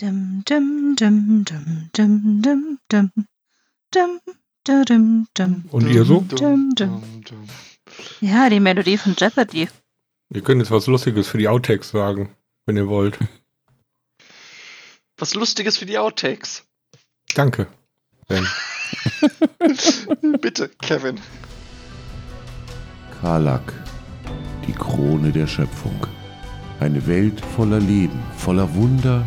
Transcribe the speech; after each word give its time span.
Dum, 0.00 0.44
dum, 0.46 0.94
dum, 0.94 1.44
dum, 1.44 1.90
dum, 1.92 2.40
dum, 2.40 2.78
dum. 2.88 3.10
Dum, 3.90 4.20
dum, 4.62 4.84
dum, 4.84 5.26
dum. 5.34 5.64
Und 5.72 5.88
ihr 5.88 6.04
so? 6.04 6.20
Dum, 6.20 6.72
dum. 6.76 7.02
Ja, 8.20 8.48
die 8.48 8.60
Melodie 8.60 8.96
von 8.96 9.16
Jeopardy. 9.18 9.68
Ihr 10.32 10.42
könnt 10.42 10.60
jetzt 10.60 10.70
was 10.70 10.86
Lustiges 10.86 11.26
für 11.26 11.38
die 11.38 11.48
Outtakes 11.48 11.90
sagen, 11.90 12.32
wenn 12.64 12.76
ihr 12.76 12.86
wollt. 12.86 13.18
Was 15.16 15.34
Lustiges 15.34 15.78
für 15.78 15.86
die 15.86 15.98
Outtakes. 15.98 16.62
Danke. 17.34 17.66
Ben. 18.28 18.46
Bitte, 20.40 20.68
Kevin. 20.80 21.18
Karlak, 23.20 23.72
die 24.64 24.74
Krone 24.74 25.32
der 25.32 25.48
Schöpfung. 25.48 26.06
Eine 26.78 27.04
Welt 27.08 27.40
voller 27.56 27.80
Leben, 27.80 28.22
voller 28.36 28.72
Wunder, 28.76 29.26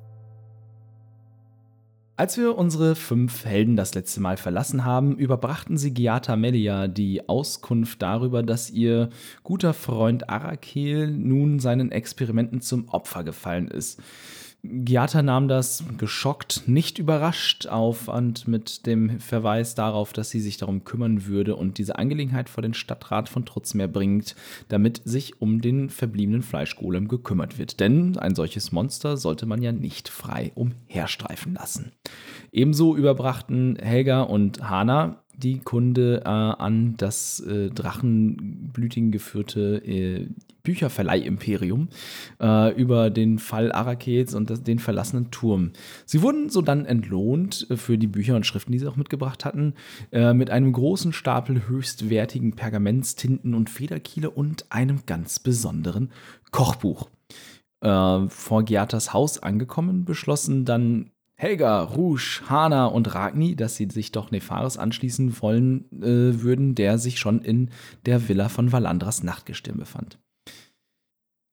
Als 2.21 2.37
wir 2.37 2.55
unsere 2.55 2.93
fünf 2.93 3.45
Helden 3.45 3.75
das 3.75 3.95
letzte 3.95 4.21
Mal 4.21 4.37
verlassen 4.37 4.85
haben, 4.85 5.17
überbrachten 5.17 5.79
sie 5.79 5.91
Giata 5.91 6.35
Melia 6.35 6.87
die 6.87 7.27
Auskunft 7.27 7.99
darüber, 7.99 8.43
dass 8.43 8.69
ihr 8.69 9.09
guter 9.41 9.73
Freund 9.73 10.29
Arakel 10.29 11.07
nun 11.07 11.57
seinen 11.57 11.91
Experimenten 11.91 12.61
zum 12.61 12.89
Opfer 12.89 13.23
gefallen 13.23 13.69
ist. 13.69 13.99
Giata 14.63 15.23
nahm 15.23 15.47
das 15.47 15.83
geschockt, 15.97 16.67
nicht 16.67 16.99
überrascht 16.99 17.65
auf 17.65 18.07
und 18.07 18.47
mit 18.47 18.85
dem 18.85 19.19
Verweis 19.19 19.73
darauf, 19.73 20.13
dass 20.13 20.29
sie 20.29 20.39
sich 20.39 20.57
darum 20.57 20.83
kümmern 20.83 21.25
würde 21.25 21.55
und 21.55 21.79
diese 21.79 21.97
Angelegenheit 21.97 22.47
vor 22.47 22.61
den 22.61 22.75
Stadtrat 22.75 23.27
von 23.27 23.43
Trutzmeer 23.43 23.87
bringt, 23.87 24.35
damit 24.67 25.01
sich 25.03 25.41
um 25.41 25.61
den 25.61 25.89
verbliebenen 25.89 26.43
Fleischgolem 26.43 27.07
gekümmert 27.07 27.57
wird. 27.57 27.79
Denn 27.79 28.17
ein 28.19 28.35
solches 28.35 28.71
Monster 28.71 29.17
sollte 29.17 29.47
man 29.47 29.63
ja 29.63 29.71
nicht 29.71 30.09
frei 30.09 30.51
umherstreifen 30.53 31.55
lassen. 31.55 31.91
Ebenso 32.51 32.95
überbrachten 32.95 33.77
Helga 33.77 34.21
und 34.21 34.69
Hana 34.69 35.20
die 35.41 35.59
Kunde 35.59 36.21
äh, 36.25 36.29
an 36.29 36.95
das 36.97 37.39
äh, 37.41 37.69
Drachenblütigen 37.69 39.11
geführte 39.11 39.77
äh, 39.85 40.27
Bücherverleih-Imperium 40.63 41.89
äh, 42.39 42.73
über 42.75 43.09
den 43.09 43.39
Fall 43.39 43.71
Arakels 43.71 44.33
und 44.33 44.49
das, 44.49 44.63
den 44.63 44.79
verlassenen 44.79 45.31
Turm. 45.31 45.71
Sie 46.05 46.21
wurden 46.21 46.49
so 46.49 46.61
dann 46.61 46.85
entlohnt 46.85 47.67
äh, 47.69 47.77
für 47.77 47.97
die 47.97 48.07
Bücher 48.07 48.35
und 48.35 48.45
Schriften, 48.45 48.71
die 48.71 48.79
sie 48.79 48.87
auch 48.87 48.95
mitgebracht 48.95 49.45
hatten, 49.45 49.73
äh, 50.11 50.33
mit 50.33 50.49
einem 50.49 50.71
großen 50.71 51.13
Stapel 51.13 51.67
höchstwertigen 51.67 52.53
Pergaments, 52.53 53.15
Tinten 53.15 53.53
und 53.53 53.69
Federkiele 53.69 54.29
und 54.29 54.65
einem 54.71 55.05
ganz 55.05 55.39
besonderen 55.39 56.11
Kochbuch. 56.51 57.09
Äh, 57.81 58.27
vor 58.27 58.63
Giatas 58.63 59.13
Haus 59.13 59.39
angekommen, 59.39 60.05
beschlossen 60.05 60.65
dann 60.65 61.11
Helga, 61.41 61.81
Rouge, 61.81 62.43
Hana 62.49 62.85
und 62.85 63.15
Ragni, 63.15 63.55
dass 63.55 63.75
sie 63.75 63.89
sich 63.89 64.11
doch 64.11 64.29
Nefaris 64.29 64.77
anschließen 64.77 65.41
wollen 65.41 65.85
äh, 65.91 66.39
würden, 66.43 66.75
der 66.75 66.99
sich 66.99 67.17
schon 67.17 67.41
in 67.41 67.71
der 68.05 68.29
Villa 68.29 68.47
von 68.47 68.71
Valandras 68.71 69.23
Nachtgestirn 69.23 69.79
befand. 69.79 70.19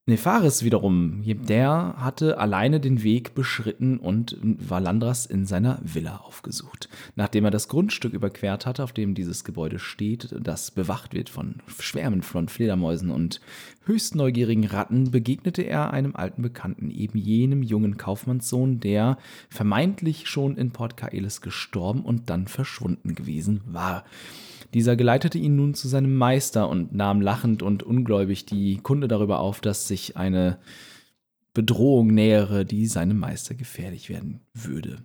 Nefaris 0.08 0.64
wiederum, 0.64 1.22
der 1.22 1.96
hatte 1.98 2.38
alleine 2.38 2.80
den 2.80 3.02
Weg 3.02 3.34
beschritten 3.34 3.98
und 3.98 4.38
Valandras 4.42 5.26
in 5.26 5.44
seiner 5.44 5.80
Villa 5.82 6.16
aufgesucht. 6.24 6.88
Nachdem 7.14 7.44
er 7.44 7.50
das 7.50 7.68
Grundstück 7.68 8.14
überquert 8.14 8.64
hatte, 8.64 8.84
auf 8.84 8.94
dem 8.94 9.14
dieses 9.14 9.44
Gebäude 9.44 9.78
steht, 9.78 10.34
das 10.40 10.70
bewacht 10.70 11.12
wird 11.12 11.28
von 11.28 11.56
Schwärmen 11.78 12.22
von 12.22 12.48
Fledermäusen 12.48 13.10
und 13.10 13.42
höchst 13.84 14.14
neugierigen 14.14 14.64
Ratten, 14.64 15.10
begegnete 15.10 15.60
er 15.60 15.92
einem 15.92 16.16
alten 16.16 16.40
Bekannten, 16.40 16.90
eben 16.90 17.18
jenem 17.18 17.62
jungen 17.62 17.98
Kaufmannssohn, 17.98 18.80
der 18.80 19.18
vermeintlich 19.50 20.26
schon 20.26 20.56
in 20.56 20.70
Port 20.70 20.96
Kaelis 20.96 21.42
gestorben 21.42 22.00
und 22.00 22.30
dann 22.30 22.48
verschwunden 22.48 23.14
gewesen 23.14 23.60
war. 23.66 24.04
Dieser 24.74 24.96
geleitete 24.96 25.38
ihn 25.38 25.56
nun 25.56 25.74
zu 25.74 25.88
seinem 25.88 26.16
Meister 26.16 26.68
und 26.68 26.94
nahm 26.94 27.20
lachend 27.20 27.62
und 27.62 27.82
ungläubig 27.82 28.44
die 28.46 28.78
Kunde 28.78 29.08
darüber 29.08 29.40
auf, 29.40 29.60
dass 29.60 29.88
sich 29.88 30.16
eine 30.16 30.58
Bedrohung 31.54 32.08
nähere, 32.08 32.64
die 32.64 32.86
seinem 32.86 33.18
Meister 33.18 33.54
gefährlich 33.54 34.08
werden 34.08 34.40
würde. 34.52 35.02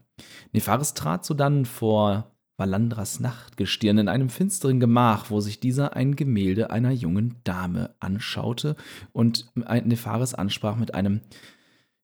Nefaris 0.52 0.94
trat 0.94 1.26
sodann 1.26 1.66
vor 1.66 2.34
Valandras 2.58 3.20
Nachtgestirn 3.20 3.98
in 3.98 4.08
einem 4.08 4.30
finsteren 4.30 4.80
Gemach, 4.80 5.32
wo 5.32 5.40
sich 5.40 5.60
dieser 5.60 5.96
ein 5.96 6.16
Gemälde 6.16 6.70
einer 6.70 6.92
jungen 6.92 7.38
Dame 7.44 7.96
anschaute 8.00 8.76
und 9.12 9.48
Nefaris 9.56 10.36
ansprach 10.36 10.76
mit 10.76 10.94
einem 10.94 11.22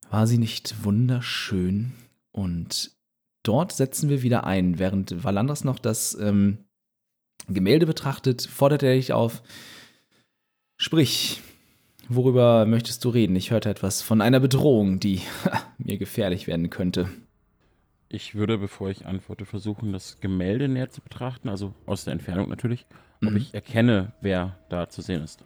War 0.09 0.25
sie 0.25 0.39
nicht 0.39 0.83
wunderschön? 0.83 1.91
Und 2.31 2.91
dort 3.43 3.73
setzen 3.73 4.09
wir 4.09 4.23
wieder 4.23 4.45
ein, 4.45 4.79
während 4.79 5.23
Valandras 5.23 5.63
noch 5.63 5.77
das 5.77 6.17
ähm, 6.19 6.65
Gemälde 7.53 7.85
betrachtet, 7.85 8.41
fordert 8.41 8.83
er 8.83 8.95
dich 8.95 9.13
auf. 9.13 9.41
Sprich, 10.77 11.41
worüber 12.07 12.65
möchtest 12.65 13.03
du 13.05 13.09
reden? 13.09 13.35
Ich 13.35 13.51
hörte 13.51 13.69
etwas 13.69 14.01
von 14.01 14.21
einer 14.21 14.39
Bedrohung, 14.39 14.99
die 14.99 15.21
mir 15.77 15.97
gefährlich 15.97 16.47
werden 16.47 16.69
könnte. 16.69 17.09
Ich 18.07 18.33
würde, 18.33 18.57
bevor 18.57 18.89
ich 18.89 19.05
antworte, 19.05 19.45
versuchen, 19.45 19.93
das 19.93 20.19
Gemälde 20.19 20.67
näher 20.67 20.89
zu 20.89 21.01
betrachten, 21.01 21.47
also 21.47 21.73
aus 21.85 22.05
der 22.05 22.13
Entfernung 22.13 22.49
natürlich, 22.49 22.87
ob 23.23 23.31
mhm. 23.31 23.37
ich 23.37 23.53
erkenne, 23.53 24.13
wer 24.21 24.57
da 24.69 24.89
zu 24.89 25.01
sehen 25.01 25.23
ist. 25.23 25.43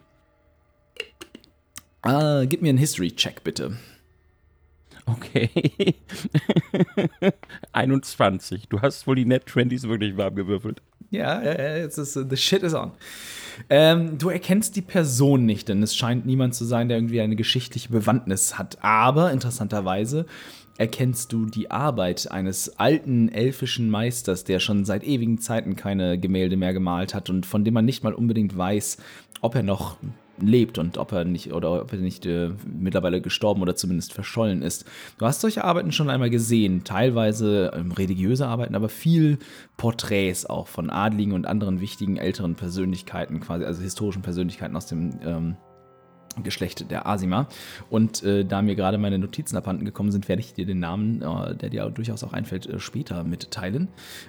Uh, 2.06 2.46
gib 2.46 2.62
mir 2.62 2.68
einen 2.70 2.78
History-Check, 2.78 3.44
bitte. 3.44 3.76
Okay. 5.06 5.94
21. 7.72 8.68
Du 8.68 8.80
hast 8.80 9.06
wohl 9.06 9.16
die 9.16 9.26
Net 9.26 9.44
20s 9.46 9.88
wirklich 9.88 10.16
warm 10.16 10.34
gewürfelt. 10.34 10.80
Ja, 11.10 11.42
jetzt 11.42 11.98
ist 11.98 12.14
the 12.14 12.36
shit 12.36 12.62
is 12.62 12.74
on. 12.74 12.92
Ähm, 13.70 14.18
du 14.18 14.30
erkennst 14.30 14.74
die 14.74 14.82
Person 14.82 15.46
nicht, 15.46 15.68
denn 15.68 15.82
es 15.82 15.94
scheint 15.94 16.26
niemand 16.26 16.54
zu 16.54 16.64
sein, 16.64 16.88
der 16.88 16.98
irgendwie 16.98 17.20
eine 17.20 17.36
geschichtliche 17.36 17.90
Bewandtnis 17.90 18.58
hat. 18.58 18.78
Aber 18.82 19.30
interessanterweise 19.30 20.26
erkennst 20.76 21.32
du 21.32 21.46
die 21.46 21.70
Arbeit 21.70 22.30
eines 22.30 22.80
alten 22.80 23.28
elfischen 23.28 23.90
Meisters, 23.90 24.42
der 24.42 24.58
schon 24.58 24.84
seit 24.84 25.04
ewigen 25.04 25.38
Zeiten 25.38 25.76
keine 25.76 26.18
Gemälde 26.18 26.56
mehr 26.56 26.72
gemalt 26.72 27.14
hat 27.14 27.30
und 27.30 27.46
von 27.46 27.64
dem 27.64 27.74
man 27.74 27.84
nicht 27.84 28.02
mal 28.02 28.14
unbedingt 28.14 28.56
weiß, 28.56 28.98
ob 29.40 29.54
er 29.54 29.62
noch 29.62 29.98
lebt 30.40 30.78
und 30.78 30.98
ob 30.98 31.12
er 31.12 31.24
nicht 31.24 31.52
oder 31.52 31.82
ob 31.82 31.92
er 31.92 31.98
nicht 31.98 32.26
äh, 32.26 32.50
mittlerweile 32.66 33.20
gestorben 33.20 33.62
oder 33.62 33.76
zumindest 33.76 34.12
verschollen 34.12 34.62
ist. 34.62 34.84
Du 35.18 35.26
hast 35.26 35.40
solche 35.40 35.64
Arbeiten 35.64 35.92
schon 35.92 36.10
einmal 36.10 36.30
gesehen, 36.30 36.84
teilweise 36.84 37.72
ähm, 37.74 37.92
religiöse 37.92 38.46
Arbeiten, 38.46 38.74
aber 38.74 38.88
viel 38.88 39.38
Porträts 39.76 40.46
auch 40.46 40.68
von 40.68 40.90
Adligen 40.90 41.32
und 41.32 41.46
anderen 41.46 41.80
wichtigen 41.80 42.16
älteren 42.16 42.54
Persönlichkeiten, 42.54 43.40
quasi 43.40 43.64
also 43.64 43.82
historischen 43.82 44.22
Persönlichkeiten 44.22 44.76
aus 44.76 44.86
dem 44.86 45.10
ähm, 45.24 45.56
Geschlecht 46.42 46.90
der 46.90 47.06
Asima. 47.06 47.46
Und 47.90 48.22
äh, 48.22 48.44
da 48.44 48.62
mir 48.62 48.74
gerade 48.74 48.98
meine 48.98 49.18
Notizen 49.18 49.56
abhanden 49.56 49.84
gekommen 49.84 50.10
sind, 50.10 50.28
werde 50.28 50.40
ich 50.40 50.54
dir 50.54 50.66
den 50.66 50.80
Namen, 50.80 51.22
äh, 51.22 51.54
der 51.54 51.70
dir 51.70 51.88
durchaus 51.90 52.24
auch 52.24 52.32
einfällt, 52.32 52.66
äh, 52.66 52.80
später 52.80 53.22
mitteilen. 53.22 53.88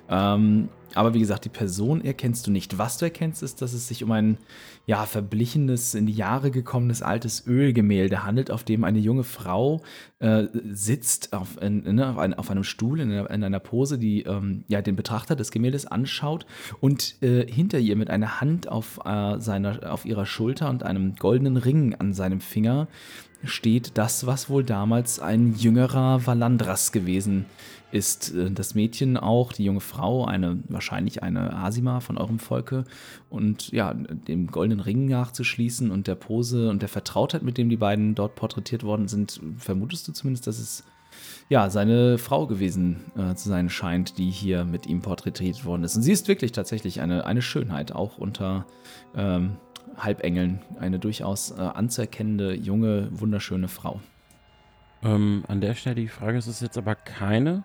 Ähm, 0.09 0.69
aber 0.95 1.13
wie 1.13 1.19
gesagt, 1.19 1.45
die 1.45 1.50
Person 1.50 2.03
erkennst 2.03 2.47
du 2.47 2.51
nicht. 2.51 2.78
Was 2.78 2.97
du 2.97 3.06
erkennst, 3.06 3.44
ist, 3.44 3.61
dass 3.61 3.73
es 3.73 3.88
sich 3.88 4.03
um 4.03 4.11
ein 4.11 4.37
ja, 4.85 5.05
verblichenes, 5.05 5.93
in 5.93 6.05
die 6.05 6.14
Jahre 6.14 6.52
gekommenes 6.52 7.02
altes 7.02 7.46
Ölgemälde 7.46 8.23
handelt, 8.23 8.49
auf 8.49 8.64
dem 8.64 8.84
eine 8.84 8.99
junge 8.99 9.23
Frau 9.23 9.81
äh, 10.20 10.46
sitzt 10.72 11.34
auf, 11.34 11.61
in, 11.61 11.85
in, 11.85 11.99
auf, 11.99 12.49
einem 12.49 12.64
Stuhl 12.64 12.99
in 12.99 13.11
einer, 13.11 13.29
in 13.29 13.43
einer 13.43 13.59
Pose, 13.59 13.97
die 13.97 14.23
ähm, 14.23 14.64
ja, 14.67 14.81
den 14.81 14.96
Betrachter 14.96 15.35
des 15.35 15.52
Gemäldes 15.52 15.85
anschaut 15.85 16.46
und 16.79 17.22
äh, 17.22 17.46
hinter 17.52 17.79
ihr 17.79 17.96
mit 17.96 18.09
einer 18.09 18.40
Hand 18.40 18.67
auf, 18.67 18.99
äh, 19.05 19.40
seiner, 19.40 19.91
auf 19.91 20.05
ihrer 20.05 20.25
Schulter 20.25 20.70
und 20.70 20.84
einem 20.84 21.16
goldenen 21.16 21.58
Ring 21.58 21.96
an 21.96 22.14
seinem 22.14 22.40
Finger 22.40 22.87
steht 23.43 23.97
das, 23.97 24.25
was 24.25 24.49
wohl 24.49 24.64
damals 24.64 25.20
ein 25.20 25.55
jüngerer 25.55 26.25
Valandras 26.25 26.91
gewesen 26.91 27.46
ist. 27.96 28.34
Äh, 28.36 28.52
das 28.52 28.76
Mädchen 28.76 29.18
auch, 29.18 29.53
die 29.53 29.64
junge 29.64 29.80
Frau, 29.80 30.26
eine 30.26 30.59
wahrscheinlich 30.68 31.24
eine 31.24 31.56
Asima 31.56 32.02
von 32.02 32.18
eurem 32.18 32.40
Volke. 32.40 32.84
Und 33.30 33.72
ja, 33.72 33.94
dem 33.94 34.47
goldenen 34.47 34.82
Ring 34.82 35.08
nachzuschließen 35.08 35.90
und 35.90 36.08
der 36.08 36.16
Pose 36.16 36.70
und 36.70 36.82
der 36.82 36.90
Vertrautheit, 36.90 37.42
mit 37.42 37.58
dem 37.58 37.70
die 37.70 37.78
beiden 37.78 38.14
dort 38.14 38.36
porträtiert 38.36 38.84
worden 38.84 39.08
sind, 39.08 39.42
vermutest 39.58 40.08
du 40.08 40.12
zumindest, 40.12 40.47
dass 40.47 40.59
es 40.59 40.84
ja, 41.47 41.70
seine 41.70 42.18
Frau 42.18 42.47
gewesen 42.47 43.06
äh, 43.16 43.36
zu 43.36 43.50
sein 43.50 43.70
scheint, 43.70 44.18
die 44.18 44.30
hier 44.30 44.66
mit 44.66 44.88
ihm 44.88 45.02
porträtiert 45.02 45.64
worden 45.64 45.84
ist. 45.84 45.96
Und 45.96 46.02
sie 46.02 46.12
ist 46.12 46.28
wirklich 46.28 46.52
tatsächlich 46.52 47.02
eine, 47.02 47.26
eine 47.26 47.42
Schönheit, 47.42 47.94
auch 47.94 48.18
unter 48.18 48.66
ähm, 49.16 49.58
Halbengeln. 49.96 50.62
Eine 50.80 51.00
durchaus 51.00 51.52
äh, 51.52 51.62
anzuerkennende, 51.62 52.53
junge, 52.53 53.08
wunderschöne 53.12 53.68
Frau. 53.68 54.02
Ähm, 55.03 55.46
an 55.47 55.62
der 55.62 55.76
Stelle 55.76 55.96
die 55.96 56.08
Frage, 56.08 56.38
ist 56.38 56.47
es 56.47 56.59
jetzt 56.59 56.78
aber 56.78 56.96
keine 56.96 57.64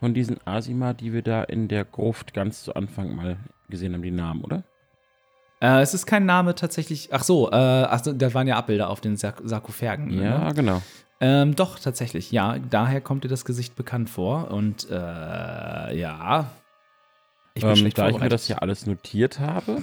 von 0.00 0.14
diesen 0.14 0.38
Asima, 0.46 0.92
die 0.92 1.12
wir 1.12 1.22
da 1.22 1.42
in 1.42 1.68
der 1.68 1.84
Gruft 1.84 2.32
ganz 2.34 2.62
zu 2.62 2.74
Anfang 2.74 3.14
mal 3.16 3.36
gesehen 3.68 3.94
haben, 3.94 4.02
die 4.02 4.10
Namen, 4.10 4.42
oder? 4.44 4.62
Äh, 5.60 5.80
es 5.80 5.92
ist 5.94 6.06
kein 6.06 6.24
Name 6.26 6.54
tatsächlich. 6.54 7.08
Ach 7.12 7.24
so, 7.24 7.50
äh, 7.50 7.54
ach 7.54 8.00
da 8.02 8.32
waren 8.34 8.46
ja 8.46 8.56
Abbilder 8.56 8.90
auf 8.90 9.00
den 9.00 9.16
Sark 9.16 9.40
Sarkophagen. 9.44 10.10
Ja, 10.22 10.46
Ne? 10.48 10.54
genau. 10.54 10.82
Ähm, 11.20 11.56
doch, 11.56 11.80
tatsächlich. 11.80 12.30
Ja, 12.30 12.58
daher 12.70 13.00
kommt 13.00 13.24
dir 13.24 13.28
das 13.28 13.44
Gesicht 13.44 13.74
bekannt 13.74 14.08
vor. 14.08 14.52
Und 14.52 14.88
äh, 14.88 14.94
ja. 15.98 16.46
Ich 17.54 17.62
bin 17.62 17.70
ähm, 17.70 17.76
schlecht 17.76 17.98
da 17.98 18.08
ich 18.08 18.20
mir 18.20 18.28
das 18.28 18.46
hier 18.46 18.62
alles 18.62 18.86
notiert 18.86 19.40
habe 19.40 19.82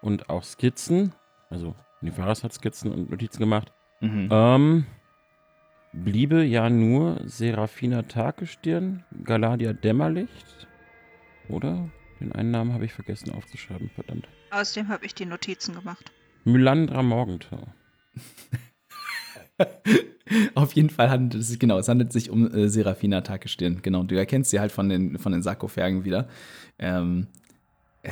und 0.00 0.30
auch 0.30 0.42
Skizzen, 0.42 1.12
also 1.50 1.74
Nivaras 2.00 2.44
hat 2.44 2.54
Skizzen 2.54 2.90
und 2.92 3.10
Notizen 3.10 3.40
gemacht, 3.40 3.72
Mhm. 4.00 4.28
ähm, 4.30 4.86
bliebe 5.92 6.44
ja 6.44 6.70
nur 6.70 7.20
Serafina 7.26 8.02
Tagestirn, 8.02 9.04
Galadia 9.24 9.72
Dämmerlicht, 9.72 10.66
oder? 11.48 11.88
Den 12.20 12.32
einen 12.32 12.50
Namen 12.50 12.72
habe 12.72 12.84
ich 12.84 12.92
vergessen 12.92 13.30
aufzuschreiben, 13.32 13.90
verdammt. 13.94 14.28
Außerdem 14.50 14.88
habe 14.88 15.06
ich 15.06 15.14
die 15.14 15.26
Notizen 15.26 15.74
gemacht. 15.74 16.10
Mylandra 16.44 17.02
Morgentau. 17.02 17.68
Auf 20.54 20.72
jeden 20.72 20.90
Fall 20.90 21.10
handelt 21.10 21.42
es 21.42 21.48
sich, 21.48 21.58
genau, 21.58 21.78
es 21.78 21.88
handelt 21.88 22.12
sich 22.12 22.30
um 22.30 22.52
äh, 22.52 22.68
Serafina 22.68 23.20
Takestirn. 23.22 23.80
Genau, 23.82 24.02
du 24.02 24.16
erkennst 24.16 24.50
sie 24.50 24.60
halt 24.60 24.72
von 24.72 24.88
den, 24.88 25.18
von 25.18 25.32
den 25.32 25.42
Sarkophagen 25.42 26.04
wieder. 26.04 26.28
Ähm, 26.78 27.28
äh, 27.28 27.47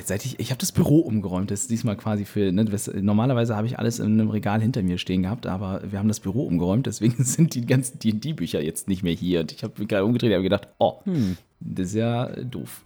seit 0.05 0.25
ich, 0.25 0.39
ich 0.41 0.51
habe 0.51 0.59
das 0.59 0.73
Büro 0.73 0.99
umgeräumt, 0.99 1.51
das 1.51 1.63
ist 1.63 1.71
diesmal 1.71 1.97
quasi 1.97 2.25
für, 2.25 2.53
ne, 2.53 2.65
das, 2.65 2.91
normalerweise 2.93 3.57
habe 3.57 3.67
ich 3.67 3.79
alles 3.79 3.99
in 3.99 4.21
einem 4.21 4.31
Regal 4.31 4.61
hinter 4.61 4.83
mir 4.83 4.99
stehen 4.99 5.23
gehabt, 5.23 5.47
aber 5.47 5.83
wir 5.89 5.99
haben 5.99 6.09
das 6.09 6.21
Büro 6.21 6.45
umgeräumt, 6.45 6.87
deswegen 6.87 7.23
sind 7.25 7.55
die 7.55 7.67
ganzen 7.67 7.99
D&D-Bücher 7.99 8.63
jetzt 8.63 8.89
nicht 8.89 9.03
mehr 9.03 9.15
hier. 9.15 9.41
Und 9.41 9.53
ich 9.53 9.63
habe 9.63 9.75
mich 9.79 9.89
gerade 9.89 10.05
umgedreht 10.05 10.31
und 10.31 10.35
habe 10.35 10.43
gedacht, 10.45 10.69
oh, 10.79 11.01
Hm. 11.05 11.37
das 11.61 11.89
ist 11.89 11.95
ja 11.95 12.27
äh, 12.27 12.45
doof. 12.45 12.85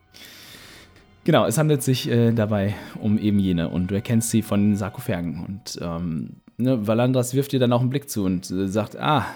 Genau, 1.25 1.45
es 1.47 1.59
handelt 1.59 1.83
sich 1.83 2.09
äh, 2.11 2.33
dabei 2.33 2.75
um 3.01 3.19
eben 3.19 3.39
jene 3.39 3.69
und 3.69 3.91
du 3.91 3.95
erkennst 3.95 4.31
sie 4.31 4.43
von 4.43 4.71
den 4.71 4.77
Sarkophagen. 4.77 5.45
Und 5.45 5.79
ähm, 5.83 6.37
ne, 6.57 6.87
Valandras 6.87 7.35
wirft 7.35 7.53
dir 7.53 7.61
dann 7.61 7.73
auch 7.73 7.81
einen 7.81 7.91
Blick 7.91 8.09
zu 8.09 8.25
und 8.25 8.51
äh, 8.51 8.69
sagt, 8.69 8.97
ah, 8.99 9.27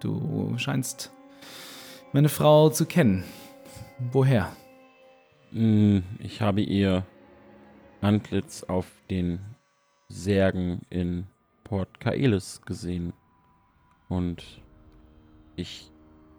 du 0.00 0.54
scheinst 0.56 1.10
meine 2.12 2.28
Frau 2.28 2.68
zu 2.70 2.86
kennen. 2.86 3.24
Woher? 4.12 4.50
Hm, 5.52 6.02
Ich 6.18 6.40
habe 6.40 6.62
ihr 6.62 7.04
Antlitz 8.00 8.62
auf 8.64 8.90
den 9.10 9.38
Särgen 10.08 10.80
in 10.88 11.26
Port 11.64 12.00
Kaelis 12.00 12.62
gesehen. 12.62 13.12
Und 14.08 14.62
ich 15.56 15.90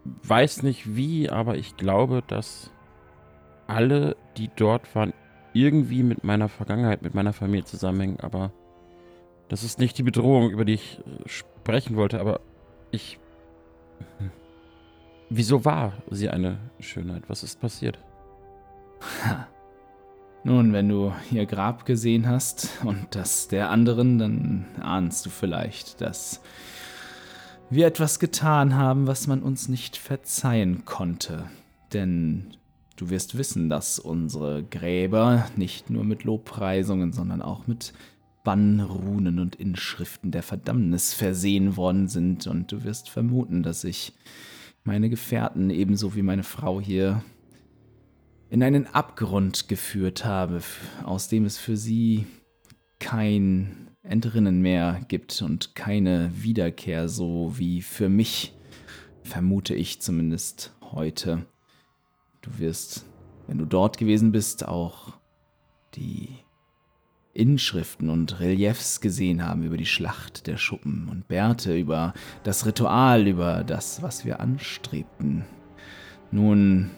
weiß 0.04 0.62
nicht 0.64 0.96
wie, 0.96 1.30
aber 1.30 1.56
ich 1.56 1.76
glaube, 1.76 2.22
dass 2.26 2.70
alle, 3.66 4.16
die 4.36 4.50
dort 4.56 4.94
waren, 4.94 5.14
irgendwie 5.52 6.02
mit 6.02 6.24
meiner 6.24 6.48
Vergangenheit, 6.48 7.02
mit 7.02 7.14
meiner 7.14 7.32
Familie 7.32 7.64
zusammenhängen. 7.64 8.18
Aber 8.20 8.52
das 9.48 9.62
ist 9.62 9.78
nicht 9.78 9.96
die 9.96 10.02
Bedrohung, 10.02 10.50
über 10.50 10.64
die 10.64 10.74
ich 10.74 10.98
äh, 10.98 11.28
sprechen 11.28 11.96
wollte, 11.96 12.20
aber 12.20 12.40
ich... 12.90 13.20
Wieso 15.30 15.64
war 15.64 15.94
sie 16.10 16.28
eine 16.28 16.58
Schönheit? 16.80 17.22
Was 17.28 17.42
ist 17.42 17.60
passiert? 17.60 17.98
Nun, 20.44 20.72
wenn 20.72 20.88
du 20.88 21.12
ihr 21.30 21.46
Grab 21.46 21.86
gesehen 21.86 22.28
hast 22.28 22.68
und 22.84 23.06
das 23.12 23.48
der 23.48 23.70
anderen, 23.70 24.18
dann 24.18 24.66
ahnst 24.80 25.24
du 25.24 25.30
vielleicht, 25.30 26.00
dass 26.00 26.42
wir 27.70 27.86
etwas 27.86 28.18
getan 28.18 28.74
haben, 28.74 29.06
was 29.06 29.26
man 29.26 29.42
uns 29.42 29.68
nicht 29.68 29.96
verzeihen 29.96 30.84
konnte. 30.84 31.44
Denn 31.92 32.56
du 32.96 33.10
wirst 33.10 33.38
wissen, 33.38 33.68
dass 33.68 33.98
unsere 33.98 34.62
Gräber 34.62 35.46
nicht 35.56 35.90
nur 35.90 36.04
mit 36.04 36.24
Lobpreisungen, 36.24 37.12
sondern 37.12 37.40
auch 37.40 37.66
mit 37.66 37.94
Bannrunen 38.44 39.38
und 39.38 39.56
Inschriften 39.56 40.30
der 40.30 40.42
Verdammnis 40.42 41.14
versehen 41.14 41.76
worden 41.78 42.06
sind. 42.08 42.46
Und 42.46 42.70
du 42.70 42.84
wirst 42.84 43.08
vermuten, 43.08 43.62
dass 43.62 43.82
ich 43.84 44.12
meine 44.84 45.08
Gefährten 45.08 45.70
ebenso 45.70 46.14
wie 46.14 46.22
meine 46.22 46.42
Frau 46.42 46.80
hier 46.80 47.24
in 48.50 48.62
einen 48.62 48.86
Abgrund 48.86 49.68
geführt 49.68 50.24
habe, 50.24 50.60
aus 51.04 51.28
dem 51.28 51.44
es 51.44 51.58
für 51.58 51.76
sie 51.76 52.26
kein 52.98 53.88
Entrinnen 54.02 54.60
mehr 54.60 55.00
gibt 55.08 55.42
und 55.42 55.74
keine 55.74 56.30
Wiederkehr, 56.34 57.08
so 57.08 57.54
wie 57.56 57.82
für 57.82 58.08
mich, 58.08 58.54
vermute 59.22 59.74
ich 59.74 60.00
zumindest 60.00 60.76
heute. 60.92 61.46
Du 62.42 62.58
wirst, 62.58 63.06
wenn 63.46 63.58
du 63.58 63.64
dort 63.64 63.96
gewesen 63.96 64.30
bist, 64.30 64.68
auch 64.68 65.14
die 65.94 66.28
Inschriften 67.32 68.10
und 68.10 68.40
Reliefs 68.40 69.00
gesehen 69.00 69.44
haben 69.44 69.64
über 69.64 69.76
die 69.76 69.86
Schlacht 69.86 70.46
der 70.46 70.56
Schuppen 70.56 71.08
und 71.08 71.26
Bärte, 71.26 71.76
über 71.76 72.14
das 72.44 72.64
Ritual, 72.66 73.26
über 73.26 73.64
das, 73.64 74.02
was 74.02 74.24
wir 74.24 74.40
anstrebten. 74.40 75.44
Nun, 76.30 76.90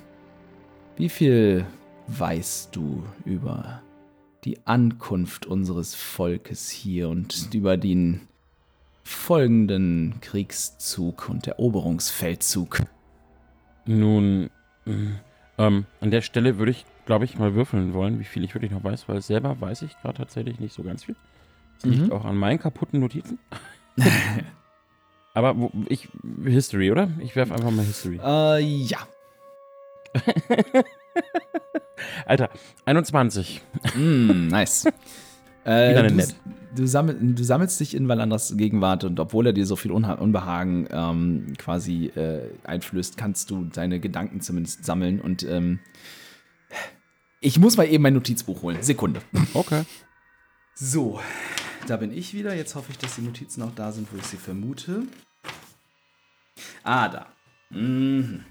wie 0.97 1.09
viel 1.09 1.65
weißt 2.09 2.75
du 2.75 3.03
über 3.25 3.83
die 4.45 4.59
Ankunft 4.67 5.47
unseres 5.47 5.95
Volkes 5.95 6.71
hier 6.71 7.09
und 7.09 7.53
über 7.53 7.77
den 7.77 8.23
folgenden 9.03 10.15
Kriegszug 10.21 11.29
und 11.29 11.47
Eroberungsfeldzug? 11.47 12.83
Nun, 13.87 14.51
mh, 14.85 15.21
ähm, 15.59 15.87
an 16.01 16.11
der 16.11 16.23
Stelle 16.23 16.59
würde 16.59 16.73
ich, 16.73 16.85
glaube 17.07 17.25
ich, 17.25 17.39
mal 17.39 17.55
würfeln 17.55 17.93
wollen, 17.95 18.19
wie 18.21 18.25
viel 18.25 18.45
ich 18.45 18.55
wirklich 18.55 18.73
noch 18.73 18.85
weiß, 18.85 19.09
weil 19.09 19.21
selber 19.23 19.61
weiß 19.61 19.83
ich 19.83 19.97
gerade 20.01 20.19
tatsächlich 20.19 20.61
nicht 20.61 20.75
so 20.75 20.83
ganz 20.83 21.05
viel. 21.05 21.17
Das 21.77 21.91
liegt 21.91 22.07
Mhm. 22.07 22.13
auch 22.13 22.25
an 22.25 22.37
meinen 22.37 22.59
kaputten 22.59 23.01
Notizen. 23.01 23.39
Aber 25.35 25.57
wo, 25.59 25.71
ich, 25.89 26.09
History, 26.45 26.91
oder? 26.91 27.11
Ich 27.21 27.37
werfe 27.37 27.55
einfach 27.55 27.71
mal 27.71 27.85
History. 27.85 28.19
Äh, 28.25 28.61
ja. 28.61 28.99
Alter, 32.27 32.51
21. 32.85 33.61
Mm, 33.97 34.49
nice. 34.49 34.87
Äh, 35.67 36.01
du, 36.01 36.15
nett. 36.15 36.37
Du, 36.77 36.87
sammel, 36.87 37.19
du 37.21 37.43
sammelst 37.43 37.81
dich 37.81 37.97
in 37.97 38.07
Valandras 38.07 38.57
Gegenwart 38.57 39.03
und 39.03 39.19
obwohl 39.19 39.49
er 39.49 39.53
dir 39.53 39.67
so 39.67 39.75
viel 39.75 39.91
Unha 39.91 40.13
Unbehagen 40.13 40.87
ähm, 40.93 41.55
quasi 41.59 42.07
äh, 42.15 42.43
einflößt, 42.63 43.17
kannst 43.17 43.51
du 43.51 43.65
deine 43.65 43.99
Gedanken 43.99 44.41
zumindest 44.41 44.85
sammeln 44.85 45.21
und 45.21 45.43
ähm, 45.43 45.81
ich 47.41 47.59
muss 47.59 47.77
mal 47.77 47.89
eben 47.89 48.05
mein 48.05 48.15
Notizbuch 48.15 48.63
holen. 48.63 48.81
Sekunde. 48.81 49.23
Okay. 49.55 49.83
So, 50.77 51.19
da 51.89 51.97
bin 51.97 52.13
ich 52.13 52.33
wieder. 52.33 52.55
Jetzt 52.55 52.77
hoffe 52.77 52.93
ich, 52.93 52.99
dass 52.99 53.17
die 53.17 53.23
Notizen 53.23 53.63
auch 53.63 53.75
da 53.75 53.91
sind, 53.91 54.13
wo 54.13 54.19
ich 54.19 54.25
sie 54.25 54.37
vermute. 54.37 55.03
Ah, 56.85 57.09
da. 57.09 57.27
Mhm. 57.71 58.45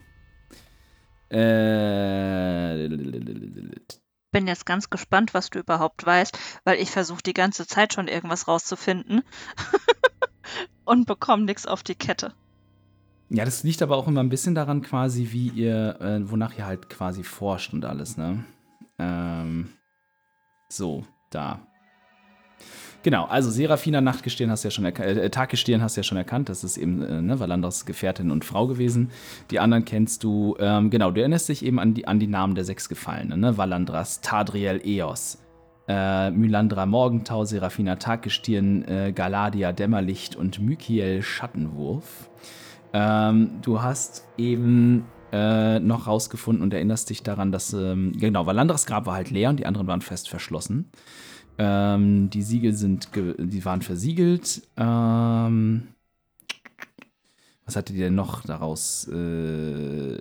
Äh, 1.30 2.88
Bin 4.32 4.48
jetzt 4.48 4.66
ganz 4.66 4.90
gespannt, 4.90 5.34
was 5.34 5.50
du 5.50 5.60
überhaupt 5.60 6.06
weißt, 6.06 6.38
weil 6.64 6.80
ich 6.80 6.92
versuche 6.92 7.24
die 7.24 7.34
ganze 7.34 7.66
Zeit 7.68 7.94
schon 7.94 8.08
irgendwas 8.08 8.48
rauszufinden 8.48 9.24
und 10.86 11.08
bekomme 11.08 11.46
nichts 11.46 11.66
auf 11.66 11.84
die 11.84 11.96
Kette. 11.96 12.34
Ja, 13.30 13.44
das 13.44 13.64
liegt 13.64 13.82
aber 13.82 13.98
auch 13.98 14.08
immer 14.08 14.22
ein 14.22 14.30
bisschen 14.30 14.54
daran, 14.54 14.82
quasi, 14.82 15.30
wie 15.32 15.50
ihr, 15.50 16.00
äh, 16.00 16.30
wonach 16.30 16.58
ihr 16.58 16.66
halt 16.66 16.90
quasi 16.90 17.24
forscht 17.24 17.74
und 17.74 17.84
alles, 17.84 18.18
ne? 18.18 18.46
Ähm, 19.00 19.70
so, 20.70 21.06
da. 21.32 21.66
Genau, 23.06 23.26
also 23.26 23.52
Serafina 23.52 24.02
Nachtgestirn 24.02 24.50
hast 24.50 24.64
ja 24.64 24.72
schon 24.72 24.84
erkannt, 24.84 25.08
äh, 25.08 25.30
Taggestirn 25.30 25.84
hast 25.84 25.96
ja 25.96 26.02
schon 26.02 26.18
erkannt, 26.18 26.50
das 26.50 26.64
ist 26.64 26.76
eben 26.76 27.04
äh, 27.04 27.22
ne, 27.22 27.40
Valandras 27.40 27.86
Gefährtin 27.86 28.32
und 28.32 28.44
Frau 28.44 28.66
gewesen. 28.66 29.12
Die 29.52 29.60
anderen 29.60 29.86
kennst 29.86 30.24
du, 30.24 30.56
ähm, 30.60 30.90
genau, 30.90 31.12
du 31.12 31.22
erinnerst 31.22 31.48
dich 31.50 31.64
eben 31.64 31.78
an 31.78 31.94
die, 31.94 32.08
an 32.08 32.20
die 32.20 32.26
Namen 32.26 32.56
der 32.56 32.64
sechs 32.64 32.90
Gefallenen, 32.90 33.42
ne? 33.42 33.60
Valandras, 33.60 34.22
Tadriel, 34.22 34.82
Eos, 34.84 35.38
äh, 35.88 36.32
Mylandra 36.32 36.88
Morgentau, 36.88 37.46
Serafina 37.46 37.98
Taggestirn, 37.98 38.84
äh, 38.86 39.12
Galadia 39.14 39.72
Dämmerlicht 39.72 40.36
und 40.36 40.60
Mykiel 40.60 41.22
Schattenwurf. 41.22 42.32
Ähm, 42.92 43.60
du 43.62 43.84
hast 43.84 44.26
eben 44.40 45.06
äh, 45.32 45.80
noch 45.80 46.08
rausgefunden 46.08 46.64
und 46.64 46.74
erinnerst 46.74 47.12
dich 47.12 47.22
daran, 47.22 47.52
dass, 47.52 47.72
ähm, 47.72 48.14
genau, 48.18 48.48
Valandras 48.48 48.88
Grab 48.88 49.06
war 49.06 49.14
halt 49.14 49.30
leer 49.30 49.52
und 49.52 49.60
die 49.60 49.68
anderen 49.68 49.86
waren 49.86 50.02
fest 50.02 50.28
verschlossen. 50.28 50.90
Ähm, 51.58 52.30
die 52.30 52.42
Siegel 52.42 52.74
sind, 52.74 53.10
die 53.16 53.66
waren 53.66 53.82
versiegelt. 53.82 54.62
Ähm, 54.78 55.88
was 57.66 57.76
hattet 57.76 57.96
ihr 57.96 58.06
denn 58.06 58.16
noch 58.16 58.44
daraus? 58.44 59.08
Äh, 59.08 60.20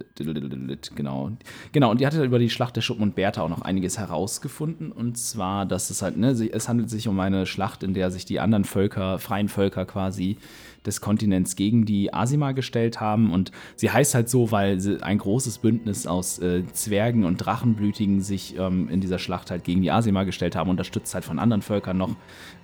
genau. 0.94 1.30
Genau, 1.72 1.90
und 1.90 2.00
ihr 2.00 2.06
hattet 2.06 2.24
über 2.24 2.38
die 2.38 2.48
Schlacht 2.48 2.74
der 2.76 2.80
Schuppen 2.80 3.02
und 3.02 3.14
Bertha 3.14 3.42
auch 3.42 3.50
noch 3.50 3.60
einiges 3.60 3.98
herausgefunden. 3.98 4.90
Und 4.90 5.18
zwar, 5.18 5.66
dass 5.66 5.90
es 5.90 6.00
halt, 6.00 6.16
ne, 6.16 6.30
es 6.30 6.68
handelt 6.70 6.88
sich 6.88 7.06
um 7.06 7.20
eine 7.20 7.44
Schlacht, 7.44 7.82
in 7.82 7.92
der 7.92 8.10
sich 8.10 8.24
die 8.24 8.40
anderen 8.40 8.64
Völker, 8.64 9.18
freien 9.18 9.48
Völker 9.48 9.84
quasi 9.84 10.38
des 10.86 11.00
Kontinents 11.00 11.56
gegen 11.56 11.84
die 11.84 12.12
Asima 12.12 12.52
gestellt 12.52 13.00
haben. 13.00 13.32
Und 13.32 13.50
sie 13.76 13.90
heißt 13.90 14.14
halt 14.14 14.28
so, 14.28 14.50
weil 14.50 14.78
ein 15.02 15.18
großes 15.18 15.58
Bündnis 15.58 16.06
aus 16.06 16.38
äh, 16.38 16.62
Zwergen 16.72 17.24
und 17.24 17.38
Drachenblütigen 17.38 18.20
sich 18.20 18.58
ähm, 18.58 18.88
in 18.88 19.00
dieser 19.00 19.18
Schlacht 19.18 19.50
halt 19.50 19.64
gegen 19.64 19.82
die 19.82 19.90
Asima 19.90 20.24
gestellt 20.24 20.56
haben, 20.56 20.70
unterstützt 20.70 21.14
halt 21.14 21.24
von 21.24 21.38
anderen 21.38 21.62
Völkern 21.62 21.96
noch. 21.96 22.16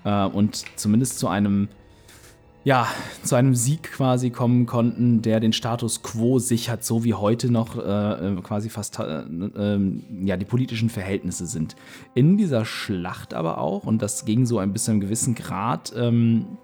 Äh, 0.04 0.24
und 0.26 0.64
zumindest 0.76 1.18
zu 1.18 1.28
einem 1.28 1.68
ja, 2.62 2.86
zu 3.22 3.36
einem 3.36 3.54
Sieg 3.54 3.84
quasi 3.92 4.30
kommen 4.30 4.66
konnten, 4.66 5.22
der 5.22 5.40
den 5.40 5.54
Status 5.54 6.02
quo 6.02 6.38
sichert, 6.38 6.84
so 6.84 7.04
wie 7.04 7.14
heute 7.14 7.50
noch 7.50 7.76
äh, 7.76 8.34
äh 8.34 8.40
quasi 8.42 8.68
fast 8.68 8.98
äh, 8.98 9.22
äh, 9.22 10.00
ja, 10.24 10.36
die 10.36 10.44
politischen 10.44 10.90
Verhältnisse 10.90 11.46
sind. 11.46 11.74
In 12.14 12.36
dieser 12.36 12.66
Schlacht 12.66 13.32
aber 13.32 13.58
auch, 13.58 13.84
und 13.84 14.02
das 14.02 14.26
ging 14.26 14.44
so 14.44 14.58
ein 14.58 14.74
bisschen 14.74 14.94
im 14.94 15.00
gewissen 15.00 15.34
Grad 15.34 15.92
ähm, 15.96 16.58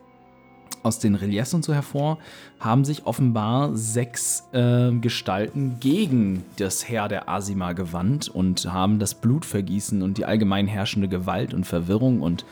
aus 0.86 0.98
den 0.98 1.14
Reliefs 1.14 1.52
und 1.52 1.64
so 1.64 1.74
hervor, 1.74 2.18
haben 2.60 2.84
sich 2.84 3.04
offenbar 3.06 3.76
sechs 3.76 4.48
äh, 4.52 4.90
Gestalten 4.92 5.76
gegen 5.80 6.44
das 6.58 6.88
Heer 6.88 7.08
der 7.08 7.28
Asima 7.28 7.72
gewandt 7.72 8.28
und 8.28 8.72
haben 8.72 8.98
das 8.98 9.14
Blutvergießen 9.14 10.02
und 10.02 10.16
die 10.16 10.24
allgemein 10.24 10.66
herrschende 10.66 11.08
Gewalt 11.08 11.52
und 11.52 11.64
Verwirrung 11.64 12.22
und 12.22 12.46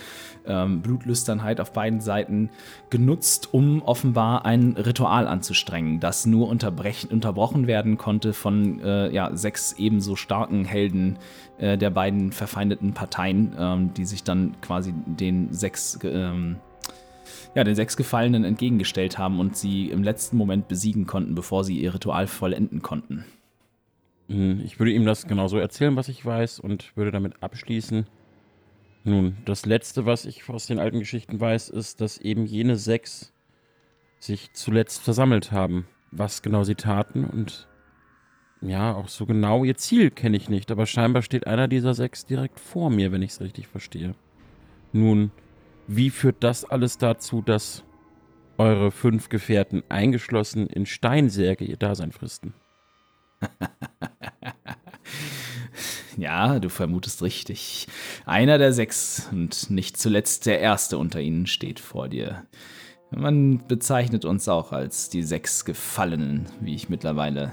ähm, 0.46 0.82
Blutlüsternheit 0.82 1.60
auf 1.60 1.72
beiden 1.72 2.00
Seiten 2.00 2.50
genutzt, 2.90 3.48
um 3.52 3.82
offenbar 3.82 4.44
ein 4.44 4.72
Ritual 4.72 5.26
anzustrengen, 5.26 6.00
das 6.00 6.26
nur 6.26 6.48
unterbrochen 6.48 7.66
werden 7.66 7.96
konnte 7.96 8.32
von 8.32 8.80
äh, 8.80 9.10
ja, 9.10 9.34
sechs 9.34 9.74
ebenso 9.78 10.16
starken 10.16 10.64
Helden 10.64 11.18
äh, 11.58 11.78
der 11.78 11.90
beiden 11.90 12.32
verfeindeten 12.32 12.92
Parteien, 12.92 13.54
ähm, 13.58 13.94
die 13.94 14.04
sich 14.04 14.22
dann 14.22 14.56
quasi 14.60 14.92
den 15.06 15.52
sechs 15.52 15.98
ähm, 16.02 16.56
ja, 17.54 17.64
den 17.64 17.74
sechs 17.74 17.96
Gefallenen 17.96 18.44
entgegengestellt 18.44 19.18
haben 19.18 19.40
und 19.40 19.56
sie 19.56 19.90
im 19.90 20.02
letzten 20.02 20.36
Moment 20.36 20.68
besiegen 20.68 21.06
konnten, 21.06 21.34
bevor 21.34 21.64
sie 21.64 21.78
ihr 21.78 21.94
Ritual 21.94 22.26
vollenden 22.26 22.82
konnten. 22.82 23.24
Hm, 24.28 24.60
ich 24.64 24.78
würde 24.78 24.92
ihm 24.92 25.04
das 25.04 25.26
genauso 25.26 25.58
erzählen, 25.58 25.96
was 25.96 26.08
ich 26.08 26.24
weiß, 26.24 26.60
und 26.60 26.96
würde 26.96 27.10
damit 27.10 27.42
abschließen. 27.42 28.06
Nun, 29.04 29.36
das 29.44 29.66
Letzte, 29.66 30.06
was 30.06 30.24
ich 30.24 30.48
aus 30.48 30.66
den 30.66 30.78
alten 30.78 30.98
Geschichten 30.98 31.38
weiß, 31.38 31.68
ist, 31.68 32.00
dass 32.00 32.18
eben 32.18 32.46
jene 32.46 32.76
sechs 32.76 33.32
sich 34.18 34.54
zuletzt 34.54 35.02
versammelt 35.02 35.52
haben. 35.52 35.86
Was 36.10 36.40
genau 36.40 36.64
sie 36.64 36.76
taten 36.76 37.24
und 37.24 37.68
ja, 38.62 38.94
auch 38.94 39.08
so 39.08 39.26
genau 39.26 39.62
ihr 39.64 39.76
Ziel 39.76 40.10
kenne 40.10 40.38
ich 40.38 40.48
nicht, 40.48 40.70
aber 40.70 40.86
scheinbar 40.86 41.20
steht 41.20 41.46
einer 41.46 41.68
dieser 41.68 41.92
sechs 41.92 42.24
direkt 42.24 42.58
vor 42.58 42.88
mir, 42.88 43.12
wenn 43.12 43.20
ich 43.20 43.32
es 43.32 43.40
richtig 43.42 43.68
verstehe. 43.68 44.14
Nun, 44.92 45.32
wie 45.86 46.10
führt 46.10 46.42
das 46.42 46.64
alles 46.64 46.98
dazu, 46.98 47.42
dass 47.42 47.84
eure 48.58 48.90
fünf 48.90 49.28
Gefährten 49.28 49.82
eingeschlossen 49.88 50.66
in 50.68 50.86
Steinsärge 50.86 51.64
ihr 51.64 51.76
Dasein 51.76 52.12
fristen? 52.12 52.54
Ja, 56.16 56.60
du 56.60 56.68
vermutest 56.68 57.22
richtig. 57.22 57.86
Einer 58.24 58.58
der 58.58 58.72
sechs 58.72 59.28
und 59.32 59.70
nicht 59.70 59.96
zuletzt 59.96 60.46
der 60.46 60.60
erste 60.60 60.98
unter 60.98 61.20
ihnen 61.20 61.46
steht 61.46 61.80
vor 61.80 62.08
dir. 62.08 62.46
Man 63.10 63.66
bezeichnet 63.66 64.24
uns 64.24 64.48
auch 64.48 64.72
als 64.72 65.08
die 65.08 65.22
sechs 65.22 65.64
Gefallenen, 65.64 66.46
wie 66.60 66.74
ich 66.74 66.88
mittlerweile 66.88 67.52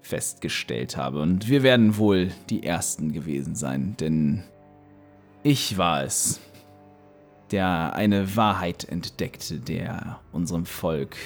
festgestellt 0.00 0.96
habe. 0.96 1.20
Und 1.20 1.48
wir 1.48 1.62
werden 1.62 1.96
wohl 1.96 2.30
die 2.50 2.62
Ersten 2.64 3.12
gewesen 3.12 3.54
sein, 3.54 3.96
denn 4.00 4.42
ich 5.42 5.78
war 5.78 6.04
es, 6.04 6.40
der 7.52 7.94
eine 7.94 8.36
Wahrheit 8.36 8.84
entdeckte, 8.84 9.60
der 9.60 10.20
unserem 10.32 10.66
Volk 10.66 11.16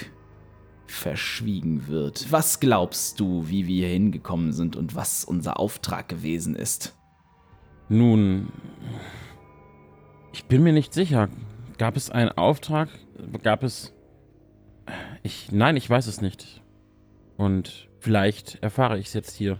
verschwiegen 0.85 1.87
wird. 1.87 2.31
Was 2.31 2.59
glaubst 2.59 3.19
du, 3.19 3.47
wie 3.49 3.67
wir 3.67 3.87
hier 3.87 3.93
hingekommen 3.93 4.53
sind 4.53 4.75
und 4.75 4.95
was 4.95 5.25
unser 5.25 5.59
Auftrag 5.59 6.07
gewesen 6.07 6.55
ist? 6.55 6.95
Nun, 7.89 8.51
ich 10.33 10.45
bin 10.45 10.63
mir 10.63 10.73
nicht 10.73 10.93
sicher. 10.93 11.29
Gab 11.77 11.95
es 11.95 12.09
einen 12.09 12.31
Auftrag? 12.31 12.89
Gab 13.43 13.63
es... 13.63 13.93
Ich, 15.23 15.51
nein, 15.51 15.75
ich 15.75 15.89
weiß 15.89 16.07
es 16.07 16.21
nicht. 16.21 16.61
Und 17.35 17.89
vielleicht 17.99 18.55
erfahre 18.61 18.97
ich 18.97 19.07
es 19.07 19.13
jetzt 19.13 19.35
hier. 19.35 19.59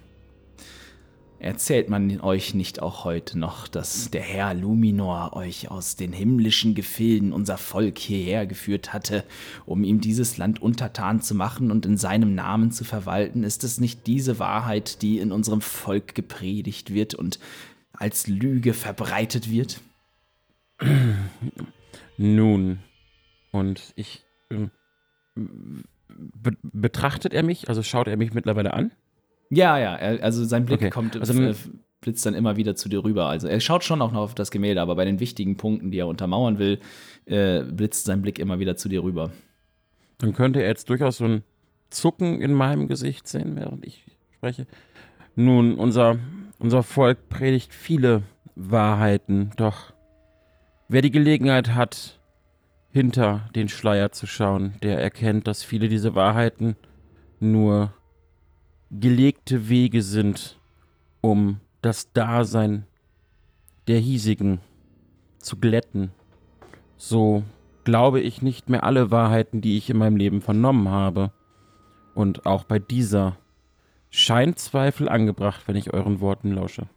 Erzählt 1.40 1.88
man 1.90 2.20
euch 2.22 2.56
nicht 2.56 2.82
auch 2.82 3.06
heute 3.06 3.38
noch, 3.38 3.68
dass 3.68 4.10
der 4.10 4.24
Herr 4.24 4.56
Luminor 4.56 5.34
euch 5.34 5.70
aus 5.70 5.96
den 5.96 6.12
himmlischen 6.12 6.74
Gefilden 6.74 7.32
unser 7.32 7.58
Volk 7.58 8.00
hierher 8.00 8.48
geführt 8.48 8.92
hatte, 8.92 9.24
um 9.66 9.84
ihm 9.84 10.02
dieses 10.02 10.38
Land 10.38 10.62
untertan 10.62 11.22
zu 11.22 11.36
machen 11.36 11.70
und 11.70 11.86
in 11.86 11.96
seinem 11.98 12.34
Namen 12.34 12.72
zu 12.72 12.84
verwalten? 12.84 13.44
Ist 13.44 13.64
es 13.64 13.80
nicht 13.80 14.08
diese 14.08 14.40
Wahrheit, 14.40 15.04
die 15.04 15.20
in 15.20 15.32
unserem 15.32 15.62
Volk 15.62 16.16
gepredigt 16.16 16.92
wird 16.92 17.14
und 17.14 17.40
als 17.94 18.28
Lüge 18.28 18.74
verbreitet 18.74 19.52
wird? 19.52 19.82
Nun, 22.18 22.80
und 23.52 23.94
ich. 23.96 24.24
Äh, 24.50 24.68
be 25.36 26.58
betrachtet 26.64 27.34
er 27.34 27.44
mich? 27.44 27.70
Also 27.70 27.84
schaut 27.84 28.08
er 28.08 28.18
mich 28.18 28.34
mittlerweile 28.34 28.74
an? 28.74 28.92
Ja, 29.50 29.78
ja, 29.78 29.96
er, 29.96 30.24
also 30.24 30.44
sein 30.46 30.66
Blick 30.66 30.82
okay. 30.82 30.90
kommt, 30.90 31.16
also, 31.16 31.42
äh, 31.42 31.56
blitzt 32.02 32.26
dann 32.26 32.34
immer 32.34 32.58
wieder 32.58 32.76
zu 32.76 32.90
dir 32.90 33.04
rüber. 33.04 33.28
Also 33.28 33.48
er 33.48 33.60
schaut 33.60 33.84
schon 33.84 34.02
auch 34.02 34.12
noch 34.12 34.22
auf 34.22 34.36
das 34.36 34.52
Gemälde, 34.52 34.82
aber 34.82 34.96
bei 34.96 35.06
den 35.06 35.20
wichtigen 35.20 35.58
Punkten, 35.58 35.92
die 35.92 36.00
er 36.00 36.08
untermauern 36.08 36.60
will, 36.60 36.80
äh, 37.26 37.64
blitzt 37.64 38.06
sein 38.06 38.22
Blick 38.22 38.40
immer 38.40 38.60
wieder 38.60 38.76
zu 38.76 38.90
dir 38.90 39.04
rüber. 39.04 39.32
Dann 40.20 40.34
könnte 40.34 40.62
er 40.62 40.70
jetzt 40.70 40.90
durchaus 40.90 41.18
so 41.18 41.26
ein 41.26 41.44
Zucken 41.90 42.42
in 42.42 42.54
meinem 42.54 42.88
Gesicht 42.88 43.28
sehen, 43.28 43.56
während 43.56 43.86
ich 43.86 44.06
spreche. 44.34 44.68
Nun, 45.36 45.76
unser, 45.76 46.18
unser 46.60 46.84
Volk 46.84 47.30
predigt 47.30 47.74
viele 47.74 48.24
Wahrheiten, 48.56 49.52
doch 49.58 49.94
wer 50.90 51.02
die 51.02 51.12
Gelegenheit 51.12 51.76
hat, 51.76 52.20
hinter 52.92 53.50
den 53.56 53.70
Schleier 53.70 54.12
zu 54.12 54.26
schauen, 54.26 54.74
der 54.82 55.00
erkennt, 55.00 55.46
dass 55.46 55.64
viele 55.64 55.88
dieser 55.88 56.16
Wahrheiten 56.16 56.76
nur 57.40 57.94
gelegte 58.92 59.70
Wege 59.70 60.02
sind, 60.02 60.58
um 61.22 61.60
das 61.82 62.12
Dasein 62.14 62.86
der 63.88 64.00
hiesigen 64.00 64.60
zu 65.40 65.58
glätten. 65.58 66.12
So 66.98 67.44
glaube 67.84 68.20
ich 68.20 68.42
nicht 68.42 68.70
mehr 68.70 68.84
alle 68.84 69.12
Wahrheiten, 69.12 69.62
die 69.62 69.78
ich 69.78 69.90
in 69.90 69.98
meinem 69.98 70.18
Leben 70.18 70.42
vernommen 70.42 70.90
habe. 70.90 71.32
Und 72.16 72.46
auch 72.46 72.64
bei 72.64 72.80
dieser 72.80 73.38
scheint 74.10 74.60
Zweifel 74.60 75.08
angebracht, 75.08 75.64
wenn 75.68 75.76
ich 75.76 75.94
euren 75.94 76.20
Worten 76.20 76.52
lausche. 76.52 76.88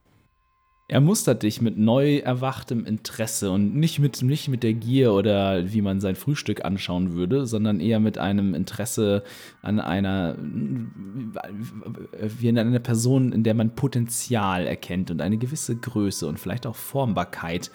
Er 0.90 1.00
mustert 1.00 1.44
dich 1.44 1.60
mit 1.60 1.78
neu 1.78 2.16
erwachtem 2.16 2.84
Interesse 2.84 3.52
und 3.52 3.76
nicht 3.76 4.00
mit, 4.00 4.22
nicht 4.22 4.48
mit 4.48 4.64
der 4.64 4.74
Gier 4.74 5.12
oder 5.12 5.72
wie 5.72 5.82
man 5.82 6.00
sein 6.00 6.16
Frühstück 6.16 6.64
anschauen 6.64 7.12
würde, 7.12 7.46
sondern 7.46 7.78
eher 7.78 8.00
mit 8.00 8.18
einem 8.18 8.54
Interesse 8.54 9.22
an 9.62 9.78
einer, 9.78 10.34
wie 10.40 12.48
in 12.48 12.58
einer 12.58 12.80
Person, 12.80 13.30
in 13.30 13.44
der 13.44 13.54
man 13.54 13.76
Potenzial 13.76 14.66
erkennt 14.66 15.12
und 15.12 15.20
eine 15.20 15.38
gewisse 15.38 15.76
Größe 15.76 16.26
und 16.26 16.40
vielleicht 16.40 16.66
auch 16.66 16.74
Formbarkeit. 16.74 17.70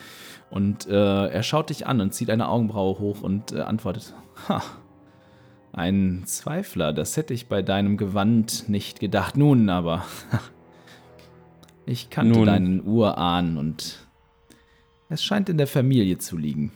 Und 0.50 0.86
äh, 0.88 1.28
er 1.28 1.44
schaut 1.44 1.70
dich 1.70 1.88
an 1.88 2.02
und 2.02 2.14
zieht 2.14 2.30
eine 2.30 2.50
Augenbraue 2.50 3.00
hoch 3.00 3.22
und 3.22 3.54
äh, 3.54 3.62
antwortet: 3.62 4.14
Ha, 4.50 4.62
ein 5.72 6.24
Zweifler, 6.26 6.92
das 6.92 7.16
hätte 7.16 7.34
ich 7.34 7.48
bei 7.48 7.62
deinem 7.62 7.96
Gewand 7.96 8.68
nicht 8.68 9.00
gedacht. 9.00 9.38
Nun 9.38 9.70
aber. 9.70 10.04
Ich 11.86 12.10
kannte 12.10 12.40
Nun, 12.40 12.46
deinen 12.46 12.86
Urahn 12.86 13.58
und 13.58 14.08
es 15.10 15.24
scheint 15.24 15.50
in 15.50 15.58
der 15.58 15.68
Familie 15.68 16.18
zu 16.18 16.38
liegen. 16.38 16.72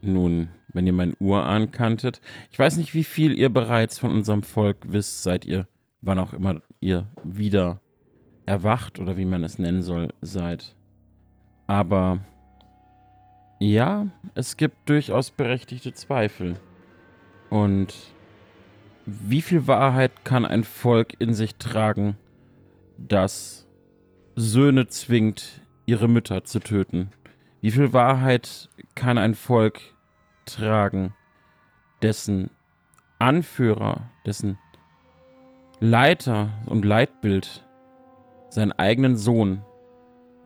Nun, 0.00 0.48
wenn 0.72 0.86
ihr 0.86 0.92
meinen 0.92 1.14
Urahn 1.20 1.70
kanntet, 1.70 2.20
ich 2.50 2.58
weiß 2.58 2.78
nicht, 2.78 2.94
wie 2.94 3.04
viel 3.04 3.38
ihr 3.38 3.50
bereits 3.50 3.98
von 3.98 4.10
unserem 4.10 4.42
Volk 4.42 4.78
wisst, 4.88 5.22
seit 5.22 5.44
ihr, 5.44 5.68
wann 6.00 6.18
auch 6.18 6.32
immer 6.32 6.62
ihr 6.80 7.06
wieder 7.22 7.80
erwacht 8.46 8.98
oder 8.98 9.16
wie 9.16 9.26
man 9.26 9.44
es 9.44 9.58
nennen 9.58 9.82
soll, 9.82 10.08
seid. 10.22 10.74
Aber 11.66 12.20
ja, 13.60 14.08
es 14.34 14.56
gibt 14.56 14.88
durchaus 14.88 15.30
berechtigte 15.30 15.92
Zweifel. 15.92 16.56
Und 17.50 17.94
wie 19.06 19.42
viel 19.42 19.66
Wahrheit 19.66 20.24
kann 20.24 20.44
ein 20.44 20.64
Volk 20.64 21.14
in 21.20 21.34
sich 21.34 21.56
tragen, 21.56 22.16
das 22.96 23.68
Söhne 24.34 24.86
zwingt, 24.86 25.60
ihre 25.84 26.08
Mütter 26.08 26.44
zu 26.44 26.60
töten? 26.60 27.10
Wie 27.60 27.70
viel 27.70 27.92
Wahrheit 27.92 28.70
kann 28.94 29.18
ein 29.18 29.34
Volk 29.34 29.80
tragen, 30.46 31.14
dessen 32.00 32.50
Anführer, 33.18 34.10
dessen 34.24 34.58
Leiter 35.80 36.50
und 36.66 36.84
Leitbild 36.84 37.66
seinen 38.48 38.72
eigenen 38.72 39.16
Sohn 39.16 39.62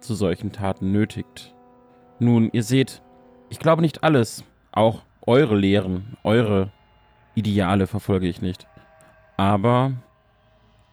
zu 0.01 0.15
solchen 0.15 0.51
Taten 0.51 0.91
nötigt. 0.91 1.55
Nun, 2.19 2.51
ihr 2.53 2.63
seht, 2.63 3.03
ich 3.51 3.59
glaube 3.59 3.83
nicht 3.83 4.03
alles, 4.03 4.45
auch 4.73 5.03
eure 5.27 5.57
Lehren, 5.57 6.17
eure 6.25 6.73
Ideale 7.35 7.87
verfolge 7.87 8.27
ich 8.27 8.43
nicht. 8.43 8.67
Aber 9.37 9.93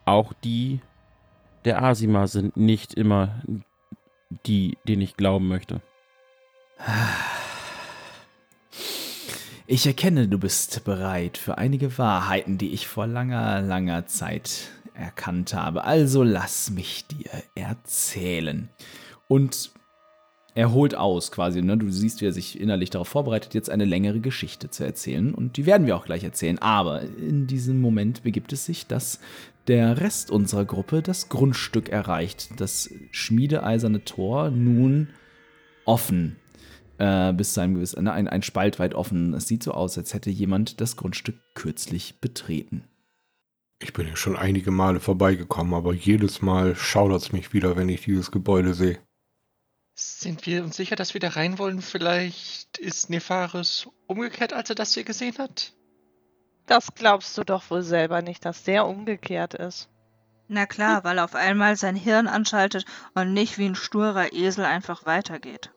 auch 0.05 0.33
die 0.33 0.81
der 1.65 1.83
Asima 1.83 2.27
sind 2.27 2.57
nicht 2.57 2.93
immer 2.93 3.41
die, 4.45 4.77
denen 4.87 5.01
ich 5.01 5.17
glauben 5.17 5.47
möchte. 5.47 5.81
Ich 9.65 9.87
erkenne, 9.87 10.27
du 10.27 10.37
bist 10.37 10.83
bereit 10.83 11.37
für 11.37 11.57
einige 11.57 11.97
Wahrheiten, 11.97 12.57
die 12.57 12.73
ich 12.73 12.87
vor 12.87 13.07
langer, 13.07 13.61
langer 13.61 14.05
Zeit 14.07 14.71
erkannt 14.93 15.53
habe. 15.53 15.83
Also 15.83 16.23
lass 16.23 16.69
mich 16.69 17.07
dir 17.07 17.29
erzählen. 17.55 18.69
Und 19.27 19.71
er 20.55 20.71
holt 20.71 20.95
aus 20.95 21.31
quasi. 21.31 21.61
Ne? 21.61 21.77
Du 21.77 21.89
siehst, 21.89 22.21
wie 22.21 22.27
er 22.27 22.33
sich 22.33 22.59
innerlich 22.59 22.91
darauf 22.91 23.07
vorbereitet, 23.07 23.53
jetzt 23.53 23.69
eine 23.69 23.85
längere 23.85 24.19
Geschichte 24.19 24.69
zu 24.69 24.83
erzählen. 24.83 25.33
Und 25.33 25.57
die 25.57 25.65
werden 25.65 25.87
wir 25.87 25.95
auch 25.95 26.05
gleich 26.05 26.23
erzählen. 26.23 26.59
Aber 26.59 27.01
in 27.01 27.47
diesem 27.47 27.81
Moment 27.81 28.21
begibt 28.23 28.53
es 28.53 28.65
sich, 28.65 28.85
dass 28.85 29.19
der 29.67 29.99
Rest 29.99 30.31
unserer 30.31 30.65
Gruppe 30.65 31.01
das 31.01 31.29
Grundstück 31.29 31.89
erreicht. 31.89 32.59
Das 32.59 32.89
schmiedeeiserne 33.11 34.03
Tor 34.03 34.51
nun 34.51 35.09
offen. 35.85 36.37
Äh, 36.97 37.33
bis 37.33 37.53
zu 37.53 37.61
einem 37.61 37.75
gewissen, 37.75 38.03
ne, 38.03 38.13
ein, 38.13 38.27
ein 38.27 38.43
Spalt 38.43 38.79
weit 38.79 38.93
offen. 38.93 39.33
Es 39.33 39.47
sieht 39.47 39.63
so 39.63 39.71
aus, 39.71 39.97
als 39.97 40.13
hätte 40.13 40.29
jemand 40.29 40.79
das 40.79 40.95
Grundstück 40.95 41.35
kürzlich 41.55 42.19
betreten. 42.19 42.83
Ich 43.79 43.93
bin 43.93 44.07
ja 44.07 44.15
schon 44.15 44.37
einige 44.37 44.71
Male 44.71 44.99
vorbeigekommen, 44.99 45.73
aber 45.73 45.93
jedes 45.93 46.41
Mal 46.41 46.75
schaudert 46.75 47.21
es 47.21 47.31
mich 47.33 47.51
wieder, 47.51 47.75
wenn 47.75 47.89
ich 47.89 48.03
dieses 48.03 48.31
Gebäude 48.31 48.73
sehe. 48.73 48.99
Sind 49.95 50.45
wir 50.45 50.63
uns 50.63 50.77
sicher, 50.77 50.95
dass 50.95 51.13
wir 51.13 51.19
da 51.19 51.29
rein 51.29 51.59
wollen? 51.59 51.81
Vielleicht 51.81 52.77
ist 52.77 53.09
Nefaris 53.09 53.87
umgekehrt, 54.07 54.53
als 54.53 54.69
er 54.69 54.75
das 54.75 54.93
hier 54.93 55.03
gesehen 55.03 55.37
hat? 55.37 55.73
Das 56.65 56.93
glaubst 56.95 57.37
du 57.37 57.43
doch 57.43 57.69
wohl 57.69 57.81
selber 57.81 58.21
nicht, 58.21 58.45
dass 58.45 58.63
der 58.63 58.85
umgekehrt 58.87 59.53
ist. 59.53 59.89
Na 60.47 60.65
klar, 60.65 61.03
weil 61.03 61.17
er 61.17 61.23
auf 61.25 61.35
einmal 61.35 61.75
sein 61.75 61.95
Hirn 61.95 62.27
anschaltet 62.27 62.85
und 63.15 63.33
nicht 63.33 63.57
wie 63.57 63.65
ein 63.65 63.75
sturer 63.75 64.33
Esel 64.33 64.65
einfach 64.65 65.05
weitergeht. 65.05 65.71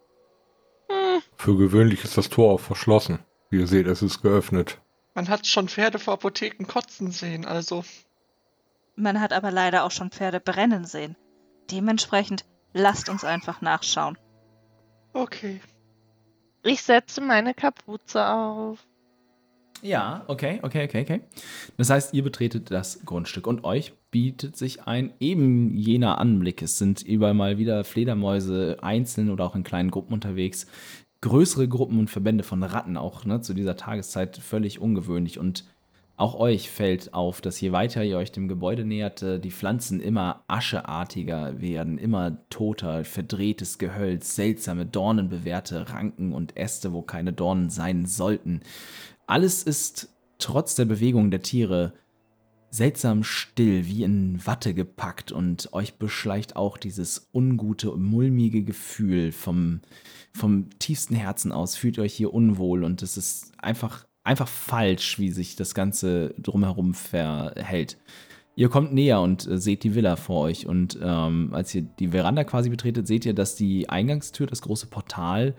Hm, 0.88 1.22
Für 1.36 1.56
gewöhnlich 1.56 2.04
ist 2.04 2.16
das 2.16 2.28
Tor 2.28 2.52
auch 2.52 2.60
verschlossen. 2.60 3.20
Wie 3.50 3.58
ihr 3.58 3.66
seht, 3.66 3.86
es 3.86 4.02
ist 4.02 4.22
geöffnet. 4.22 4.80
Man 5.14 5.28
hat 5.28 5.46
schon 5.46 5.68
Pferde 5.68 5.98
vor 5.98 6.14
Apotheken 6.14 6.66
kotzen 6.66 7.10
sehen, 7.10 7.46
also. 7.46 7.84
Man 8.96 9.20
hat 9.20 9.32
aber 9.32 9.50
leider 9.50 9.84
auch 9.84 9.90
schon 9.90 10.10
Pferde 10.10 10.40
brennen 10.40 10.84
sehen. 10.84 11.16
Dementsprechend 11.70 12.44
lasst 12.72 13.08
uns 13.08 13.24
einfach 13.24 13.60
nachschauen. 13.60 14.18
Okay. 15.12 15.60
ich 16.62 16.82
setze 16.82 17.20
meine 17.22 17.54
Kapuze 17.54 18.26
auf. 18.26 18.78
Ja, 19.82 20.24
okay, 20.26 20.58
okay, 20.62 20.84
okay, 20.84 21.02
okay. 21.02 21.20
Das 21.76 21.90
heißt, 21.90 22.14
ihr 22.14 22.22
betretet 22.22 22.70
das 22.70 23.04
Grundstück 23.04 23.46
und 23.46 23.64
euch 23.64 23.92
bietet 24.10 24.56
sich 24.56 24.84
ein 24.84 25.12
eben 25.20 25.74
jener 25.76 26.18
Anblick. 26.18 26.62
Es 26.62 26.78
sind 26.78 27.02
überall 27.02 27.34
mal 27.34 27.58
wieder 27.58 27.84
Fledermäuse 27.84 28.78
einzeln 28.80 29.30
oder 29.30 29.44
auch 29.44 29.54
in 29.54 29.64
kleinen 29.64 29.90
Gruppen 29.90 30.14
unterwegs. 30.14 30.66
Größere 31.20 31.68
Gruppen 31.68 31.98
und 31.98 32.10
Verbände 32.10 32.44
von 32.44 32.62
Ratten 32.62 32.96
auch 32.96 33.24
ne, 33.24 33.40
zu 33.40 33.52
dieser 33.52 33.76
Tageszeit 33.76 34.36
völlig 34.38 34.80
ungewöhnlich. 34.80 35.38
Und 35.38 35.64
auch 36.16 36.34
euch 36.34 36.70
fällt 36.70 37.12
auf, 37.12 37.42
dass 37.42 37.60
je 37.60 37.72
weiter 37.72 38.02
ihr 38.02 38.16
euch 38.16 38.32
dem 38.32 38.48
Gebäude 38.48 38.86
nähert, 38.86 39.22
äh, 39.22 39.38
die 39.38 39.50
Pflanzen 39.50 40.00
immer 40.00 40.44
ascheartiger 40.48 41.60
werden, 41.60 41.98
immer 41.98 42.38
toter, 42.48 43.04
verdrehtes 43.04 43.76
Gehölz, 43.76 44.34
seltsame 44.34 44.86
dornenbewehrte 44.86 45.90
Ranken 45.90 46.32
und 46.32 46.56
Äste, 46.56 46.94
wo 46.94 47.02
keine 47.02 47.34
Dornen 47.34 47.68
sein 47.68 48.06
sollten. 48.06 48.62
Alles 49.26 49.62
ist 49.62 50.08
trotz 50.38 50.74
der 50.74 50.84
Bewegung 50.84 51.30
der 51.30 51.42
Tiere 51.42 51.92
seltsam 52.70 53.24
still, 53.24 53.86
wie 53.86 54.02
in 54.02 54.44
Watte 54.46 54.74
gepackt 54.74 55.32
und 55.32 55.72
euch 55.72 55.94
beschleicht 55.94 56.56
auch 56.56 56.76
dieses 56.76 57.28
ungute, 57.32 57.96
mulmige 57.96 58.62
Gefühl 58.62 59.32
vom, 59.32 59.80
vom 60.32 60.68
tiefsten 60.78 61.14
Herzen 61.14 61.52
aus. 61.52 61.76
Fühlt 61.76 61.98
euch 61.98 62.12
hier 62.12 62.34
unwohl 62.34 62.84
und 62.84 63.02
es 63.02 63.16
ist 63.16 63.52
einfach, 63.58 64.06
einfach 64.24 64.48
falsch, 64.48 65.18
wie 65.18 65.30
sich 65.30 65.56
das 65.56 65.74
Ganze 65.74 66.34
drumherum 66.38 66.94
verhält. 66.94 67.96
Ihr 68.56 68.68
kommt 68.68 68.92
näher 68.92 69.20
und 69.20 69.46
äh, 69.46 69.58
seht 69.58 69.84
die 69.84 69.94
Villa 69.94 70.16
vor 70.16 70.42
euch 70.42 70.66
und 70.66 70.98
ähm, 71.02 71.50
als 71.52 71.74
ihr 71.74 71.82
die 71.82 72.08
Veranda 72.08 72.42
quasi 72.44 72.70
betretet, 72.70 73.06
seht 73.06 73.26
ihr, 73.26 73.34
dass 73.34 73.54
die 73.54 73.88
Eingangstür, 73.88 74.46
das 74.46 74.62
große 74.62 74.86
Portal, 74.86 75.54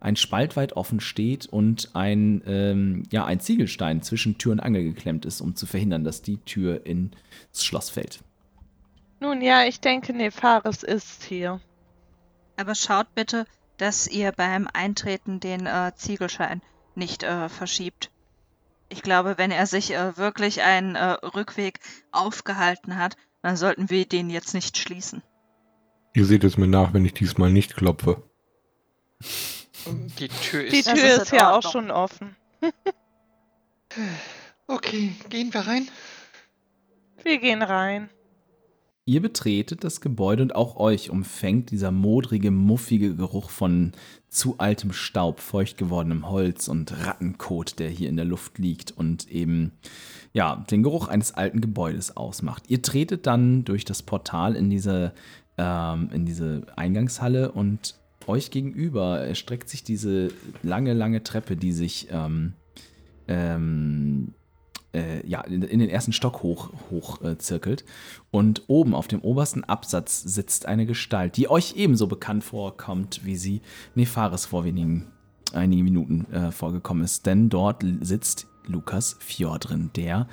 ein 0.00 0.16
Spalt 0.16 0.56
weit 0.56 0.72
offen 0.72 1.00
steht 1.00 1.46
und 1.46 1.90
ein, 1.94 2.42
ähm, 2.46 3.02
ja, 3.10 3.24
ein 3.26 3.40
Ziegelstein 3.40 4.02
zwischen 4.02 4.38
Tür 4.38 4.52
und 4.52 4.60
Angel 4.60 4.82
geklemmt 4.82 5.26
ist, 5.26 5.40
um 5.40 5.54
zu 5.54 5.66
verhindern, 5.66 6.04
dass 6.04 6.22
die 6.22 6.38
Tür 6.38 6.86
ins 6.86 7.12
Schloss 7.64 7.90
fällt. 7.90 8.20
Nun 9.20 9.42
ja, 9.42 9.64
ich 9.64 9.80
denke, 9.80 10.14
Nefaris 10.14 10.82
ist 10.82 11.24
hier. 11.24 11.60
Aber 12.56 12.74
schaut 12.74 13.14
bitte, 13.14 13.46
dass 13.76 14.06
ihr 14.06 14.32
beim 14.32 14.66
Eintreten 14.72 15.40
den 15.40 15.66
äh, 15.66 15.92
Ziegelschein 15.94 16.62
nicht 16.94 17.22
äh, 17.22 17.48
verschiebt. 17.48 18.10
Ich 18.88 19.02
glaube, 19.02 19.36
wenn 19.36 19.50
er 19.50 19.66
sich 19.66 19.94
äh, 19.94 20.16
wirklich 20.16 20.62
einen 20.62 20.96
äh, 20.96 21.12
Rückweg 21.22 21.80
aufgehalten 22.10 22.96
hat, 22.96 23.16
dann 23.42 23.56
sollten 23.56 23.90
wir 23.90 24.06
den 24.06 24.30
jetzt 24.30 24.54
nicht 24.54 24.76
schließen. 24.76 25.22
Ihr 26.14 26.26
seht 26.26 26.44
es 26.44 26.56
mir 26.56 26.66
nach, 26.66 26.92
wenn 26.92 27.04
ich 27.04 27.14
diesmal 27.14 27.50
nicht 27.50 27.76
klopfe. 27.76 28.22
Die 30.18 30.28
Tür 30.28 30.62
Die 30.64 30.78
ist. 30.78 30.86
Das 30.86 30.98
Tür 30.98 31.08
ist 31.08 31.22
ist, 31.22 31.32
ja 31.32 31.52
auch 31.52 31.62
schon 31.62 31.90
offen. 31.90 32.36
Okay, 34.66 35.16
gehen 35.30 35.52
wir 35.52 35.62
rein. 35.62 35.88
Wir 37.24 37.38
gehen 37.38 37.60
rein. 37.60 38.08
Ihr 39.04 39.20
betretet 39.20 39.82
das 39.82 40.00
Gebäude 40.00 40.44
und 40.44 40.54
auch 40.54 40.76
euch 40.76 41.10
umfängt 41.10 41.72
dieser 41.72 41.90
modrige, 41.90 42.52
muffige 42.52 43.16
Geruch 43.16 43.50
von 43.50 43.90
zu 44.28 44.58
altem 44.58 44.92
Staub, 44.92 45.40
feucht 45.40 45.76
gewordenem 45.76 46.28
Holz 46.28 46.68
und 46.68 47.04
Rattenkot, 47.04 47.80
der 47.80 47.88
hier 47.88 48.08
in 48.08 48.14
der 48.14 48.24
Luft 48.24 48.58
liegt 48.58 48.92
und 48.92 49.28
eben 49.28 49.72
ja, 50.32 50.64
den 50.70 50.84
Geruch 50.84 51.08
eines 51.08 51.32
alten 51.32 51.60
Gebäudes 51.60 52.16
ausmacht. 52.16 52.62
Ihr 52.68 52.82
tretet 52.82 53.26
dann 53.26 53.64
durch 53.64 53.84
das 53.84 54.02
Portal 54.02 54.54
in 54.54 54.70
diese, 54.70 55.12
ähm, 55.58 56.10
in 56.12 56.26
diese 56.26 56.66
Eingangshalle 56.76 57.50
und 57.50 57.96
euch 58.30 58.50
gegenüber 58.50 59.20
erstreckt 59.20 59.68
sich 59.68 59.84
diese 59.84 60.28
lange, 60.62 60.94
lange 60.94 61.22
Treppe, 61.22 61.56
die 61.56 61.72
sich 61.72 62.08
ähm, 62.10 62.54
ähm, 63.28 64.34
äh, 64.92 65.26
ja, 65.26 65.40
in, 65.42 65.60
den 65.60 65.88
ersten 65.88 66.12
Stock 66.12 66.42
hoch, 66.42 66.70
hoch 66.90 67.22
äh, 67.22 67.38
zirkelt. 67.38 67.84
Und 68.30 68.64
oben 68.68 68.94
auf 68.94 69.08
dem 69.08 69.20
obersten 69.20 69.64
Absatz 69.64 70.22
sitzt 70.22 70.66
eine 70.66 70.86
Gestalt, 70.86 71.36
die 71.36 71.50
euch 71.50 71.76
ebenso 71.76 72.06
bekannt 72.06 72.44
vorkommt, 72.44 73.24
wie 73.24 73.36
sie 73.36 73.62
Nefaris 73.94 74.46
vor 74.46 74.64
wenigen 74.64 75.06
einigen 75.52 75.84
Minuten 75.84 76.26
äh, 76.32 76.52
vorgekommen 76.52 77.04
ist. 77.04 77.26
Denn 77.26 77.48
dort 77.48 77.84
sitzt 78.00 78.46
Lukas 78.66 79.16
Fjordrin, 79.20 79.90
der 79.96 80.28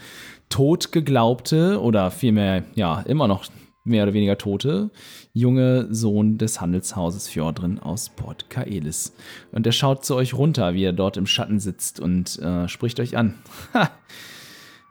tot 0.50 0.92
geglaubte 0.92 1.82
oder 1.82 2.12
vielmehr, 2.12 2.64
ja, 2.76 3.02
immer 3.02 3.28
noch 3.28 3.46
mehr 3.88 4.04
oder 4.04 4.14
weniger 4.14 4.38
tote 4.38 4.92
junge 5.34 5.88
Sohn 5.94 6.38
des 6.38 6.62
Handelshauses 6.62 7.28
Fjordrin 7.28 7.80
aus 7.80 8.10
Port 8.10 8.50
Kaelis. 8.50 9.14
Und 9.52 9.66
er 9.66 9.72
schaut 9.72 10.06
zu 10.06 10.16
euch 10.16 10.34
runter, 10.34 10.74
wie 10.74 10.84
er 10.84 10.94
dort 10.94 11.18
im 11.18 11.28
Schatten 11.28 11.60
sitzt 11.60 12.00
und 12.00 12.40
äh, 12.40 12.68
spricht 12.68 13.00
euch 13.00 13.18
an. 13.18 13.36
Ha! 13.74 13.90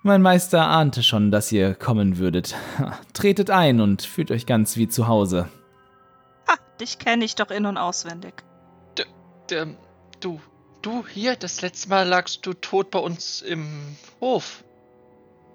Mein 0.03 0.23
Meister 0.23 0.69
ahnte 0.69 1.03
schon, 1.03 1.33
dass 1.33 1.51
ihr 1.51 1.75
kommen 1.75 2.19
würdet. 2.19 2.55
Ha, 2.79 2.97
Tretet 3.13 3.51
ein 3.51 3.81
und 3.81 4.03
fühlt 4.03 4.31
euch 4.31 4.47
ganz 4.47 4.77
wie 4.77 4.87
zu 4.87 5.09
Hause. 5.09 5.49
Ha, 6.47 6.55
dich 6.81 6.99
kenne 7.01 7.25
ich 7.25 7.35
doch 7.35 7.51
in- 7.51 7.67
und 7.67 7.77
auswendig. 7.77 8.45
Der, 9.51 9.67
du, 10.21 10.41
du 10.83 11.05
hier, 11.07 11.35
das 11.35 11.61
letzte 11.61 11.89
Mal 11.89 12.07
lagst 12.07 12.47
du 12.47 12.53
tot 12.53 12.93
bei 12.93 13.01
uns 13.01 13.43
im 13.43 13.67
Hof. 14.21 14.63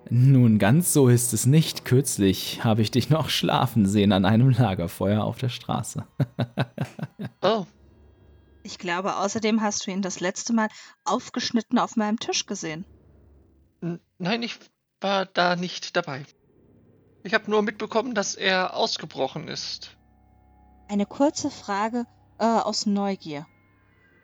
Nun, 0.10 0.60
ganz 0.60 0.92
so 0.94 1.08
ist 1.08 1.34
es 1.34 1.46
nicht. 1.46 1.86
Kürzlich 1.86 2.64
habe 2.64 2.82
ich 2.82 2.92
dich 2.92 3.10
noch 3.10 3.30
schlafen 3.30 3.86
sehen 3.86 4.12
an 4.12 4.26
einem 4.26 4.50
Lagerfeuer 4.50 5.24
auf 5.24 5.38
der 5.38 5.50
Straße. 5.50 6.06
Oh, 7.44 7.66
Ich 8.64 8.78
glaube, 8.78 9.16
außerdem 9.18 9.62
hast 9.62 9.88
du 9.88 9.92
ihn 9.92 10.02
das 10.04 10.20
letzte 10.20 10.54
Mal 10.54 10.68
aufgeschnitten 11.06 11.80
auf 11.80 11.96
meinem 11.96 12.20
Tisch 12.20 12.46
gesehen. 12.46 12.86
nein, 14.20 14.44
ich 14.44 14.60
war 15.00 15.26
da 15.26 15.56
nicht 15.56 15.96
dabei. 15.96 16.24
Ich 17.24 17.34
habe 17.34 17.50
nur 17.50 17.62
mitbekommen, 17.64 18.14
dass 18.14 18.36
er 18.36 18.76
ausgebrochen 18.76 19.48
ist. 19.48 19.98
Eine 20.88 21.06
kurze 21.06 21.50
Frage 21.50 22.06
äh, 22.40 22.46
aus 22.46 22.86
Neugier. 22.86 23.48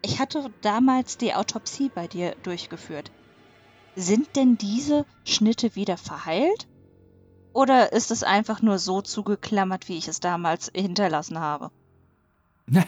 Ich 0.04 0.20
hatte 0.20 0.52
damals 0.62 1.18
die 1.18 1.34
Autopsie 1.34 1.90
bei 1.94 2.08
dir 2.08 2.36
durchgeführt. 2.44 3.12
Sind 4.00 4.36
denn 4.36 4.60
diese 4.60 5.08
Schnitte 5.26 5.76
wieder 5.76 5.98
verheilt? 5.98 6.68
Oder 7.52 7.94
ist 7.94 8.12
es 8.12 8.22
einfach 8.22 8.62
nur 8.62 8.78
so 8.78 9.02
zugeklammert, 9.02 9.90
wie 9.90 9.98
ich 9.98 10.08
es 10.08 10.20
damals 10.20 10.72
hinterlassen 10.76 11.40
habe? 11.40 11.72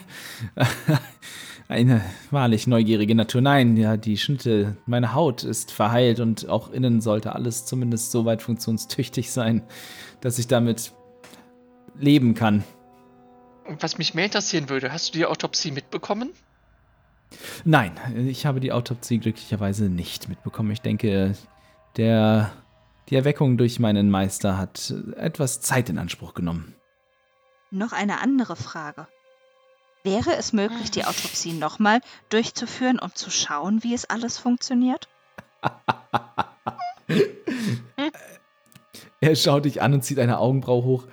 Eine 1.68 2.00
wahrlich 2.30 2.68
neugierige 2.68 3.16
Natur. 3.16 3.40
Nein, 3.40 3.76
ja, 3.76 3.96
die 3.96 4.18
Schnitte, 4.18 4.76
meine 4.86 5.12
Haut 5.12 5.42
ist 5.42 5.72
verheilt 5.72 6.20
und 6.20 6.48
auch 6.48 6.70
innen 6.70 7.00
sollte 7.00 7.34
alles 7.34 7.66
zumindest 7.66 8.12
so 8.12 8.24
weit 8.24 8.40
funktionstüchtig 8.40 9.32
sein, 9.32 9.64
dass 10.20 10.38
ich 10.38 10.46
damit 10.46 10.92
leben 11.98 12.34
kann. 12.34 12.62
Und 13.66 13.82
was 13.82 13.98
mich 13.98 14.14
mehr 14.14 14.26
interessieren 14.26 14.68
würde, 14.68 14.92
hast 14.92 15.08
du 15.08 15.18
die 15.18 15.26
Autopsie 15.26 15.72
mitbekommen? 15.72 16.30
Nein, 17.64 17.92
ich 18.28 18.46
habe 18.46 18.60
die 18.60 18.72
Autopsie 18.72 19.18
glücklicherweise 19.18 19.84
nicht 19.84 20.28
mitbekommen. 20.28 20.70
Ich 20.70 20.82
denke, 20.82 21.36
der, 21.96 22.52
die 23.08 23.16
Erweckung 23.16 23.56
durch 23.56 23.78
meinen 23.78 24.10
Meister 24.10 24.58
hat 24.58 24.94
etwas 25.16 25.60
Zeit 25.60 25.88
in 25.88 25.98
Anspruch 25.98 26.34
genommen. 26.34 26.74
Noch 27.70 27.92
eine 27.92 28.20
andere 28.20 28.56
Frage. 28.56 29.06
Wäre 30.02 30.34
es 30.36 30.52
möglich, 30.52 30.90
die 30.90 31.04
Autopsie 31.04 31.52
nochmal 31.52 32.00
durchzuführen, 32.30 32.98
um 32.98 33.14
zu 33.14 33.30
schauen, 33.30 33.84
wie 33.84 33.94
es 33.94 34.08
alles 34.08 34.38
funktioniert? 34.38 35.08
er 39.20 39.36
schaut 39.36 39.66
dich 39.66 39.82
an 39.82 39.92
und 39.92 40.02
zieht 40.02 40.18
eine 40.18 40.38
Augenbraue 40.38 40.84
hoch. 40.84 41.04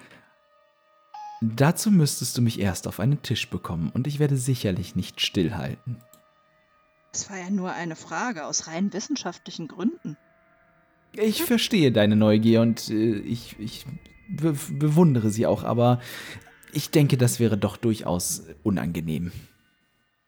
Dazu 1.41 1.91
müsstest 1.91 2.37
du 2.37 2.41
mich 2.41 2.59
erst 2.59 2.87
auf 2.87 2.99
einen 2.99 3.21
Tisch 3.21 3.49
bekommen 3.49 3.91
und 3.93 4.07
ich 4.07 4.19
werde 4.19 4.37
sicherlich 4.37 4.95
nicht 4.95 5.21
stillhalten. 5.21 6.01
Es 7.13 7.29
war 7.29 7.37
ja 7.37 7.49
nur 7.49 7.71
eine 7.71 7.95
Frage 7.95 8.45
aus 8.45 8.67
rein 8.67 8.93
wissenschaftlichen 8.93 9.67
Gründen. 9.67 10.17
Ich 11.13 11.43
verstehe 11.43 11.91
deine 11.91 12.15
Neugier 12.15 12.61
und 12.61 12.89
äh, 12.89 13.17
ich, 13.19 13.59
ich 13.59 13.85
be 14.27 14.55
bewundere 14.69 15.29
sie 15.29 15.47
auch, 15.47 15.63
aber 15.63 15.99
ich 16.73 16.91
denke, 16.91 17.17
das 17.17 17.39
wäre 17.39 17.57
doch 17.57 17.77
durchaus 17.77 18.43
unangenehm. 18.63 19.31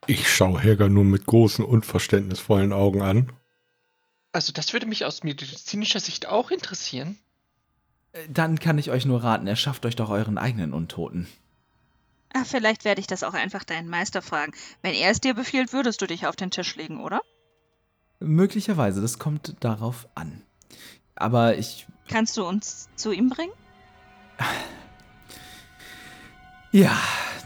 Ich 0.07 0.27
schaue 0.27 0.59
Helga 0.59 0.89
nur 0.89 1.03
mit 1.03 1.25
großen, 1.25 1.63
unverständnisvollen 1.63 2.73
Augen 2.73 3.01
an. 3.01 3.31
Also 4.31 4.53
das 4.53 4.73
würde 4.73 4.85
mich 4.85 5.05
aus 5.05 5.23
medizinischer 5.23 5.99
Sicht 5.99 6.27
auch 6.27 6.51
interessieren. 6.51 7.17
Äh, 8.13 8.21
dann 8.29 8.59
kann 8.59 8.77
ich 8.77 8.89
euch 8.89 9.05
nur 9.05 9.23
raten, 9.23 9.47
erschafft 9.47 9.85
euch 9.85 9.95
doch 9.95 10.09
euren 10.09 10.37
eigenen 10.37 10.73
Untoten. 10.73 11.27
Ach, 12.33 12.45
vielleicht 12.45 12.85
werde 12.85 13.01
ich 13.01 13.07
das 13.07 13.23
auch 13.23 13.33
einfach 13.33 13.63
deinen 13.63 13.89
Meister 13.89 14.21
fragen. 14.21 14.53
Wenn 14.81 14.93
er 14.93 15.09
es 15.09 15.19
dir 15.19 15.33
befiehlt, 15.33 15.73
würdest 15.73 16.01
du 16.01 16.05
dich 16.05 16.27
auf 16.27 16.35
den 16.35 16.51
Tisch 16.51 16.75
legen, 16.75 17.01
oder? 17.01 17.21
Möglicherweise, 18.19 19.01
das 19.01 19.17
kommt 19.17 19.55
darauf 19.61 20.07
an. 20.15 20.43
Aber 21.15 21.57
ich. 21.57 21.87
Kannst 22.07 22.37
du 22.37 22.45
uns 22.45 22.89
zu 22.95 23.11
ihm 23.11 23.29
bringen? 23.29 23.53
Ja, 26.71 26.97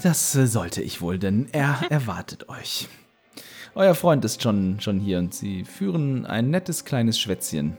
das 0.02 0.34
sollte 0.34 0.82
ich 0.82 1.02
wohl, 1.02 1.18
denn 1.18 1.48
er 1.52 1.80
erwartet 1.90 2.50
euch. 2.50 2.88
Euer 3.76 3.96
Freund 3.96 4.24
ist 4.26 4.44
schon, 4.44 4.80
schon 4.82 5.00
hier 5.00 5.18
und 5.18 5.34
sie 5.34 5.64
führen 5.64 6.26
ein 6.26 6.50
nettes 6.50 6.86
kleines 6.86 7.20
Schwätzchen. 7.20 7.78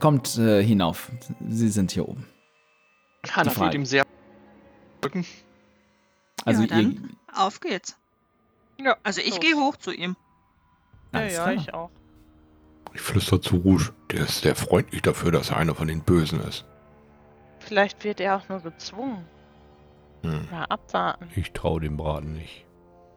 Kommt 0.00 0.36
äh, 0.38 0.62
hinauf. 0.62 1.10
Sie 1.48 1.68
sind 1.68 1.92
hier 1.92 2.08
oben. 2.08 2.26
Hanna 3.30 3.50
fühlt 3.50 3.74
ihm 3.74 3.86
sehr. 3.86 4.04
Also 6.46 6.62
ja, 6.62 6.68
dann 6.68 6.92
ihr, 6.92 7.38
auf 7.38 7.60
geht's. 7.60 7.98
Ja, 8.78 8.96
Also 9.02 9.20
ich 9.20 9.38
gehe 9.40 9.56
hoch 9.56 9.76
zu 9.76 9.92
ihm. 9.92 10.16
Ja, 11.12 11.24
ja, 11.26 11.50
ich 11.52 11.74
auch. 11.74 11.90
Ich 12.94 13.00
flüster 13.00 13.42
zu 13.42 13.56
Rouge. 13.56 13.92
Der 14.10 14.20
ist 14.24 14.40
sehr 14.40 14.54
freundlich 14.54 15.02
dafür, 15.02 15.32
dass 15.32 15.50
er 15.50 15.58
einer 15.58 15.74
von 15.74 15.88
den 15.88 16.00
Bösen 16.02 16.40
ist. 16.40 16.64
Vielleicht 17.58 18.04
wird 18.04 18.20
er 18.20 18.36
auch 18.36 18.48
nur 18.48 18.60
gezwungen. 18.60 19.24
Hm. 20.22 20.48
Mal 20.50 20.64
abwarten. 20.64 21.28
Ich 21.34 21.52
traue 21.52 21.80
dem 21.80 21.96
Braten 21.96 22.32
nicht. 22.32 22.64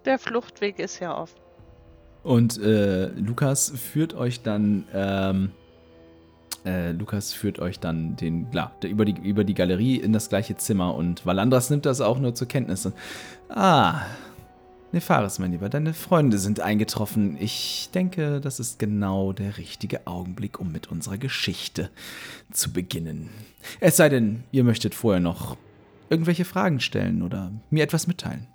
Der 0.05 0.19
Fluchtweg 0.19 0.79
ist 0.79 0.99
ja 0.99 1.17
offen. 1.17 1.39
Und 2.23 2.57
äh, 2.59 3.07
Lukas 3.09 3.69
führt 3.69 4.13
euch 4.13 4.41
dann, 4.41 4.85
ähm, 4.93 5.51
äh, 6.65 6.91
Lukas 6.91 7.33
führt 7.33 7.59
euch 7.59 7.79
dann 7.79 8.15
den, 8.15 8.49
klar, 8.51 8.71
über 8.83 9.05
die, 9.05 9.19
über 9.21 9.43
die 9.43 9.53
Galerie 9.53 9.95
in 9.97 10.13
das 10.13 10.29
gleiche 10.29 10.57
Zimmer 10.57 10.95
und 10.95 11.25
Valandras 11.25 11.69
nimmt 11.69 11.85
das 11.85 12.01
auch 12.01 12.19
nur 12.19 12.35
zur 12.35 12.47
Kenntnis. 12.47 12.91
Ah, 13.49 14.01
Nefaris, 14.91 15.37
mein 15.37 15.51
Lieber, 15.51 15.69
deine 15.69 15.93
Freunde 15.93 16.39
sind 16.39 16.61
eingetroffen. 16.61 17.37
Ich 17.39 17.89
denke, 17.93 18.41
das 18.41 18.59
ist 18.59 18.79
genau 18.79 19.33
der 19.33 19.57
richtige 19.57 20.07
Augenblick, 20.07 20.59
um 20.59 20.71
mit 20.71 20.87
unserer 20.87 21.19
Geschichte 21.19 21.91
zu 22.51 22.73
beginnen. 22.73 23.29
Es 23.79 23.97
sei 23.97 24.09
denn, 24.09 24.43
ihr 24.51 24.63
möchtet 24.63 24.95
vorher 24.95 25.21
noch 25.21 25.57
irgendwelche 26.09 26.43
Fragen 26.43 26.79
stellen 26.79 27.21
oder 27.21 27.51
mir 27.69 27.83
etwas 27.83 28.07
mitteilen. 28.07 28.47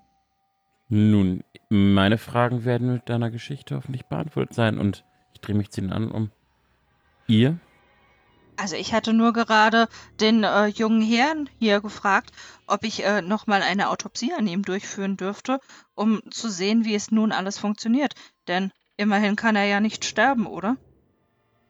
Nun, 0.88 1.44
meine 1.68 2.18
Fragen 2.18 2.64
werden 2.64 2.92
mit 2.92 3.08
deiner 3.08 3.30
Geschichte 3.30 3.76
hoffentlich 3.76 4.04
beantwortet 4.06 4.54
sein 4.54 4.78
und 4.78 5.04
ich 5.34 5.40
drehe 5.40 5.54
mich 5.54 5.70
zu 5.70 5.80
ihnen 5.80 5.92
an 5.92 6.10
um. 6.10 6.30
Ihr? 7.28 7.58
Also 8.56 8.76
ich 8.76 8.94
hatte 8.94 9.12
nur 9.12 9.32
gerade 9.32 9.88
den 10.20 10.44
äh, 10.44 10.66
jungen 10.66 11.02
Herrn 11.02 11.50
hier 11.58 11.80
gefragt, 11.80 12.30
ob 12.66 12.84
ich 12.84 13.04
äh, 13.04 13.20
nochmal 13.20 13.62
eine 13.62 13.90
Autopsie 13.90 14.32
an 14.32 14.46
ihm 14.46 14.62
durchführen 14.62 15.16
dürfte, 15.16 15.58
um 15.94 16.22
zu 16.30 16.48
sehen, 16.48 16.84
wie 16.84 16.94
es 16.94 17.10
nun 17.10 17.32
alles 17.32 17.58
funktioniert. 17.58 18.14
Denn 18.46 18.70
immerhin 18.96 19.36
kann 19.36 19.56
er 19.56 19.64
ja 19.64 19.80
nicht 19.80 20.04
sterben, 20.04 20.46
oder? 20.46 20.76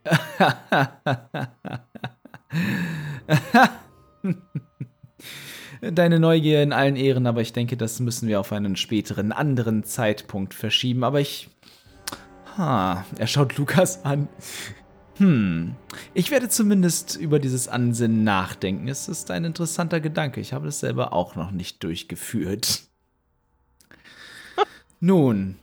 Deine 5.80 6.20
Neugier 6.20 6.62
in 6.62 6.72
allen 6.72 6.96
Ehren, 6.96 7.26
aber 7.26 7.40
ich 7.40 7.52
denke, 7.52 7.76
das 7.76 8.00
müssen 8.00 8.28
wir 8.28 8.40
auf 8.40 8.52
einen 8.52 8.76
späteren, 8.76 9.32
anderen 9.32 9.84
Zeitpunkt 9.84 10.54
verschieben. 10.54 11.04
Aber 11.04 11.20
ich. 11.20 11.50
Ha, 12.56 13.04
er 13.18 13.26
schaut 13.26 13.56
Lukas 13.56 14.04
an. 14.04 14.28
Hm, 15.16 15.77
ich 16.12 16.31
werde 16.31 16.48
zumindest 16.48 17.16
über 17.16 17.38
dieses 17.38 17.68
Ansinnen 17.68 18.24
nachdenken. 18.24 18.88
Es 18.88 19.09
ist 19.09 19.31
ein 19.31 19.44
interessanter 19.44 20.00
Gedanke. 20.00 20.40
Ich 20.40 20.53
habe 20.53 20.68
es 20.68 20.81
selber 20.81 21.12
auch 21.12 21.37
noch 21.37 21.53
nicht 21.53 21.83
durchgeführt. 21.85 22.83
Nun, 25.00 25.57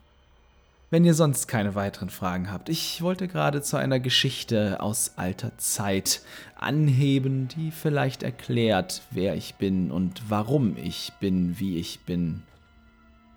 wenn 0.89 1.03
ihr 1.03 1.13
sonst 1.13 1.47
keine 1.47 1.75
weiteren 1.75 2.09
Fragen 2.09 2.51
habt, 2.51 2.69
ich 2.69 3.01
wollte 3.01 3.27
gerade 3.27 3.61
zu 3.61 3.77
einer 3.77 3.99
Geschichte 3.99 4.81
aus 4.81 5.13
alter 5.17 5.57
Zeit 5.57 6.21
anheben, 6.55 7.49
die 7.49 7.71
vielleicht 7.71 8.23
erklärt, 8.23 9.01
wer 9.11 9.35
ich 9.35 9.55
bin 9.55 9.91
und 9.91 10.21
warum 10.29 10.77
ich 10.77 11.11
bin, 11.19 11.59
wie 11.59 11.77
ich 11.77 12.01
bin. 12.01 12.43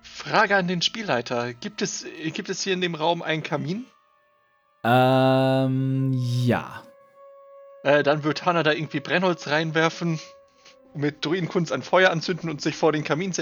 Frage 0.01 0.55
an 0.55 0.67
den 0.67 0.81
Spielleiter. 0.81 1.53
Gibt 1.53 1.81
es, 1.81 2.05
gibt 2.33 2.49
es 2.49 2.61
hier 2.61 2.73
in 2.73 2.81
dem 2.81 2.95
Raum 2.95 3.21
einen 3.21 3.43
Kamin? 3.43 3.85
Ähm, 4.85 6.11
ja. 6.13 6.83
Äh, 7.83 8.03
dann 8.03 8.23
wird 8.23 8.45
Hanna 8.45 8.61
da 8.61 8.71
irgendwie 8.71 8.99
Brennholz 8.99 9.47
reinwerfen, 9.47 10.19
mit 10.93 11.25
Druidenkunst 11.25 11.71
ein 11.71 11.81
Feuer 11.81 12.11
anzünden 12.11 12.49
und 12.49 12.61
sich 12.61 12.75
vor 12.75 12.91
den 12.91 13.03
Kamin 13.03 13.33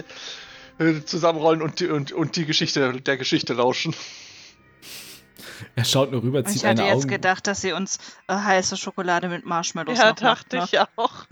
äh, 0.80 1.04
zusammenrollen 1.06 1.62
und, 1.62 1.80
die- 1.82 1.88
und, 1.90 2.12
und 2.14 2.36
die 2.38 2.46
Geschichte 2.46 2.94
der 3.02 3.18
Geschichte 3.18 3.54
lauschen. 3.54 3.94
Er 5.76 5.86
schaut 5.86 6.12
nur 6.12 6.24
rüber, 6.24 6.40
Und 6.40 6.48
zieht 6.48 6.58
ich 6.58 6.66
hatte 6.66 6.82
eine 6.84 6.92
jetzt 6.92 7.04
Augen. 7.04 7.10
gedacht, 7.10 7.46
dass 7.48 7.62
sie 7.62 7.74
uns 7.74 8.00
äh, 8.28 8.34
heiße 8.36 8.78
Schokolade 8.78 9.28
mit 9.30 9.46
Marshmallows 9.46 9.98
Ja, 9.98 10.06
noch 10.12 10.22
macht, 10.22 10.24
dachte 10.24 10.58
ne? 10.58 10.64
ich 10.66 10.80
auch. 10.80 11.26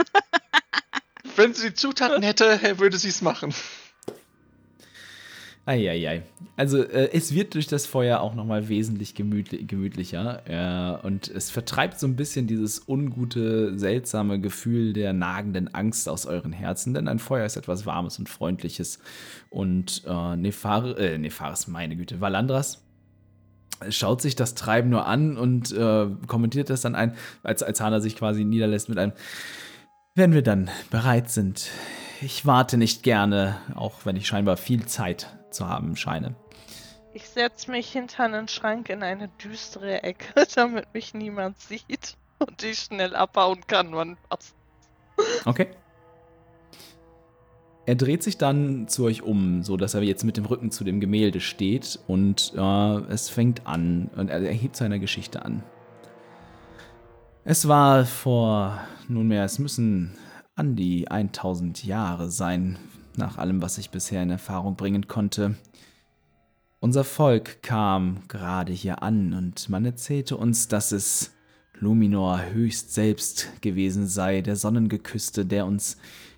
Wenn 1.35 1.53
sie 1.53 1.69
die 1.69 1.73
Zutaten 1.73 2.21
hätte, 2.23 2.59
würde 2.79 2.97
sie 2.97 3.09
es 3.09 3.21
machen. 3.21 3.53
Eieiei. 5.65 6.23
Also 6.57 6.83
äh, 6.83 7.11
es 7.13 7.35
wird 7.35 7.53
durch 7.53 7.67
das 7.67 7.85
Feuer 7.85 8.19
auch 8.21 8.33
nochmal 8.33 8.67
wesentlich 8.67 9.13
gemütli 9.13 9.63
gemütlicher 9.65 10.41
äh, 10.47 11.05
und 11.05 11.27
es 11.27 11.51
vertreibt 11.51 11.99
so 11.99 12.07
ein 12.07 12.15
bisschen 12.15 12.47
dieses 12.47 12.87
ungute, 12.87 13.77
seltsame 13.77 14.39
Gefühl 14.39 14.93
der 14.93 15.13
nagenden 15.13 15.73
Angst 15.73 16.09
aus 16.09 16.25
euren 16.25 16.51
Herzen, 16.51 16.95
denn 16.95 17.07
ein 17.07 17.19
Feuer 17.19 17.45
ist 17.45 17.57
etwas 17.57 17.85
Warmes 17.85 18.17
und 18.17 18.27
Freundliches. 18.27 18.99
Und 19.51 20.03
äh, 20.07 20.35
Nefar 20.35 20.97
äh, 20.97 21.17
Nefaris, 21.19 21.67
meine 21.67 21.95
Güte, 21.95 22.19
Valandras 22.21 22.83
schaut 23.89 24.21
sich 24.21 24.35
das 24.35 24.55
Treiben 24.55 24.89
nur 24.89 25.05
an 25.05 25.37
und 25.37 25.71
äh, 25.71 26.07
kommentiert 26.25 26.71
das 26.71 26.81
dann 26.81 26.95
ein, 26.95 27.15
als, 27.43 27.61
als 27.61 27.81
Hana 27.81 27.99
sich 27.99 28.15
quasi 28.15 28.45
niederlässt 28.45 28.89
mit 28.89 28.97
einem 28.97 29.13
Wenn 30.15 30.33
wir 30.33 30.41
dann 30.41 30.69
bereit 30.89 31.29
sind, 31.29 31.69
ich 32.21 32.45
warte 32.45 32.77
nicht 32.77 33.03
gerne, 33.03 33.57
auch 33.75 34.05
wenn 34.05 34.15
ich 34.15 34.27
scheinbar 34.27 34.57
viel 34.57 34.85
Zeit 34.85 35.27
zu 35.51 35.67
haben 35.67 35.95
scheine. 35.95 36.35
Ich 37.13 37.27
setze 37.29 37.69
mich 37.71 37.91
hinter 37.91 38.23
einen 38.23 38.47
Schrank 38.47 38.89
in 38.89 39.03
eine 39.03 39.27
düstere 39.43 40.03
Ecke, 40.03 40.45
damit 40.55 40.93
mich 40.93 41.13
niemand 41.13 41.59
sieht 41.59 42.17
und 42.39 42.63
ich 42.63 42.79
schnell 42.79 43.15
abhauen 43.15 43.61
kann, 43.67 43.93
wann 43.93 44.17
was. 44.29 44.55
Okay. 45.45 45.67
Er 47.85 47.95
dreht 47.95 48.23
sich 48.23 48.37
dann 48.37 48.87
zu 48.87 49.05
euch 49.05 49.23
um, 49.23 49.63
so 49.63 49.75
dass 49.75 49.95
er 49.95 50.03
jetzt 50.03 50.23
mit 50.23 50.37
dem 50.37 50.45
Rücken 50.45 50.71
zu 50.71 50.83
dem 50.83 50.99
Gemälde 50.99 51.41
steht 51.41 51.99
und 52.07 52.53
äh, 52.55 52.97
es 53.11 53.29
fängt 53.29 53.67
an 53.67 54.09
und 54.15 54.29
er, 54.29 54.41
er 54.41 54.53
hebt 54.53 54.75
seine 54.75 54.99
Geschichte 54.99 55.43
an. 55.43 55.63
Es 57.43 57.67
war 57.67 58.05
vor 58.05 58.79
nunmehr, 59.07 59.43
es 59.43 59.57
müssen 59.57 60.15
an 60.55 60.75
die 60.75 61.09
1000 61.09 61.83
Jahre 61.83 62.29
sein, 62.29 62.77
nach 63.17 63.37
allem, 63.37 63.61
was 63.61 63.77
ich 63.77 63.89
bisher 63.89 64.23
in 64.23 64.29
Erfahrung 64.29 64.75
bringen 64.75 65.07
konnte. 65.07 65.55
Unser 66.79 67.03
Volk 67.03 67.61
kam 67.61 68.23
gerade 68.27 68.73
hier 68.73 69.03
an 69.03 69.33
und 69.33 69.69
man 69.69 69.85
erzählte 69.85 70.37
uns, 70.37 70.67
dass 70.67 70.91
es 70.91 71.31
Luminor 71.79 72.41
höchst 72.51 72.93
selbst 72.93 73.49
gewesen 73.61 74.07
sei, 74.07 74.41
der 74.41 74.55
Sonnengeküsste, 74.55 75.45
der 75.45 75.65
uns 75.65 75.97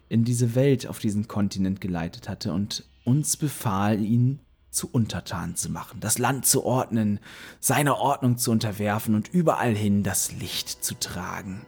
in 0.10 0.24
diese 0.24 0.56
Welt 0.56 0.88
auf 0.88 1.00
diesen 1.00 1.28
Kontinent 1.28 1.82
geleitet 1.82 2.30
hatte 2.30 2.54
und 2.54 2.86
uns 3.04 3.38
befahl, 3.38 4.00
ihn 4.00 4.40
zu 4.70 4.90
untertan 4.92 5.56
zu 5.56 5.70
machen, 5.70 6.00
das 6.00 6.18
Land 6.18 6.46
zu 6.46 6.64
ordnen, 6.64 7.20
seiner 7.60 7.98
Ordnung 7.98 8.38
zu 8.38 8.52
unterwerfen 8.52 9.16
und 9.16 9.28
überall 9.34 9.76
hin 9.76 10.04
das 10.04 10.32
Licht 10.34 10.84
zu 10.84 10.96
tragen. 11.00 11.66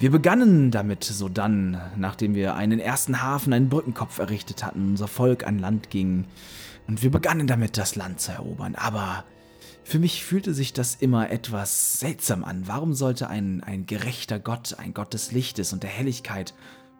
Wir 0.00 0.12
begannen 0.12 0.70
damit 0.70 1.02
sodann, 1.02 1.80
nachdem 1.96 2.36
wir 2.36 2.54
einen 2.54 2.78
ersten 2.78 3.20
Hafen, 3.20 3.52
einen 3.52 3.68
Brückenkopf 3.68 4.20
errichtet 4.20 4.64
hatten, 4.64 4.90
unser 4.90 5.08
Volk 5.08 5.44
an 5.44 5.58
Land 5.58 5.90
ging, 5.90 6.24
und 6.86 7.02
wir 7.02 7.10
begannen 7.10 7.48
damit, 7.48 7.76
das 7.76 7.96
Land 7.96 8.20
zu 8.20 8.30
erobern. 8.32 8.76
Aber 8.76 9.24
für 9.82 9.98
mich 9.98 10.24
fühlte 10.24 10.54
sich 10.54 10.72
das 10.72 10.94
immer 10.94 11.30
etwas 11.30 11.98
seltsam 11.98 12.44
an. 12.44 12.62
Warum 12.66 12.94
sollte 12.94 13.28
ein, 13.28 13.62
ein 13.62 13.86
gerechter 13.86 14.38
Gott, 14.38 14.76
ein 14.78 14.94
Gott 14.94 15.12
des 15.14 15.32
Lichtes 15.32 15.72
und 15.72 15.82
der 15.82 15.90
Helligkeit, 15.90 16.54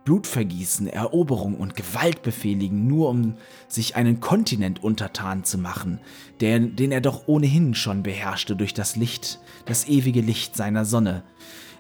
Blutvergießen, 0.05 0.89
Eroberung 0.89 1.55
und 1.55 1.77
Gewalt 1.77 2.23
befehligen, 2.23 2.87
nur 2.87 3.11
um 3.11 3.35
sich 3.69 3.95
einen 3.95 4.21
Kontinent 4.21 4.83
untertan 4.83 5.45
zu 5.45 5.59
machen, 5.59 6.01
der, 6.41 6.59
den 6.59 6.91
er 6.91 7.01
doch 7.01 7.29
ohnehin 7.29 7.75
schon 7.75 8.03
beherrschte 8.03 8.57
durch 8.57 8.75
das 8.75 8.97
Licht, 8.97 9.39
das 9.67 9.87
ewige 9.87 10.21
Licht 10.21 10.57
seiner 10.57 10.85
Sonne. 10.85 11.23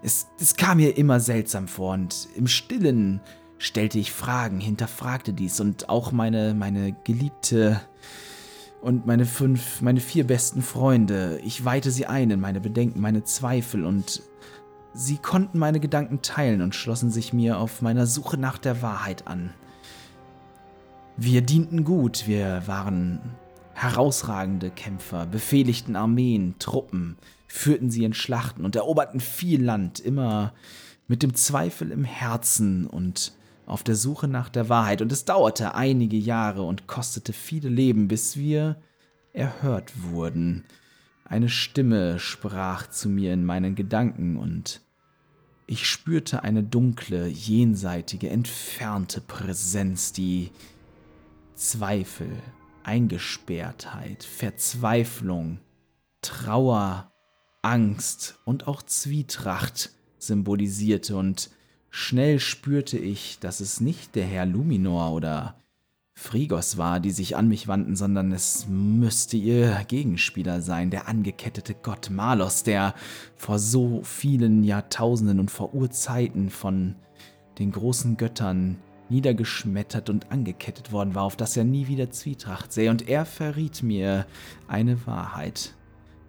Es, 0.03 0.29
es 0.41 0.57
kam 0.57 0.79
mir 0.79 0.97
immer 0.97 1.21
seltsam 1.21 1.69
vor 1.69 1.95
und 1.95 2.29
im 2.37 2.47
stillen 2.47 3.21
stellte 3.59 3.99
ich 3.99 4.13
Fragen, 4.13 4.61
hinterfragte 4.61 5.33
dies 5.33 5.61
und 5.61 5.89
auch 5.89 6.13
meine, 6.13 6.55
meine 6.55 6.95
geliebte 7.05 7.81
und 8.81 9.07
meine 9.07 9.27
fünf, 9.27 9.83
meine 9.83 10.01
vier 10.01 10.27
besten 10.27 10.63
Freunde. 10.63 11.41
Ich 11.45 11.65
weihte 11.65 11.91
sie 11.91 12.07
ein 12.07 12.31
in 12.31 12.41
meine 12.41 12.61
Bedenken, 12.61 13.01
meine 13.01 13.25
Zweifel 13.25 13.85
und 13.85 14.23
sie 14.95 15.19
konnten 15.19 15.59
meine 15.59 15.81
Gedanken 15.81 16.23
teilen 16.23 16.63
und 16.63 16.75
schlossen 16.75 17.11
sich 17.11 17.33
mir 17.33 17.59
auf 17.59 17.83
meiner 17.83 18.07
Suche 18.07 18.39
nach 18.39 18.59
der 18.59 18.83
Wahrheit 18.83 19.27
an. 19.27 19.53
Wir 21.17 21.43
dienten 21.43 21.83
gut, 21.83 22.29
wir 22.29 22.63
waren 22.67 23.21
herausragende 23.75 24.71
Kämpfer, 24.71 25.27
befehligten 25.27 25.97
Armeen, 25.97 26.55
Truppen, 26.61 27.17
führten 27.49 27.91
sie 27.91 28.05
in 28.05 28.13
Schlachten 28.13 28.65
und 28.65 28.77
eroberten 28.77 29.21
viel 29.21 29.65
Land, 29.65 29.99
immer 29.99 30.53
mit 31.09 31.23
dem 31.23 31.35
Zweifel 31.35 31.91
im 31.91 32.05
Herzen 32.05 32.87
und 32.87 33.33
auf 33.67 33.83
der 33.83 33.97
Suche 33.97 34.29
nach 34.29 34.49
der 34.49 34.69
Wahrheit, 34.69 35.03
und 35.03 35.11
es 35.11 35.25
dauerte 35.25 35.75
einige 35.75 36.17
Jahre 36.17 36.63
und 36.63 36.87
kostete 36.87 37.33
viele 37.33 37.69
Leben, 37.69 38.09
bis 38.09 38.37
wir 38.37 38.77
erhört 39.33 39.93
wurden. 40.11 40.65
Eine 41.25 41.49
Stimme 41.49 42.19
sprach 42.19 42.89
zu 42.89 43.09
mir 43.09 43.33
in 43.33 43.45
meinen 43.45 43.75
Gedanken, 43.75 44.37
und 44.37 44.81
ich 45.67 45.87
spürte 45.87 46.43
eine 46.45 46.63
dunkle, 46.63 47.27
jenseitige, 47.27 48.31
entfernte 48.31 49.21
Präsenz, 49.21 50.13
die 50.13 50.51
Zweifel, 51.55 52.31
Eingesperrtheit, 52.85 54.25
Verzweiflung, 54.25 55.59
Trauer, 56.23 57.13
Angst 57.63 58.39
und 58.45 58.67
auch 58.69 58.83
Zwietracht 58.83 59.91
symbolisierte, 60.19 61.17
und 61.17 61.51
Schnell 61.91 62.39
spürte 62.39 62.99
ich, 62.99 63.39
dass 63.41 63.61
es 63.61 63.81
nicht 63.81 64.15
der 64.15 64.25
Herr 64.27 64.47
Luminor 64.47 65.13
oder 65.13 65.55
Frigos 66.15 66.77
war, 66.77 67.01
die 67.01 67.13
sich 67.13 67.37
an 67.37 67.49
mich 67.49 67.69
wandten, 67.69 67.97
sondern 67.97 68.33
es 68.33 68.67
müsste 68.69 69.37
ihr 69.37 69.85
Gegenspieler 69.87 70.61
sein, 70.61 70.91
der 70.91 71.09
angekettete 71.09 71.75
Gott 71.75 72.11
Malos, 72.11 72.63
der 72.63 72.95
vor 73.37 73.59
so 73.59 74.03
vielen 74.03 74.65
Jahrtausenden 74.65 75.41
und 75.41 75.51
vor 75.51 75.75
Urzeiten 75.75 76.51
von 76.51 76.97
den 77.59 77.73
großen 77.73 78.17
Göttern 78.17 78.79
niedergeschmettert 79.09 80.11
und 80.11 80.31
angekettet 80.31 80.93
worden 80.93 81.15
war, 81.15 81.23
auf 81.23 81.37
das 81.37 81.57
er 81.57 81.65
nie 81.65 81.87
wieder 81.87 82.11
Zwietracht 82.11 82.73
sähe, 82.73 82.91
und 82.91 83.09
er 83.09 83.25
verriet 83.25 83.83
mir 83.83 84.27
eine 84.67 85.07
Wahrheit. 85.07 85.75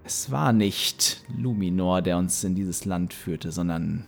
Es 0.03 0.31
war 0.31 0.53
nicht 0.53 1.23
Luminor, 1.37 2.01
der 2.01 2.17
uns 2.17 2.43
in 2.43 2.55
dieses 2.55 2.85
Land 2.85 3.13
führte, 3.13 3.51
sondern 3.51 4.07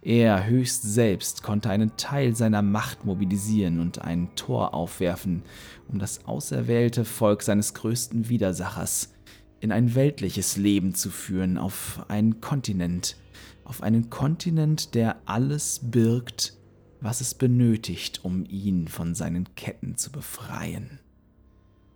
er 0.00 0.46
höchst 0.46 0.82
selbst 0.82 1.42
konnte 1.42 1.70
einen 1.70 1.96
Teil 1.96 2.34
seiner 2.34 2.62
Macht 2.62 3.04
mobilisieren 3.04 3.80
und 3.80 4.00
ein 4.00 4.34
Tor 4.36 4.72
aufwerfen, 4.72 5.42
um 5.88 5.98
das 5.98 6.24
auserwählte 6.26 7.04
Volk 7.04 7.42
seines 7.42 7.74
größten 7.74 8.28
Widersachers 8.28 9.12
in 9.60 9.72
ein 9.72 9.94
weltliches 9.94 10.56
Leben 10.56 10.94
zu 10.94 11.10
führen, 11.10 11.58
auf 11.58 12.04
einen 12.08 12.40
Kontinent, 12.40 13.16
auf 13.64 13.82
einen 13.82 14.08
Kontinent, 14.08 14.94
der 14.94 15.16
alles 15.24 15.80
birgt, 15.82 16.54
was 17.00 17.20
es 17.20 17.34
benötigt, 17.34 18.24
um 18.24 18.44
ihn 18.46 18.88
von 18.88 19.14
seinen 19.14 19.54
Ketten 19.56 19.96
zu 19.96 20.12
befreien. 20.12 21.00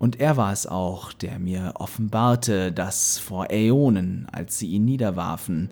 Und 0.02 0.18
er 0.18 0.36
war 0.36 0.52
es 0.52 0.66
auch, 0.66 1.12
der 1.12 1.38
mir 1.38 1.74
offenbarte, 1.76 2.72
dass 2.72 3.18
vor 3.18 3.52
Äonen, 3.52 4.26
als 4.32 4.58
sie 4.58 4.66
ihn 4.66 4.84
niederwarfen, 4.84 5.70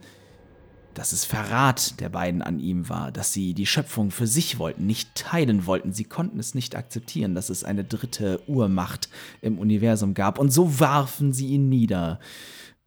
dass 0.94 1.12
es 1.12 1.24
Verrat 1.24 1.98
der 1.98 2.10
beiden 2.10 2.40
an 2.40 2.60
ihm 2.60 2.88
war, 2.88 3.10
dass 3.10 3.32
sie 3.32 3.54
die 3.54 3.66
Schöpfung 3.66 4.12
für 4.12 4.28
sich 4.28 4.60
wollten, 4.60 4.86
nicht 4.86 5.16
teilen 5.16 5.66
wollten. 5.66 5.92
Sie 5.92 6.04
konnten 6.04 6.38
es 6.38 6.54
nicht 6.54 6.76
akzeptieren, 6.76 7.34
dass 7.34 7.50
es 7.50 7.64
eine 7.64 7.82
dritte 7.82 8.40
Urmacht 8.46 9.08
im 9.40 9.58
Universum 9.58 10.14
gab. 10.14 10.38
Und 10.38 10.52
so 10.52 10.78
warfen 10.78 11.32
sie 11.32 11.48
ihn 11.48 11.68
nieder 11.68 12.20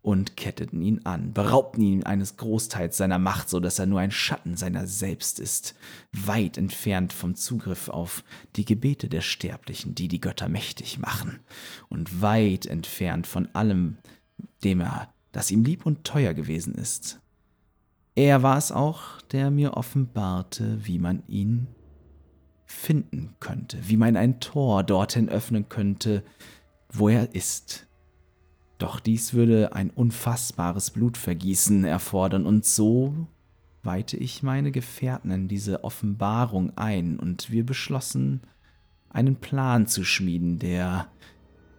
und 0.03 0.35
ketteten 0.35 0.81
ihn 0.81 1.05
an, 1.05 1.31
beraubten 1.33 1.81
ihn 1.81 2.03
eines 2.03 2.35
Großteils 2.35 2.97
seiner 2.97 3.19
Macht, 3.19 3.49
so 3.49 3.61
dass 3.61 3.79
er 3.79 3.85
nur 3.85 4.01
ein 4.01 4.11
Schatten 4.11 4.57
seiner 4.57 4.85
selbst 4.85 5.39
ist, 5.39 5.75
weit 6.11 6.57
entfernt 6.57 7.13
vom 7.13 7.35
Zugriff 7.35 7.87
auf 7.87 8.23
die 8.57 8.65
Gebete 8.65 9.07
der 9.07 9.21
Sterblichen, 9.21 9.95
die 9.95 10.09
die 10.09 10.19
Götter 10.19 10.49
mächtig 10.49 10.99
machen, 10.99 11.39
und 11.87 12.21
weit 12.21 12.65
entfernt 12.65 13.27
von 13.27 13.47
allem, 13.55 13.97
dem 14.65 14.81
er, 14.81 15.13
das 15.31 15.51
ihm 15.51 15.63
lieb 15.63 15.85
und 15.85 16.03
teuer 16.03 16.33
gewesen 16.33 16.75
ist. 16.75 17.21
Er 18.13 18.43
war 18.43 18.57
es 18.57 18.73
auch, 18.73 19.21
der 19.31 19.51
mir 19.51 19.77
offenbarte, 19.77 20.85
wie 20.85 20.99
man 20.99 21.23
ihn 21.27 21.67
finden 22.65 23.35
könnte, 23.39 23.77
wie 23.87 23.97
man 23.97 24.17
ein 24.17 24.41
Tor 24.41 24.83
dorthin 24.83 25.29
öffnen 25.29 25.69
könnte, 25.69 26.23
wo 26.89 27.07
er 27.07 27.33
ist. 27.33 27.87
Doch 28.83 28.99
dies 28.99 29.33
würde 29.33 29.73
ein 29.73 29.91
unfassbares 29.91 30.91
Blutvergießen 30.91 31.85
erfordern, 31.85 32.45
und 32.45 32.65
so 32.65 33.15
weihte 33.81 34.17
ich 34.17 34.43
meine 34.43 34.73
Gefährten 34.73 35.31
in 35.31 35.47
diese 35.47 35.85
Offenbarung 35.85 36.75
ein, 36.75 37.17
und 37.17 37.49
wir 37.49 37.65
beschlossen, 37.65 38.41
einen 39.07 39.37
Plan 39.37 39.87
zu 39.87 40.03
schmieden, 40.03 40.59
der 40.59 41.07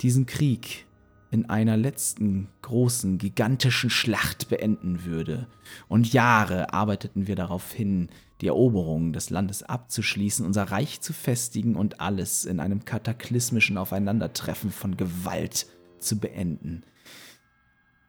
diesen 0.01 0.25
Krieg 0.25 0.87
in 1.31 1.51
einer 1.51 1.77
letzten 1.77 2.49
großen, 2.63 3.19
gigantischen 3.19 3.91
Schlacht 3.91 4.49
beenden 4.49 5.05
würde. 5.05 5.47
Und 5.89 6.11
Jahre 6.11 6.73
arbeiteten 6.73 7.27
wir 7.27 7.37
darauf 7.37 7.71
hin, 7.71 8.09
die 8.41 8.47
Eroberung 8.47 9.13
des 9.13 9.29
Landes 9.29 9.63
abzuschließen, 9.63 10.47
unser 10.47 10.71
Reich 10.71 11.03
zu 11.03 11.13
festigen 11.13 11.77
und 11.77 12.01
alles 12.01 12.47
in 12.47 12.61
einem 12.61 12.87
kataklysmischen 12.87 13.77
Aufeinandertreffen 13.77 14.71
von 14.71 14.97
Gewalt 14.97 15.67
zu 15.99 16.19
beenden. 16.19 16.83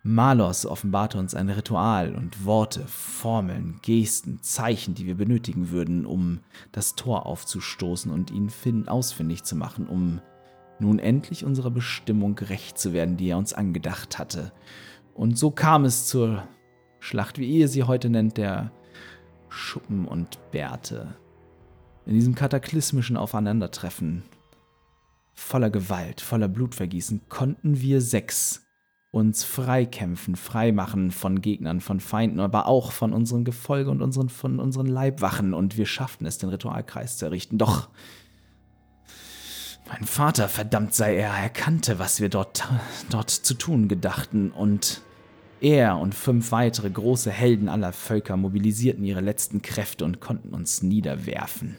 Malos 0.08 0.68
offenbarte 0.68 1.18
uns 1.18 1.34
ein 1.34 1.50
Ritual 1.50 2.14
und 2.14 2.46
Worte, 2.46 2.86
Formeln, 2.86 3.80
Gesten, 3.82 4.40
Zeichen, 4.44 4.94
die 4.94 5.08
wir 5.08 5.16
benötigen 5.16 5.72
würden, 5.72 6.06
um 6.06 6.42
das 6.72 6.94
Tor 6.94 7.26
aufzustoßen 7.26 8.12
und 8.12 8.30
ihn 8.30 8.52
ausfindig 8.88 9.46
zu 9.46 9.56
machen, 9.56 9.88
um 9.88 10.22
nun 10.78 11.00
endlich 11.00 11.44
unserer 11.44 11.72
Bestimmung 11.72 12.36
gerecht 12.36 12.78
zu 12.78 12.94
werden, 12.94 13.18
die 13.18 13.30
er 13.30 13.40
uns 13.40 13.56
angedacht 13.56 14.20
hatte. 14.20 14.52
Und 15.16 15.40
so 15.40 15.50
kam 15.50 15.86
es 15.86 16.06
zur 16.06 16.44
Schlacht, 17.00 17.40
wie 17.40 17.50
ihr 17.50 17.68
sie 17.68 17.82
heute 17.82 18.12
nennt, 18.12 18.38
der 18.38 18.72
Schuppen 19.50 20.06
und 20.06 20.38
Bärte. 20.52 21.16
In 22.06 22.14
diesem 22.14 22.36
kataklysmischen 22.36 23.18
Aufeinandertreffen, 23.18 24.22
voller 25.34 25.72
Gewalt, 25.72 26.22
voller 26.22 26.48
Blutvergießen, 26.48 27.22
konnten 27.28 27.82
wir 27.82 28.02
sechs 28.02 28.65
uns 29.16 29.46
freikämpfen, 29.46 30.36
freimachen 30.36 31.10
von 31.10 31.40
Gegnern, 31.40 31.80
von 31.80 32.02
Feinden, 32.02 32.42
aber 32.42 32.68
auch 32.68 32.92
von 32.92 33.14
unserem 33.14 33.46
Gefolge 33.46 33.90
und 33.90 34.02
unseren, 34.02 34.28
von 34.28 34.60
unseren 34.60 34.88
Leibwachen. 34.88 35.54
Und 35.54 35.78
wir 35.78 35.86
schafften 35.86 36.26
es, 36.26 36.38
den 36.38 36.50
Ritualkreis 36.50 37.18
zu 37.18 37.24
errichten. 37.24 37.58
Doch 37.58 37.88
mein 39.88 40.04
Vater, 40.04 40.50
verdammt 40.50 40.94
sei 40.94 41.16
er, 41.16 41.32
erkannte, 41.32 41.98
was 41.98 42.20
wir 42.20 42.28
dort, 42.28 42.68
dort 43.10 43.30
zu 43.30 43.54
tun 43.54 43.88
gedachten 43.88 44.52
und 44.52 45.02
Er 45.62 45.98
und 45.98 46.14
fünf 46.14 46.52
weitere 46.52 46.90
große 46.90 47.32
Helden 47.32 47.70
aller 47.70 47.94
Völker 47.94 48.36
mobilisierten 48.36 49.06
ihre 49.06 49.22
letzten 49.22 49.62
Kräfte 49.62 50.04
und 50.04 50.20
konnten 50.20 50.54
uns 50.54 50.84
niederwerfen. 50.84 51.78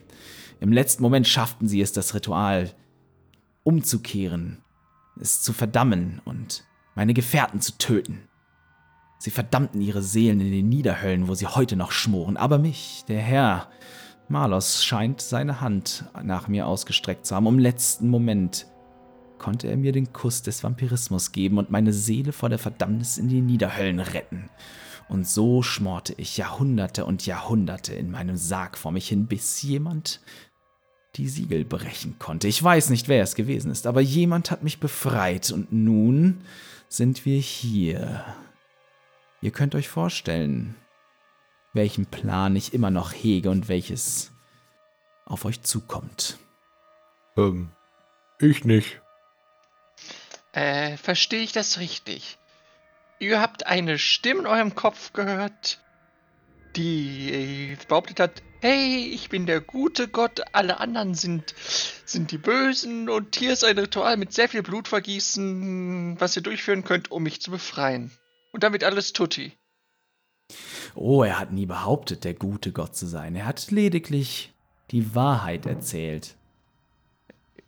Im 0.58 0.72
letzten 0.72 1.02
Moment 1.02 1.28
schafften 1.28 1.68
sie 1.68 1.82
es, 1.82 1.92
das 1.92 2.14
Ritual 2.14 2.70
umzukehren, 3.62 4.62
es 5.20 5.42
zu 5.42 5.52
verdammen 5.52 6.22
und 6.24 6.64
meine 6.96 7.14
Gefährten 7.14 7.60
zu 7.60 7.78
töten. 7.78 8.22
Sie 9.18 9.30
verdammten 9.30 9.80
ihre 9.80 10.02
Seelen 10.02 10.40
in 10.40 10.50
den 10.50 10.68
Niederhöllen, 10.68 11.28
wo 11.28 11.34
sie 11.34 11.46
heute 11.46 11.76
noch 11.76 11.92
schmoren, 11.92 12.36
aber 12.36 12.58
mich, 12.58 13.04
der 13.06 13.20
Herr, 13.20 13.68
Malos, 14.28 14.84
scheint 14.84 15.20
seine 15.20 15.60
Hand 15.60 16.04
nach 16.22 16.48
mir 16.48 16.66
ausgestreckt 16.66 17.26
zu 17.26 17.36
haben. 17.36 17.46
Im 17.46 17.58
letzten 17.60 18.08
Moment 18.08 18.66
konnte 19.38 19.68
er 19.68 19.76
mir 19.76 19.92
den 19.92 20.12
Kuss 20.12 20.42
des 20.42 20.64
Vampirismus 20.64 21.32
geben 21.32 21.58
und 21.58 21.70
meine 21.70 21.92
Seele 21.92 22.32
vor 22.32 22.48
der 22.48 22.58
Verdammnis 22.58 23.18
in 23.18 23.28
die 23.28 23.40
Niederhöllen 23.40 24.00
retten. 24.00 24.50
Und 25.08 25.28
so 25.28 25.62
schmorte 25.62 26.14
ich 26.16 26.36
Jahrhunderte 26.36 27.04
und 27.04 27.24
Jahrhunderte 27.24 27.94
in 27.94 28.10
meinem 28.10 28.36
Sarg 28.36 28.76
vor 28.76 28.90
mich 28.90 29.08
hin, 29.08 29.26
bis 29.26 29.62
jemand 29.62 30.20
die 31.14 31.28
Siegel 31.28 31.64
brechen 31.64 32.18
konnte. 32.18 32.48
Ich 32.48 32.62
weiß 32.62 32.90
nicht, 32.90 33.08
wer 33.08 33.22
es 33.22 33.34
gewesen 33.34 33.70
ist, 33.70 33.86
aber 33.86 34.00
jemand 34.00 34.50
hat 34.50 34.64
mich 34.64 34.80
befreit 34.80 35.50
und 35.52 35.72
nun 35.72 36.38
sind 36.88 37.24
wir 37.24 37.38
hier. 37.38 38.24
Ihr 39.40 39.50
könnt 39.50 39.74
euch 39.74 39.88
vorstellen, 39.88 40.76
welchen 41.72 42.06
Plan 42.06 42.56
ich 42.56 42.74
immer 42.74 42.90
noch 42.90 43.12
hege 43.12 43.50
und 43.50 43.68
welches 43.68 44.32
auf 45.24 45.44
euch 45.44 45.62
zukommt. 45.62 46.38
Ähm, 47.36 47.70
ich 48.40 48.64
nicht. 48.64 49.00
Äh, 50.52 50.96
verstehe 50.96 51.42
ich 51.42 51.52
das 51.52 51.78
richtig? 51.78 52.38
Ihr 53.18 53.40
habt 53.40 53.66
eine 53.66 53.98
Stimme 53.98 54.40
in 54.40 54.46
eurem 54.46 54.74
Kopf 54.74 55.12
gehört, 55.12 55.80
die 56.76 57.72
äh, 57.72 57.76
behauptet 57.88 58.20
hat, 58.20 58.42
hey, 58.60 59.10
ich 59.12 59.28
bin 59.28 59.46
der 59.46 59.60
gute 59.60 60.08
Gott, 60.08 60.40
alle 60.52 60.80
anderen 60.80 61.14
sind, 61.14 61.54
sind 62.04 62.30
die 62.30 62.38
Bösen 62.38 63.08
und 63.08 63.36
hier 63.36 63.52
ist 63.52 63.64
ein 63.64 63.78
Ritual 63.78 64.16
mit 64.16 64.32
sehr 64.32 64.48
viel 64.48 64.62
Blutvergießen, 64.62 66.20
was 66.20 66.36
ihr 66.36 66.42
durchführen 66.42 66.84
könnt, 66.84 67.10
um 67.10 67.22
mich 67.22 67.40
zu 67.40 67.50
befreien. 67.50 68.10
Und 68.52 68.62
damit 68.62 68.84
alles 68.84 69.12
tutti. 69.12 69.52
Oh, 70.94 71.22
er 71.22 71.38
hat 71.38 71.52
nie 71.52 71.66
behauptet, 71.66 72.24
der 72.24 72.34
gute 72.34 72.72
Gott 72.72 72.96
zu 72.96 73.06
sein. 73.06 73.36
Er 73.36 73.46
hat 73.46 73.70
lediglich 73.70 74.54
die 74.90 75.14
Wahrheit 75.14 75.66
erzählt. 75.66 76.36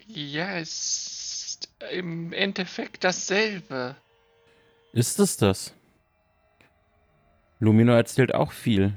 Ja, 0.07 0.59
es 0.59 1.29
ist 1.47 1.69
im 1.93 2.33
Endeffekt 2.33 3.05
dasselbe. 3.05 3.97
Ist 4.93 5.19
es 5.19 5.37
das? 5.37 5.75
Lumino 7.59 7.93
erzählt 7.93 8.35
auch 8.35 8.53
viel. 8.53 8.95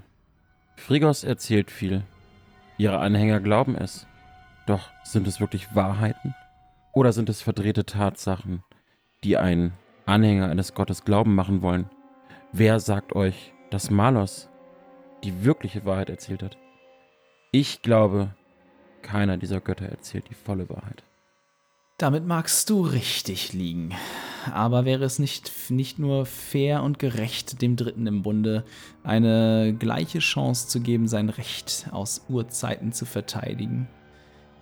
Frigos 0.81 1.23
erzählt 1.23 1.69
viel. 1.69 2.01
Ihre 2.77 2.97
Anhänger 2.99 3.39
glauben 3.39 3.75
es. 3.75 4.07
Doch 4.65 4.89
sind 5.03 5.27
es 5.27 5.39
wirklich 5.39 5.75
Wahrheiten? 5.75 6.33
Oder 6.93 7.13
sind 7.13 7.29
es 7.29 7.41
verdrehte 7.41 7.85
Tatsachen, 7.85 8.63
die 9.23 9.37
einen 9.37 9.73
Anhänger 10.07 10.49
eines 10.49 10.73
Gottes 10.73 11.05
glauben 11.05 11.35
machen 11.35 11.61
wollen? 11.61 11.87
Wer 12.51 12.79
sagt 12.79 13.13
euch, 13.15 13.53
dass 13.69 13.91
Malos 13.91 14.49
die 15.23 15.45
wirkliche 15.45 15.85
Wahrheit 15.85 16.09
erzählt 16.09 16.41
hat? 16.41 16.57
Ich 17.51 17.83
glaube, 17.83 18.33
keiner 19.03 19.37
dieser 19.37 19.61
Götter 19.61 19.85
erzählt 19.85 20.29
die 20.29 20.35
volle 20.35 20.67
Wahrheit. 20.67 21.03
Damit 21.99 22.25
magst 22.25 22.71
du 22.71 22.81
richtig 22.81 23.53
liegen. 23.53 23.93
Aber 24.51 24.85
wäre 24.85 25.03
es 25.03 25.19
nicht, 25.19 25.51
nicht 25.69 25.99
nur 25.99 26.25
fair 26.25 26.83
und 26.83 26.99
gerecht, 26.99 27.61
dem 27.61 27.75
Dritten 27.75 28.07
im 28.07 28.23
Bunde 28.23 28.63
eine 29.03 29.75
gleiche 29.77 30.19
Chance 30.19 30.67
zu 30.67 30.79
geben, 30.79 31.07
sein 31.07 31.29
Recht 31.29 31.87
aus 31.91 32.25
Urzeiten 32.29 32.91
zu 32.91 33.05
verteidigen? 33.05 33.87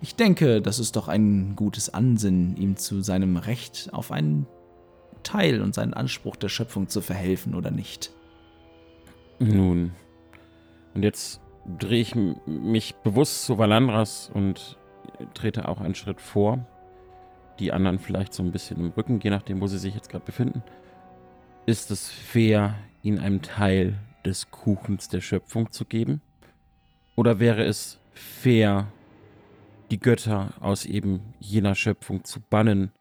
Ich 0.02 0.16
denke, 0.16 0.62
das 0.62 0.78
ist 0.78 0.96
doch 0.96 1.08
ein 1.08 1.56
gutes 1.56 1.92
Ansinnen, 1.92 2.56
ihm 2.56 2.76
zu 2.76 3.02
seinem 3.02 3.36
Recht 3.36 3.90
auf 3.92 4.12
einen 4.12 4.46
Teil 5.22 5.60
und 5.60 5.74
seinen 5.74 5.94
Anspruch 5.94 6.36
der 6.36 6.48
Schöpfung 6.48 6.88
zu 6.88 7.00
verhelfen, 7.00 7.54
oder 7.54 7.70
nicht? 7.70 8.10
Nun, 9.38 9.92
und 10.94 11.02
jetzt 11.02 11.40
drehe 11.78 12.00
ich 12.00 12.14
mich 12.14 12.94
bewusst 12.96 13.44
zu 13.44 13.58
Valandras 13.58 14.30
und 14.32 14.78
trete 15.34 15.68
auch 15.68 15.80
einen 15.80 15.94
Schritt 15.94 16.20
vor. 16.20 16.66
Die 17.60 17.72
anderen 17.72 17.98
vielleicht 17.98 18.32
so 18.32 18.42
ein 18.42 18.52
bisschen 18.52 18.80
im 18.80 18.90
Rücken, 18.90 19.20
je 19.20 19.30
nachdem, 19.30 19.60
wo 19.60 19.66
sie 19.66 19.78
sich 19.78 19.94
jetzt 19.94 20.08
gerade 20.08 20.24
befinden. 20.24 20.62
Ist 21.66 21.90
es 21.90 22.10
fair, 22.10 22.74
ihnen 23.02 23.18
einen 23.18 23.42
Teil 23.42 23.98
des 24.24 24.50
Kuchens 24.50 25.08
der 25.08 25.20
Schöpfung 25.20 25.70
zu 25.70 25.84
geben? 25.84 26.22
Oder 27.16 27.38
wäre 27.38 27.64
es 27.64 28.00
fair, 28.12 28.90
die 29.90 30.00
Götter 30.00 30.54
aus 30.60 30.86
eben 30.86 31.34
jener 31.38 31.74
Schöpfung 31.74 32.24
zu 32.24 32.40
bannen 32.40 32.92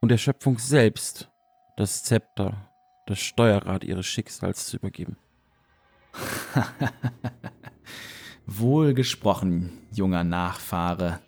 und 0.00 0.10
der 0.10 0.18
Schöpfung 0.18 0.58
selbst 0.58 1.30
das 1.76 2.04
Zepter, 2.04 2.70
das 3.06 3.18
Steuerrad 3.18 3.82
ihres 3.82 4.06
Schicksals 4.06 4.66
zu 4.66 4.76
übergeben? 4.76 5.16
Wohl 8.46 8.92
gesprochen, 8.92 9.86
junger 9.90 10.24
Nachfahre. 10.24 11.20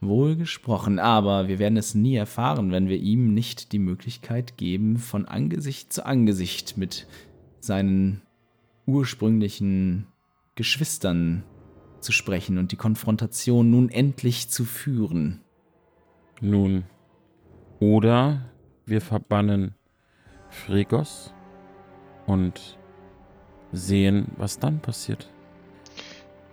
Wohl 0.00 0.36
gesprochen, 0.36 0.98
aber 0.98 1.48
wir 1.48 1.58
werden 1.58 1.76
es 1.76 1.94
nie 1.94 2.14
erfahren, 2.14 2.70
wenn 2.70 2.88
wir 2.88 2.98
ihm 2.98 3.34
nicht 3.34 3.72
die 3.72 3.80
Möglichkeit 3.80 4.56
geben, 4.56 4.96
von 4.96 5.26
Angesicht 5.26 5.92
zu 5.92 6.06
Angesicht 6.06 6.76
mit 6.76 7.08
seinen 7.58 8.22
ursprünglichen 8.86 10.06
Geschwistern 10.54 11.42
zu 12.00 12.12
sprechen 12.12 12.58
und 12.58 12.70
die 12.70 12.76
Konfrontation 12.76 13.70
nun 13.70 13.88
endlich 13.88 14.48
zu 14.50 14.64
führen. 14.64 15.40
Nun, 16.40 16.84
oder 17.80 18.52
wir 18.86 19.00
verbannen 19.00 19.74
Phregos 20.48 21.34
und 22.26 22.78
sehen, 23.72 24.28
was 24.36 24.58
dann 24.58 24.80
passiert. 24.80 25.28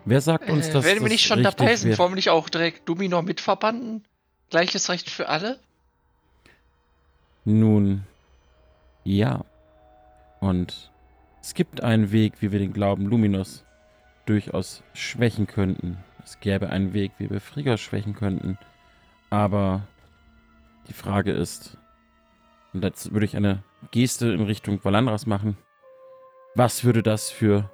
Wer 0.06 0.22
sagt 0.22 0.50
uns, 0.50 0.68
Äh, 0.68 0.74
dass 0.74 0.86
wenn 0.86 0.96
das 0.96 1.04
wir 1.04 1.10
nicht 1.10 1.26
schon 1.26 1.44
dabei 1.44 1.76
sind, 1.76 1.98
wollen 1.98 2.12
wir 2.12 2.16
nicht 2.16 2.30
auch 2.30 2.48
direkt 2.50 2.88
Dominor 2.88 3.24
mitverbannen? 3.24 4.04
Gleiches 4.52 4.90
Recht 4.90 5.10
für 5.10 5.28
alle? 5.28 5.60
Nun, 7.44 8.04
ja. 9.04 9.44
Und 10.40 10.92
es 11.42 11.54
gibt 11.56 11.82
einen 11.82 12.12
Weg, 12.12 12.34
wie 12.40 12.52
wir 12.52 12.60
den 12.60 12.74
Glauben 12.74 13.08
Luminos 13.08 13.64
durchaus 14.26 14.84
schwächen 14.94 15.48
könnten. 15.48 15.98
Es 16.24 16.40
gäbe 16.40 16.70
einen 16.70 16.94
Weg, 16.94 17.12
wie 17.18 17.30
wir 17.30 17.42
Frigga 17.42 17.78
schwächen 17.78 18.16
könnten. 18.16 18.58
Aber 19.30 19.88
die 20.88 20.94
Frage 20.94 21.32
ist, 21.32 21.78
und 22.74 22.84
jetzt 22.84 23.12
würde 23.14 23.26
ich 23.26 23.36
eine 23.36 23.64
Geste 23.92 24.28
in 24.32 24.42
Richtung 24.42 24.84
Valandras 24.84 25.26
machen, 25.26 25.58
was 26.56 26.84
würde 26.84 27.04
das 27.04 27.30
für 27.30 27.70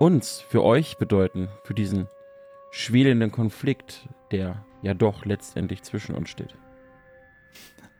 uns, 0.00 0.40
für 0.40 0.64
euch 0.64 0.96
bedeuten, 0.96 1.48
für 1.62 1.74
diesen 1.74 2.08
schwelenden 2.70 3.30
Konflikt, 3.30 4.08
der 4.32 4.64
ja 4.82 4.94
doch 4.94 5.26
letztendlich 5.26 5.82
zwischen 5.82 6.14
uns 6.14 6.30
steht? 6.30 6.56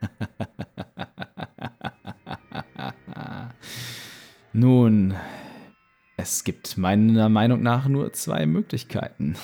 Nun, 4.53 5.13
es 6.17 6.43
gibt 6.43 6.75
meiner 6.75 7.29
Meinung 7.29 7.61
nach 7.61 7.87
nur 7.87 8.11
zwei 8.13 8.47
Möglichkeiten. 8.47 9.35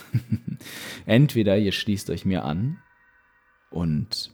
Entweder 1.06 1.60
ihr 1.60 1.72
schließt 1.72 2.10
euch 2.10 2.26
mir 2.26 2.44
an 2.44 2.82
und 3.70 4.34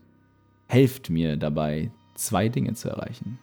helft 0.67 1.09
mir 1.09 1.36
dabei, 1.36 1.91
zwei 2.15 2.47
Dinge 2.47 2.73
zu 2.73 2.88
erreichen. 2.88 3.39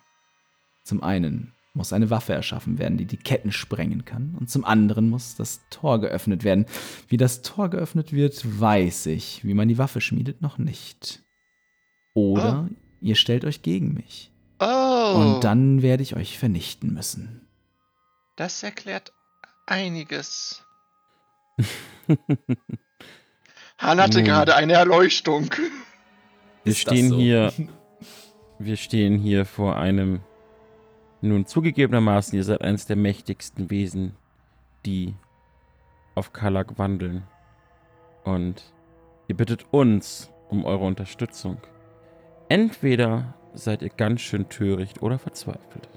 Zum 0.84 1.02
einen 1.02 1.52
muss 1.72 1.92
eine 1.92 2.10
Waffe 2.10 2.32
erschaffen 2.32 2.78
werden, 2.78 2.98
die 2.98 3.06
die 3.06 3.16
Ketten 3.16 3.52
sprengen 3.52 4.04
kann, 4.04 4.36
und 4.38 4.50
zum 4.50 4.64
anderen 4.64 5.08
muss 5.08 5.36
das 5.36 5.60
Tor 5.70 6.00
geöffnet 6.00 6.44
werden. 6.44 6.66
Wie 7.08 7.16
das 7.16 7.42
Tor 7.42 7.68
geöffnet 7.70 8.12
wird, 8.12 8.60
weiß 8.60 9.06
ich. 9.06 9.44
Wie 9.44 9.54
man 9.54 9.68
die 9.68 9.78
Waffe 9.78 10.00
schmiedet, 10.00 10.42
noch 10.42 10.58
nicht. 10.58 11.22
Oder 12.14 12.68
ihr 13.00 13.14
stellt 13.14 13.44
euch 13.44 13.62
gegen 13.62 13.94
mich. 13.94 14.32
Oh. 14.58 15.14
Und 15.16 15.44
dann 15.44 15.80
werde 15.82 16.02
ich 16.02 16.16
euch 16.16 16.38
vernichten 16.38 16.92
müssen. 16.92 17.46
Das 18.36 18.62
erklärt 18.62 19.12
einiges. 19.66 20.62
Han 23.78 24.00
hatte 24.00 24.18
Nun. 24.18 24.24
gerade 24.26 24.54
eine 24.56 24.74
Erleuchtung. 24.74 25.50
Wir 26.64 26.72
Ist 26.72 26.80
stehen 26.80 27.08
so? 27.08 27.16
hier, 27.16 27.52
wir 28.58 28.76
stehen 28.76 29.18
hier 29.18 29.46
vor 29.46 29.76
einem, 29.78 30.20
nun 31.22 31.46
zugegebenermaßen, 31.46 32.36
ihr 32.36 32.44
seid 32.44 32.62
eines 32.62 32.86
der 32.86 32.96
mächtigsten 32.96 33.70
Wesen, 33.70 34.12
die 34.86 35.14
auf 36.14 36.32
Kalak 36.32 36.78
wandeln. 36.78 37.22
Und 38.24 38.72
ihr 39.28 39.36
bittet 39.36 39.66
uns 39.70 40.30
um 40.48 40.64
eure 40.64 40.84
Unterstützung. 40.84 41.58
Entweder 42.48 43.34
seid 43.54 43.82
ihr 43.82 43.90
ganz 43.90 44.20
schön 44.20 44.48
töricht 44.48 45.02
oder 45.02 45.18
verzweifelt. 45.18 45.88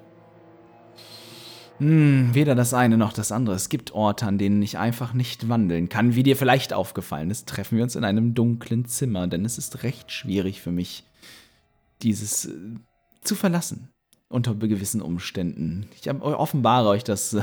Hm, 1.80 2.34
weder 2.34 2.55
das 2.55 2.74
eine 2.74 2.97
noch 2.97 3.13
das 3.13 3.32
andere. 3.32 3.55
Es 3.55 3.69
gibt 3.69 3.93
Orte, 3.93 4.28
an 4.28 4.38
denen 4.38 4.61
ich 4.61 4.78
einfach 4.78 5.13
nicht 5.13 5.49
wandeln 5.49 5.89
kann. 5.89 6.15
Wie 6.15 6.24
dir 6.24 6.38
vielleicht 6.38 6.74
aufgefallen 6.74 7.32
ist, 7.32 7.49
treffen 7.49 7.78
wir 7.78 7.84
uns 7.84 7.95
in 7.95 8.03
einem 8.03 8.36
dunklen 8.36 8.86
Zimmer, 8.86 9.28
denn 9.28 9.43
es 9.43 9.57
ist 9.57 9.84
recht 9.84 10.11
schwierig 10.11 10.61
für 10.61 10.71
mich, 10.71 11.03
dieses 12.01 12.45
äh, 12.45 12.51
zu 13.21 13.36
verlassen. 13.36 13.89
Unter 14.34 14.55
gewissen 14.55 14.99
Umständen. 14.99 15.86
Ich 15.95 16.09
offenbare 16.09 16.89
euch 16.89 17.03
das. 17.03 17.38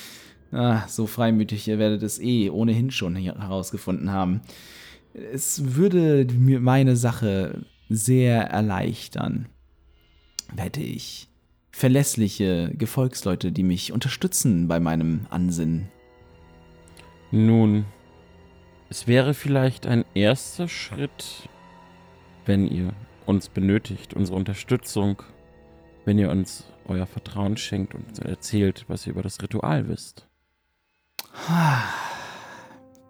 ah, 0.52 0.86
so 0.86 1.08
freimütig, 1.08 1.66
ihr 1.66 1.80
werdet 1.80 2.04
es 2.04 2.20
eh 2.20 2.50
ohnehin 2.50 2.92
schon 2.92 3.16
herausgefunden 3.16 4.12
haben. 4.12 4.42
Es 5.12 5.74
würde 5.74 6.24
mir 6.32 6.60
meine 6.60 6.94
Sache 6.94 7.64
sehr 7.88 8.44
erleichtern, 8.44 9.46
hätte 10.56 10.82
ich 10.82 11.28
verlässliche 11.72 12.70
Gefolgsleute, 12.78 13.50
die 13.50 13.64
mich 13.64 13.90
unterstützen 13.90 14.68
bei 14.68 14.78
meinem 14.78 15.26
Ansinnen. 15.30 15.88
Nun, 17.32 17.86
es 18.88 19.08
wäre 19.08 19.34
vielleicht 19.34 19.84
ein 19.84 20.04
erster 20.14 20.68
Schritt, 20.68 21.48
wenn 22.44 22.68
ihr 22.68 22.92
uns 23.26 23.48
benötigt, 23.48 24.14
unsere 24.14 24.36
Unterstützung, 24.36 25.24
wenn 26.06 26.18
ihr 26.18 26.30
uns 26.30 26.64
euer 26.86 27.04
Vertrauen 27.04 27.56
schenkt 27.58 27.94
und 27.94 28.18
erzählt, 28.20 28.86
was 28.88 29.06
ihr 29.06 29.12
über 29.12 29.22
das 29.22 29.42
Ritual 29.42 29.88
wisst. 29.88 30.26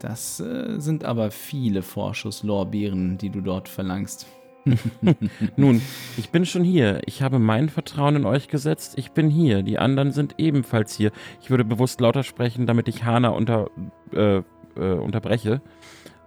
Das 0.00 0.40
äh, 0.40 0.78
sind 0.80 1.04
aber 1.04 1.30
viele 1.30 1.82
Vorschusslorbeeren, 1.82 3.18
die 3.18 3.30
du 3.30 3.40
dort 3.40 3.68
verlangst. 3.68 4.26
Nun, 5.56 5.80
ich 6.16 6.30
bin 6.30 6.44
schon 6.44 6.64
hier. 6.64 7.02
Ich 7.06 7.22
habe 7.22 7.38
mein 7.38 7.68
Vertrauen 7.68 8.16
in 8.16 8.24
euch 8.24 8.48
gesetzt. 8.48 8.94
Ich 8.96 9.12
bin 9.12 9.30
hier. 9.30 9.62
Die 9.62 9.78
anderen 9.78 10.10
sind 10.10 10.34
ebenfalls 10.38 10.94
hier. 10.96 11.12
Ich 11.40 11.50
würde 11.50 11.64
bewusst 11.64 12.00
lauter 12.00 12.24
sprechen, 12.24 12.66
damit 12.66 12.88
ich 12.88 13.04
Hana 13.04 13.28
unter, 13.28 13.70
äh, 14.12 14.38
äh, 14.38 14.94
unterbreche. 14.94 15.60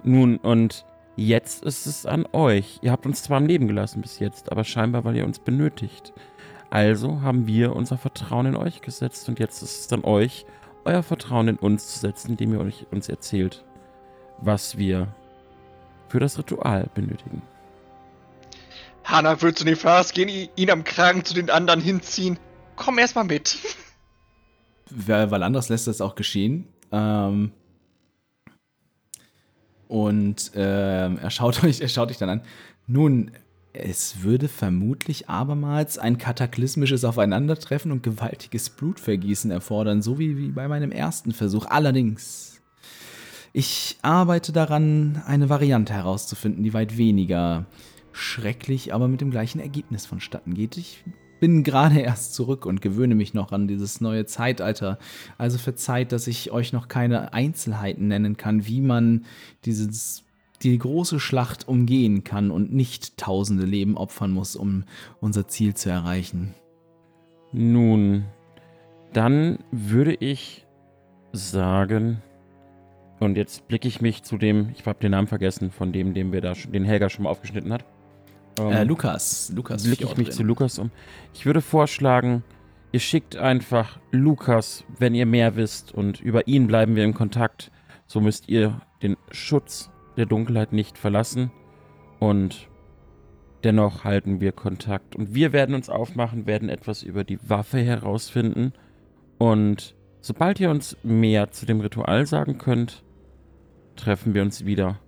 Nun, 0.04 0.38
und 0.38 0.86
jetzt 1.16 1.66
ist 1.66 1.86
es 1.86 2.06
an 2.06 2.26
euch. 2.32 2.80
Ihr 2.82 2.92
habt 2.92 3.06
uns 3.06 3.24
zwar 3.24 3.38
am 3.38 3.46
Leben 3.46 3.68
gelassen 3.68 4.02
bis 4.02 4.20
jetzt, 4.20 4.52
aber 4.52 4.64
scheinbar, 4.64 5.04
weil 5.04 5.18
ihr 5.18 5.26
uns 5.26 5.40
benötigt. 5.40 6.14
Also 6.70 7.22
haben 7.22 7.48
wir 7.48 7.76
unser 7.76 7.98
Vertrauen 7.98 8.46
in 8.46 8.56
euch 8.56 8.82
gesetzt 8.82 9.28
und 9.28 9.40
jetzt 9.40 9.62
ist 9.64 9.86
es 9.86 9.94
an 9.94 10.04
euch, 10.04 10.46
euer 10.86 11.04
Vertrauen 11.04 11.48
in 11.48 11.56
uns 11.56 11.88
zu 11.88 12.00
setzen, 12.00 12.32
indem 12.32 12.54
ihr 12.54 12.62
euch, 12.62 12.86
uns 12.92 13.10
erzählt, 13.10 13.64
was 14.38 14.78
wir 14.78 15.08
für 16.10 16.20
das 16.20 16.38
Ritual 16.38 16.90
benötigen. 16.94 17.42
Hanna 19.04 19.42
wird 19.42 19.58
zu 19.58 19.66
den 19.66 19.76
Fars 19.76 20.14
gehen, 20.14 20.50
ihn 20.56 20.70
am 20.70 20.84
Kragen 20.84 21.26
zu 21.26 21.34
den 21.34 21.50
anderen 21.50 21.82
hinziehen. 21.82 22.38
Komm 22.76 23.00
erstmal 23.00 23.26
mit. 23.26 23.58
Weil 24.90 25.44
anders 25.44 25.70
lässt 25.70 25.88
das 25.88 26.02
auch 26.02 26.16
geschehen. 26.16 26.68
Ähm 26.92 27.52
und 29.88 30.52
ähm, 30.56 31.18
er 31.18 31.32
schaut 31.32 31.64
euch, 31.64 31.82
er 31.82 31.90
schaut 31.90 32.12
euch 32.12 32.18
dann 32.18 32.30
an. 32.30 32.42
Nun, 32.86 33.32
es 33.74 34.24
würde 34.24 34.48
vermutlich 34.48 35.30
abermals 35.30 35.98
ein 35.98 36.18
kataklysmisches 36.18 37.04
Aufeinandertreffen 37.04 37.92
und 37.92 38.04
gewaltiges 38.04 38.70
Blutvergießen 38.70 39.52
erfordern, 39.52 40.02
so 40.02 40.18
wie, 40.18 40.38
wie 40.38 40.50
bei 40.50 40.68
meinem 40.68 40.92
ersten 40.92 41.32
Versuch. 41.32 41.66
Allerdings, 41.68 42.62
ich 43.54 43.98
arbeite 44.02 44.52
daran, 44.52 45.22
eine 45.26 45.50
Variante 45.50 45.94
herauszufinden, 45.94 46.64
die 46.64 46.74
weit 46.74 46.98
weniger 46.98 47.66
schrecklich, 48.12 48.94
aber 48.94 49.08
mit 49.08 49.22
dem 49.22 49.32
gleichen 49.32 49.60
Ergebnis 49.60 50.06
vonstatten 50.06 50.56
geht. 50.56 50.78
Ich 50.78 51.04
bin 51.40 51.64
gerade 51.64 52.00
erst 52.00 52.34
zurück 52.34 52.66
und 52.66 52.82
gewöhne 52.82 53.16
mich 53.16 53.34
noch 53.34 53.52
an 53.52 53.68
dieses 53.68 54.02
neue 54.02 54.26
Zeitalter. 54.26 54.98
Also 55.38 55.58
verzeiht, 55.58 56.12
dass 56.12 56.28
ich 56.28 56.52
euch 56.52 56.74
noch 56.74 56.88
keine 56.88 57.34
Einzelheiten 57.34 58.08
nennen 58.08 58.36
kann, 58.36 58.66
wie 58.66 58.82
man 58.82 59.26
dieses 59.66 60.24
die 60.62 60.78
große 60.78 61.20
Schlacht 61.20 61.68
umgehen 61.68 62.24
kann 62.24 62.52
und 62.52 62.74
nicht 62.74 63.18
tausende 63.18 63.66
Leben 63.66 63.98
opfern 63.98 64.32
muss, 64.32 64.56
um 64.56 64.84
unser 65.22 65.48
Ziel 65.48 65.74
zu 65.74 65.90
erreichen. 65.90 66.54
Nun, 67.52 68.26
dann 69.14 69.60
würde 69.72 70.14
ich 70.14 70.66
sagen, 71.32 72.22
und 73.20 73.38
jetzt 73.38 73.68
blicke 73.68 73.88
ich 73.88 74.02
mich 74.02 74.24
zu 74.24 74.38
dem, 74.38 74.70
ich 74.78 74.86
habe 74.86 75.00
den 75.00 75.12
Namen 75.12 75.28
vergessen, 75.28 75.72
von 75.72 75.92
dem, 75.92 76.14
den 76.14 76.32
wir 76.32 76.42
da, 76.42 76.54
den 76.54 76.86
Helga 76.86 77.10
schon 77.10 77.24
mal 77.24 77.30
aufgeschnitten 77.30 77.74
hat. 77.74 77.86
Ähm, 78.60 78.72
äh, 78.72 78.84
Lukas. 78.84 79.52
Lukas 79.56 79.84
blicke 79.84 80.06
ich 80.06 80.18
mich 80.18 80.32
zu 80.32 80.44
Lukas 80.44 80.80
um. 80.80 80.92
Ich 81.34 81.46
würde 81.46 81.62
vorschlagen, 81.62 82.44
ihr 82.92 83.00
schickt 83.00 83.36
einfach 83.36 84.00
Lukas, 84.12 84.84
wenn 84.98 85.16
ihr 85.16 85.26
mehr 85.26 85.56
wisst, 85.56 85.94
und 85.94 86.22
über 86.22 86.48
ihn 86.48 86.68
bleiben 86.68 86.96
wir 86.96 87.04
in 87.04 87.14
Kontakt. 87.14 87.72
So 88.08 88.22
müsst 88.22 88.50
ihr 88.50 88.82
den 89.02 89.18
Schutz 89.32 89.90
der 90.20 90.28
Dunkelheit 90.28 90.74
nicht 90.74 90.98
verlassen. 90.98 91.52
Und 92.20 92.70
dennoch 93.64 94.04
halten 94.04 94.42
wir 94.42 94.52
Kontakt. 94.52 95.16
Und 95.16 95.34
wir 95.34 95.54
werden 95.54 95.74
uns 95.74 95.90
aufmachen, 95.90 96.46
werden 96.46 96.70
etwas 96.70 97.02
über 97.02 97.24
die 97.24 97.40
Waffe 97.50 97.80
herausfinden. 97.80 98.74
Und 99.38 99.96
sobald 100.22 100.60
ihr 100.60 100.70
uns 100.70 100.98
mehr 101.02 101.52
zu 101.52 101.66
dem 101.66 101.80
Ritual 101.82 102.26
sagen 102.26 102.58
könnt, 102.58 103.04
treffen 103.96 104.34
wir 104.34 104.42
uns 104.44 104.66
wieder 104.66 105.00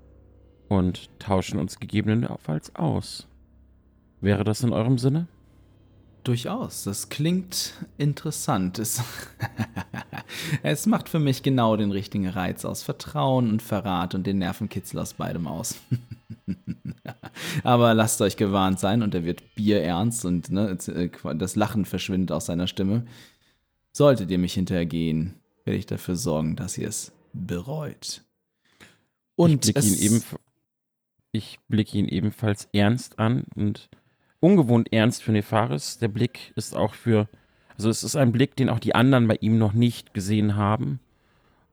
und 0.68 1.10
tauschen 1.20 1.60
uns 1.60 1.80
gegebenenfalls 1.80 2.76
aus. 2.76 3.28
Wäre 4.22 4.44
das 4.44 4.64
in 4.64 4.72
eurem 4.72 4.98
Sinne? 4.98 5.28
Durchaus, 6.24 6.84
das 6.84 7.10
klingt 7.10 7.74
interessant. 7.98 8.78
Es, 8.78 9.02
es 10.64 10.86
macht 10.86 11.10
für 11.10 11.18
mich 11.18 11.42
genau 11.42 11.76
den 11.76 11.92
richtigen 11.92 12.28
Reiz 12.28 12.64
aus 12.64 12.84
Vertrauen 12.84 13.50
und 13.50 13.64
Verrat 13.64 14.14
und 14.14 14.28
den 14.28 14.38
Nervenkitzel 14.38 15.00
aus 15.00 15.14
beidem 15.14 15.48
aus. 15.48 15.76
Aber 17.64 17.96
lasst 17.96 18.22
euch 18.22 18.38
gewarnt 18.38 18.80
sein 18.80 19.02
und 19.02 19.16
er 19.16 19.24
wird 19.24 19.56
bierernst 19.56 20.24
und 20.26 20.52
ne, 20.52 20.78
äh, 20.88 21.10
das 21.36 21.56
Lachen 21.56 21.86
verschwindet 21.86 22.32
aus 22.32 22.46
seiner 22.46 22.68
Stimme. 22.68 23.06
Solltet 23.92 24.30
ihr 24.30 24.38
mich 24.38 24.54
hintergehen, 24.54 25.34
werde 25.66 25.80
ich 25.80 25.88
dafür 25.88 26.16
sorgen, 26.16 26.56
dass 26.56 26.78
ihr 26.78 26.88
es 26.88 27.12
bereut. 27.34 28.24
Und 29.36 29.68
ich 29.68 29.74
blicke 29.74 29.96
ihn, 29.96 30.24
ich 31.32 31.60
blicke 31.68 31.98
ihn 31.98 32.08
ebenfalls 32.08 32.70
ernst 32.74 33.18
an 33.18 33.46
und 33.56 33.90
ungewohnt 34.42 34.92
ernst 34.92 35.24
für 35.24 35.32
Nefaris. 35.32 36.00
Der 36.00 36.10
Blick 36.10 36.52
ist 36.58 36.76
auch 36.76 36.94
für, 36.94 37.30
also 37.78 37.90
es 37.90 38.04
ist 38.04 38.18
ein 38.18 38.34
Blick, 38.34 38.58
den 38.58 38.70
auch 38.70 38.80
die 38.80 38.94
anderen 38.94 39.30
bei 39.30 39.38
ihm 39.40 39.58
noch 39.58 39.72
nicht 39.72 40.14
gesehen 40.14 40.58
haben. 40.58 41.00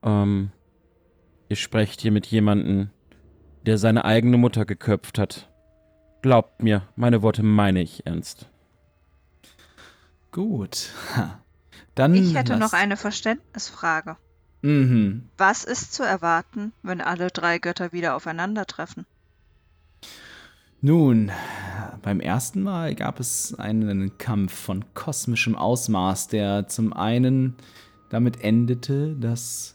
Ähm, 0.05 0.53
ihr 1.49 1.57
sprecht 1.57 2.01
hier 2.01 2.13
mit 2.13 2.27
jemandem, 2.27 2.91
der 3.67 3.79
seine 3.79 4.05
eigene 4.05 4.37
Mutter 4.37 4.65
geköpft 4.65 5.19
hat. 5.19 5.51
Glaubt 6.23 6.63
mir, 6.63 6.83
meine 6.95 7.23
Worte 7.23 7.43
meine 7.43 7.83
ich 7.83 8.07
ernst. 8.07 8.49
Gut. 10.31 10.91
Dann 11.95 12.15
ich 12.15 12.35
hätte 12.35 12.57
noch 12.57 12.75
eine 12.75 12.97
Verständnisfrage. 12.97 14.17
Mhm. 14.63 15.29
Was 15.37 15.65
ist 15.65 15.95
zu 15.95 16.03
erwarten, 16.03 16.73
wenn 16.83 17.01
alle 17.01 17.29
drei 17.29 17.59
Götter 17.59 17.93
wieder 17.93 18.15
aufeinandertreffen? 18.15 19.07
Nun, 20.81 21.33
beim 22.03 22.21
ersten 22.21 22.63
Mal 22.63 22.95
gab 22.95 23.19
es 23.19 23.53
einen 23.59 24.17
Kampf 24.17 24.53
von 24.53 24.85
kosmischem 24.95 25.57
Ausmaß, 25.57 26.29
der 26.29 26.69
zum 26.69 26.93
einen 26.93 27.57
damit 28.11 28.45
endete, 28.45 29.17
dass 29.17 29.75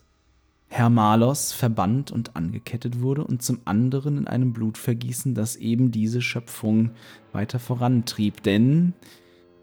Hermalos 0.69 1.51
verbannt 1.51 2.11
und 2.11 2.37
angekettet 2.37 3.01
wurde 3.01 3.25
und 3.25 3.43
zum 3.43 3.59
anderen 3.65 4.17
in 4.17 4.27
einem 4.29 4.53
Blutvergießen, 4.53 5.35
das 5.35 5.57
eben 5.57 5.91
diese 5.91 6.21
Schöpfung 6.21 6.91
weiter 7.33 7.59
vorantrieb. 7.59 8.41
Denn, 8.41 8.93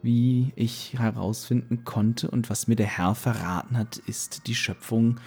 wie 0.03 0.53
ich 0.57 0.99
herausfinden 0.99 1.84
konnte 1.84 2.30
und 2.30 2.51
was 2.51 2.68
mir 2.68 2.76
der 2.76 2.99
Herr 2.99 3.14
verraten 3.14 3.78
hat, 3.78 3.97
ist 3.97 4.47
die 4.47 4.55
Schöpfung 4.55 5.18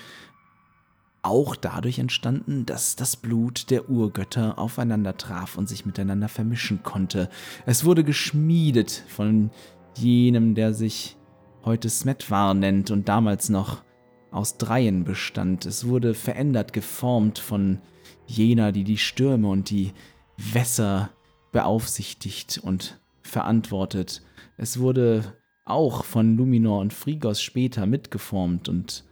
auch 1.24 1.56
dadurch 1.56 2.00
entstanden, 2.00 2.66
dass 2.66 2.96
das 2.96 3.16
Blut 3.16 3.70
der 3.70 3.90
Urgötter 3.90 4.60
aufeinander 4.60 5.18
traf 5.18 5.58
und 5.58 5.68
sich 5.68 5.86
miteinander 5.86 6.28
vermischen 6.28 6.84
konnte. 6.84 7.30
Es 7.66 7.86
wurde 7.86 8.04
geschmiedet 8.04 9.04
von 9.08 9.50
jenem, 9.96 10.54
der 10.54 10.74
sich 10.74 11.16
heute 11.64 11.90
Smetwar 11.90 12.54
nennt 12.54 12.92
und 12.92 13.08
damals 13.08 13.50
noch 13.50 13.84
aus 14.32 14.58
Dreien 14.58 15.06
bestand. 15.06 15.66
Es 15.66 15.88
wurde 15.88 16.14
verändert, 16.14 16.74
geformt 16.74 17.40
von 17.40 17.80
jener, 18.26 18.72
die 18.72 18.84
die 18.84 18.98
Stürme 18.98 19.48
und 19.48 19.70
die 19.70 19.94
Wässer 20.38 21.10
beaufsichtigt 21.52 22.60
und 22.62 23.00
verantwortet. 23.22 24.22
Es 24.58 24.80
wurde 24.80 25.38
auch 25.66 26.04
von 26.04 26.36
Luminor 26.36 26.82
und 26.82 26.94
Frigos 26.94 27.42
später 27.42 27.86
mitgeformt 27.86 28.68
und 28.68 29.06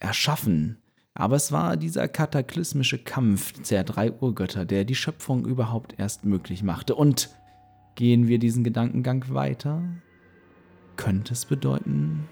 erschaffen. 0.00 0.78
Aber 1.18 1.34
es 1.34 1.50
war 1.50 1.76
dieser 1.76 2.06
kataklysmische 2.06 2.96
Kampf 2.96 3.52
der 3.68 3.82
drei 3.82 4.12
Urgötter, 4.12 4.64
der 4.64 4.84
die 4.84 4.94
Schöpfung 4.94 5.44
überhaupt 5.44 5.98
erst 5.98 6.24
möglich 6.24 6.62
machte. 6.62 6.94
Und 6.94 7.30
gehen 7.96 8.28
wir 8.28 8.38
diesen 8.38 8.62
Gedankengang 8.62 9.24
weiter, 9.34 9.82
könnte 10.96 11.32
es 11.32 11.44
bedeuten, 11.44 12.28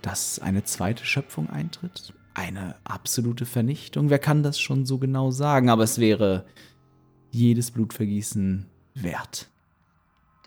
dass 0.00 0.38
eine 0.38 0.64
zweite 0.64 1.04
Schöpfung 1.04 1.50
eintritt? 1.50 2.14
Eine 2.32 2.76
absolute 2.84 3.44
Vernichtung? 3.44 4.08
Wer 4.08 4.18
kann 4.18 4.42
das 4.42 4.58
schon 4.58 4.86
so 4.86 4.96
genau 4.96 5.30
sagen? 5.30 5.68
Aber 5.68 5.84
es 5.84 5.98
wäre 5.98 6.46
jedes 7.30 7.72
Blutvergießen 7.72 8.70
wert. 8.94 9.50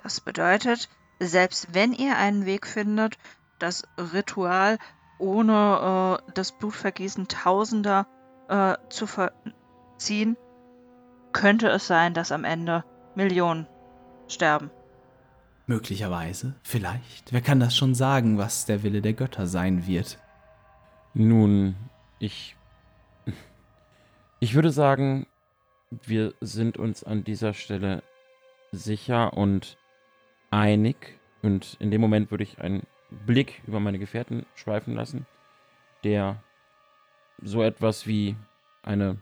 Das 0.02 0.20
bedeutet, 0.20 0.90
selbst 1.20 1.68
wenn 1.74 1.94
ihr 1.94 2.18
einen 2.18 2.48
Weg 2.48 2.66
findet, 2.66 3.20
das 3.60 3.84
Ritual 4.14 4.80
ohne 5.18 6.20
äh, 6.28 6.32
das 6.34 6.52
Blutvergießen 6.52 7.28
Tausender 7.28 8.08
äh, 8.50 8.76
zu 8.90 9.08
verziehen, 9.08 10.38
könnte 11.34 11.70
es 11.70 11.88
sein, 11.88 12.14
dass 12.14 12.32
am 12.32 12.44
Ende 12.44 12.84
Millionen 13.16 13.68
sterben. 14.28 14.72
Möglicherweise, 15.68 16.56
vielleicht. 16.62 17.34
Wer 17.34 17.42
kann 17.42 17.60
das 17.60 17.76
schon 17.76 17.96
sagen, 17.96 18.38
was 18.38 18.66
der 18.66 18.84
Wille 18.84 19.02
der 19.02 19.14
Götter 19.14 19.48
sein 19.48 19.88
wird? 19.88 20.20
Nun, 21.14 21.76
ich. 22.20 22.56
Ich 24.40 24.54
würde 24.54 24.70
sagen, 24.70 25.26
wir 25.90 26.34
sind 26.40 26.78
uns 26.78 27.04
an 27.04 27.24
dieser 27.24 27.54
Stelle 27.54 28.04
sicher 28.72 29.34
und 29.34 29.78
einig. 30.52 31.20
Und 31.42 31.78
in 31.80 31.90
dem 31.90 32.02
Moment 32.02 32.32
würde 32.32 32.44
ich 32.44 32.60
einen 32.60 32.86
Blick 33.26 33.62
über 33.68 33.80
meine 33.80 34.00
Gefährten 34.00 34.46
schweifen 34.56 34.96
lassen, 34.96 35.26
der 36.04 36.42
so 37.42 37.64
etwas 37.64 38.08
wie 38.08 38.36
eine 38.84 39.18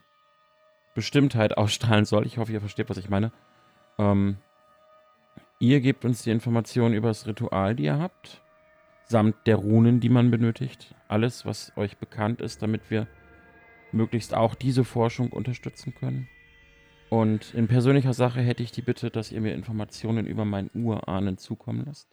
Bestimmtheit 0.96 1.58
ausstrahlen 1.58 2.06
soll. 2.06 2.26
Ich 2.26 2.38
hoffe, 2.38 2.52
ihr 2.52 2.60
versteht, 2.60 2.90
was 2.90 2.98
ich 2.98 3.10
meine. 3.10 3.32
Ähm, 3.98 4.38
ihr 5.60 5.82
gebt 5.82 6.06
uns 6.06 6.24
die 6.24 6.32
Informationen 6.32 6.94
über 6.94 7.10
das 7.10 7.28
Ritual, 7.28 7.76
die 7.76 7.84
ihr 7.84 8.00
habt, 8.00 8.42
samt 9.06 9.36
der 9.46 9.58
Runen, 9.58 10.00
die 10.00 10.10
man 10.10 10.32
benötigt. 10.32 10.96
Alles, 11.08 11.46
was 11.46 11.72
euch 11.76 11.98
bekannt 11.98 12.42
ist, 12.42 12.62
damit 12.62 12.90
wir 12.90 13.08
möglichst 13.92 14.34
auch 14.34 14.56
diese 14.56 14.84
Forschung 14.84 15.32
unterstützen 15.32 15.94
können. 15.94 16.28
Und 17.10 17.54
in 17.54 17.68
persönlicher 17.68 18.14
Sache 18.14 18.42
hätte 18.42 18.64
ich 18.64 18.72
die 18.72 18.82
Bitte, 18.82 19.12
dass 19.12 19.32
ihr 19.32 19.40
mir 19.40 19.54
Informationen 19.54 20.26
über 20.26 20.46
meinen 20.46 20.72
Urahnen 20.74 21.38
zukommen 21.38 21.84
lasst. 21.86 22.08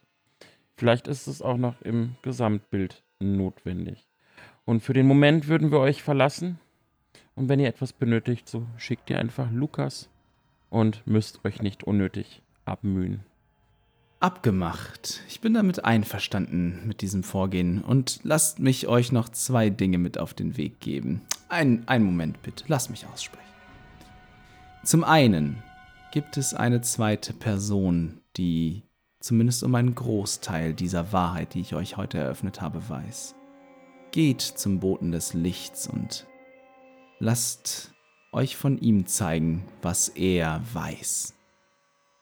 Vielleicht 0.80 1.08
ist 1.08 1.26
es 1.26 1.42
auch 1.42 1.58
noch 1.58 1.82
im 1.82 2.16
Gesamtbild 2.22 3.02
notwendig. 3.18 4.08
Und 4.64 4.80
für 4.82 4.94
den 4.94 5.06
Moment 5.06 5.46
würden 5.46 5.70
wir 5.70 5.78
euch 5.78 6.02
verlassen. 6.02 6.58
Und 7.34 7.50
wenn 7.50 7.60
ihr 7.60 7.68
etwas 7.68 7.92
benötigt, 7.92 8.48
so 8.48 8.64
schickt 8.78 9.10
ihr 9.10 9.18
einfach 9.18 9.50
Lukas 9.52 10.08
und 10.70 11.06
müsst 11.06 11.44
euch 11.44 11.60
nicht 11.60 11.84
unnötig 11.84 12.40
abmühen. 12.64 13.20
Abgemacht. 14.20 15.20
Ich 15.28 15.42
bin 15.42 15.52
damit 15.52 15.84
einverstanden 15.84 16.88
mit 16.88 17.02
diesem 17.02 17.24
Vorgehen 17.24 17.82
und 17.82 18.20
lasst 18.22 18.58
mich 18.58 18.88
euch 18.88 19.12
noch 19.12 19.28
zwei 19.28 19.68
Dinge 19.68 19.98
mit 19.98 20.16
auf 20.16 20.32
den 20.32 20.56
Weg 20.56 20.80
geben. 20.80 21.20
Ein, 21.50 21.86
einen 21.88 22.06
Moment 22.06 22.40
bitte, 22.40 22.64
lasst 22.68 22.88
mich 22.88 23.06
aussprechen. 23.06 23.44
Zum 24.82 25.04
einen 25.04 25.62
gibt 26.10 26.38
es 26.38 26.54
eine 26.54 26.80
zweite 26.80 27.34
Person, 27.34 28.22
die 28.38 28.84
zumindest 29.20 29.62
um 29.62 29.74
einen 29.74 29.94
Großteil 29.94 30.74
dieser 30.74 31.12
Wahrheit, 31.12 31.54
die 31.54 31.60
ich 31.60 31.74
euch 31.74 31.96
heute 31.96 32.18
eröffnet 32.18 32.60
habe, 32.60 32.88
weiß. 32.88 33.34
Geht 34.10 34.40
zum 34.40 34.80
Boten 34.80 35.12
des 35.12 35.34
Lichts 35.34 35.86
und 35.86 36.26
lasst 37.18 37.92
euch 38.32 38.56
von 38.56 38.78
ihm 38.78 39.06
zeigen, 39.06 39.64
was 39.82 40.08
er 40.08 40.60
weiß. 40.72 41.34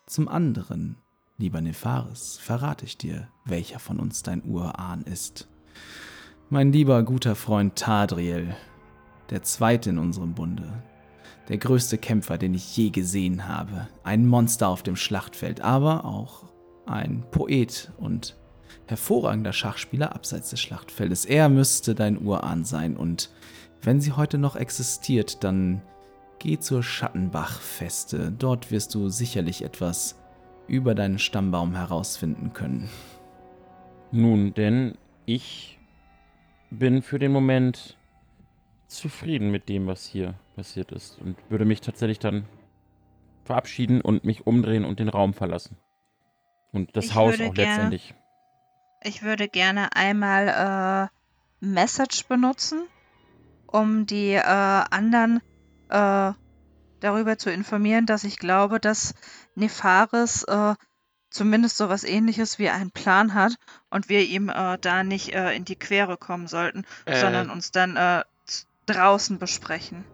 Zum 0.07 0.29
anderen, 0.29 0.97
lieber 1.39 1.61
Nefaris, 1.61 2.39
verrate 2.39 2.85
ich 2.85 2.99
dir, 2.99 3.29
welcher 3.45 3.79
von 3.79 4.01
uns 4.01 4.23
dein 4.23 4.45
Urahn 4.45 5.03
ist. 5.03 5.49
Mein 6.51 6.73
lieber 6.73 7.03
guter 7.03 7.35
Freund 7.35 7.77
Tadriel, 7.77 8.55
der 9.31 9.43
zweite 9.43 9.91
in 9.91 9.99
unserem 9.99 10.35
Bunde, 10.35 10.83
der 11.49 11.59
größte 11.59 11.99
Kämpfer, 11.99 12.39
den 12.39 12.55
ich 12.55 12.77
je 12.77 12.91
gesehen 12.91 13.47
habe. 13.47 13.89
Ein 14.03 14.27
Monster 14.27 14.69
auf 14.69 14.83
dem 14.83 14.97
Schlachtfeld, 14.97 15.61
aber 15.61 16.05
auch 16.05 16.45
ein 16.91 17.25
Poet 17.31 17.93
und 17.99 18.37
hervorragender 18.87 19.53
Schachspieler 19.53 20.15
abseits 20.15 20.51
des 20.51 20.61
Schlachtfeldes. 20.61 21.25
Er 21.25 21.49
müsste 21.49 21.95
dein 21.95 22.21
Urahn 22.21 22.65
sein 22.65 22.97
und 22.97 23.31
wenn 23.83 24.01
sie 24.01 24.13
heute 24.13 24.39
noch 24.39 24.57
existiert, 24.57 25.45
dann 25.45 25.83
geh 26.39 26.59
zur 26.59 26.83
Schattenbach-Feste. 26.83 28.33
Dort 28.37 28.71
wirst 28.71 28.95
du 28.95 29.09
sicherlich 29.09 29.63
etwas 29.63 30.19
über 30.67 30.95
deinen 30.95 31.19
Stammbaum 31.19 31.75
herausfinden 31.75 32.53
können. 32.53 32.89
Nun, 34.11 34.55
denn 34.55 34.97
ich 35.27 35.79
bin 36.71 37.03
für 37.03 37.19
den 37.19 37.33
Moment 37.33 37.97
zufrieden 38.87 39.51
mit 39.51 39.69
dem, 39.69 39.87
was 39.87 40.07
hier 40.07 40.35
passiert 40.57 40.93
ist 40.93 41.21
und 41.21 41.37
würde 41.51 41.65
mich 41.65 41.81
tatsächlich 41.81 42.19
dann 42.19 42.45
verabschieden 43.45 44.01
und 44.01 44.25
mich 44.25 44.47
umdrehen 44.47 44.85
und 44.85 44.99
den 44.99 45.09
Raum 45.09 45.35
verlassen. 45.35 45.77
Und 46.73 46.97
das 46.97 47.07
Ich 47.07 47.15
Haus 47.15 47.35
auch 47.35 47.39
gerne- 47.39 47.55
letztendlich. 47.57 48.15
Ich 49.03 49.23
würde 49.23 49.49
gerne 49.49 49.95
einmal 49.95 51.09
äh, 51.61 51.65
Message 51.65 52.27
benutzen, 52.27 52.83
um 53.67 54.07
die 54.07 54.33
äh, 54.33 54.43
anderen 54.43 55.41
äh, 55.89 56.33
darüber 57.01 57.39
zu 57.39 57.51
informieren, 57.51 58.07
dass 58.07 58.25
ich 58.25 58.39
glaube, 58.39 58.81
dass 58.81 59.15
Nefaris 59.55 60.43
äh, 60.45 60.75
zumindest 61.31 61.77
so 61.77 61.89
was 61.89 62.03
ähnliches 62.05 62.59
wie 62.59 62.71
einen 62.71 62.91
Plan 62.91 63.35
hat 63.35 63.55
und 63.91 64.09
wir 64.09 64.23
ihm 64.27 64.49
äh, 64.49 64.79
da 64.81 65.05
nicht 65.05 65.33
äh, 65.33 65.53
in 65.55 65.65
die 65.65 65.77
Quere 65.77 66.17
kommen 66.17 66.49
sollten, 66.49 66.85
Äh. 67.05 67.21
sondern 67.21 67.51
uns 67.51 67.71
dann 67.71 67.97
äh, 67.97 68.25
draußen 68.87 69.39
besprechen. 69.39 70.05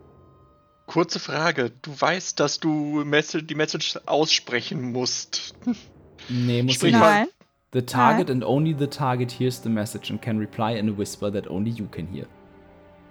Kurze 0.86 1.20
Frage. 1.20 1.70
Du 1.70 1.98
weißt, 1.98 2.38
dass 2.38 2.60
du 2.60 3.02
Message, 3.04 3.46
die 3.46 3.54
Message 3.54 3.98
aussprechen 4.04 4.92
musst. 4.92 5.54
Nee, 6.28 6.62
muss 6.62 6.74
Sprich 6.74 6.92
ich. 6.92 6.98
Nein. 6.98 7.26
The 7.72 7.82
target 7.82 8.30
and 8.30 8.44
only 8.44 8.74
the 8.78 8.86
target 8.86 9.32
hears 9.32 9.60
the 9.60 9.68
message 9.68 10.10
and 10.10 10.22
can 10.22 10.38
reply 10.38 10.78
in 10.78 10.88
a 10.88 10.96
whisper 10.96 11.32
that 11.32 11.50
only 11.50 11.70
you 11.70 11.86
can 11.90 12.06
hear. 12.06 12.26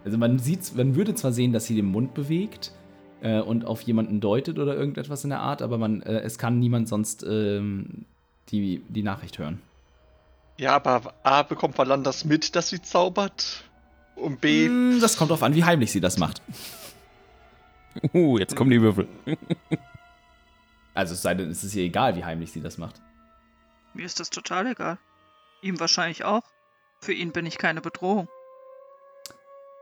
Also 0.06 0.18
man 0.18 0.40
sieht, 0.40 0.74
man 0.76 0.96
würde 0.96 1.16
zwar 1.16 1.34
sehen, 1.34 1.52
dass 1.52 1.66
sie 1.66 1.76
den 1.76 1.86
Mund 1.86 2.14
bewegt 2.14 2.72
äh, 3.22 3.40
und 3.40 3.66
auf 3.66 3.82
jemanden 3.82 4.22
deutet 4.22 4.60
oder 4.60 4.76
irgendetwas 4.76 5.24
in 5.24 5.32
der 5.32 5.40
Art, 5.40 5.62
aber 5.62 5.78
man, 5.78 6.02
äh, 6.02 6.22
es 6.22 6.38
kann 6.38 6.60
niemand 6.60 6.88
sonst 6.88 7.26
ähm, 7.28 8.06
die, 8.50 8.82
die 8.88 9.04
Nachricht 9.04 9.38
hören. 9.38 9.62
Ja, 10.58 10.76
aber 10.76 11.14
A 11.24 11.44
bekommt 11.44 11.78
Valan 11.78 12.04
das 12.04 12.26
mit, 12.26 12.56
dass 12.56 12.70
sie 12.70 12.82
zaubert. 12.82 13.64
Und 14.16 14.40
B. 14.40 14.68
Hm, 14.68 15.00
das 15.02 15.18
kommt 15.18 15.32
darauf 15.32 15.44
an, 15.44 15.56
wie 15.56 15.64
heimlich 15.64 15.92
sie 15.92 16.00
das 16.00 16.18
macht. 16.18 16.42
Uh, 18.14 18.38
jetzt 18.38 18.56
kommen 18.56 18.72
die 18.72 18.82
Würfel. 18.82 19.08
Also 20.94 21.14
es 21.14 21.22
sei 21.22 21.34
denn, 21.34 21.50
es 21.50 21.64
ist 21.64 21.76
ihr 21.76 21.84
egal, 21.84 22.16
wie 22.16 22.24
heimlich 22.24 22.52
sie 22.52 22.62
das 22.62 22.78
macht. 22.78 23.02
Mir 23.94 24.06
ist 24.06 24.20
das 24.20 24.30
total 24.30 24.68
egal. 24.68 24.98
Ihm 25.62 25.80
wahrscheinlich 25.80 26.24
auch. 26.24 26.44
Für 27.00 27.14
ihn 27.14 27.32
bin 27.32 27.46
ich 27.46 27.58
keine 27.58 27.82
Bedrohung. 27.82 28.28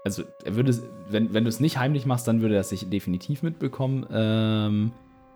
Also 0.04 0.24
er 0.44 0.56
würde, 0.56 0.76
wenn, 1.10 1.34
wenn 1.34 1.44
du 1.44 1.50
es 1.50 1.60
nicht 1.60 1.78
heimlich 1.78 2.06
machst, 2.06 2.28
dann 2.28 2.42
würde 2.42 2.56
er 2.56 2.62
es 2.62 2.70
sich 2.70 2.90
definitiv 2.90 3.44
mitbekommen, 3.44 4.08
ähm, 4.12 4.92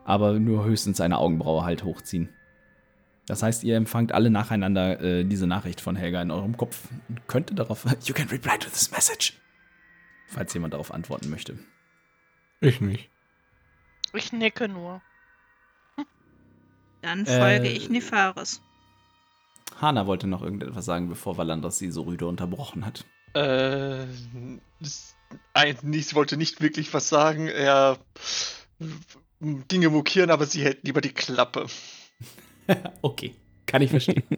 aber 0.05 0.39
nur 0.39 0.65
höchstens 0.65 1.01
eine 1.01 1.19
Augenbraue 1.19 1.63
halt 1.63 1.84
hochziehen. 1.84 2.30
Das 3.28 3.43
heißt, 3.43 3.63
ihr 3.63 3.76
empfangt 3.76 4.11
alle 4.11 4.30
nacheinander 4.30 5.01
äh, 5.01 5.23
diese 5.23 5.47
Nachricht 5.47 5.82
von 5.82 5.95
Helga 5.95 6.21
in 6.21 6.32
eurem 6.32 6.57
Kopf 6.57 6.88
und 7.09 7.28
könnte 7.28 7.55
darauf. 7.55 7.86
You 8.05 8.13
can 8.13 8.28
reply 8.30 8.57
to 8.57 8.69
this 8.69 8.91
message. 8.91 9.34
Falls 10.28 10.53
jemand 10.53 10.73
darauf 10.73 10.91
antworten 10.91 11.30
möchte. 11.30 11.57
Ich 12.59 12.82
nicht. 12.82 13.09
Ich 14.13 14.32
nicke 14.32 14.67
nur. 14.67 15.01
Dann 17.06 17.24
Äh, 17.28 17.39
folge 17.39 17.70
ich 17.70 17.88
Nefaris. 17.91 18.62
Hana 19.80 20.08
wollte 20.08 20.26
noch 20.26 20.41
irgendetwas 20.41 20.86
sagen, 20.86 21.08
bevor 21.08 21.38
Valandras 21.38 21.78
sie 21.78 21.91
so 21.91 22.01
rüde 22.01 22.26
unterbrochen 22.26 22.84
hat. 22.84 23.06
Äh, 23.36 24.06
s- 24.82 25.16
eigentlich 25.53 26.16
wollte 26.16 26.36
nicht 26.36 26.62
wirklich 26.62 26.91
was 26.95 27.08
sagen. 27.08 27.47
Er 27.47 27.99
Dinge 29.39 29.89
mokieren, 29.89 30.32
aber 30.32 30.47
sie 30.47 30.64
hält 30.64 30.80
lieber 30.84 31.01
die 31.01 31.14
Klappe. 31.14 31.68
okay, 33.03 33.36
kann 33.68 33.84
ich 33.84 33.91
verstehen. 33.91 34.24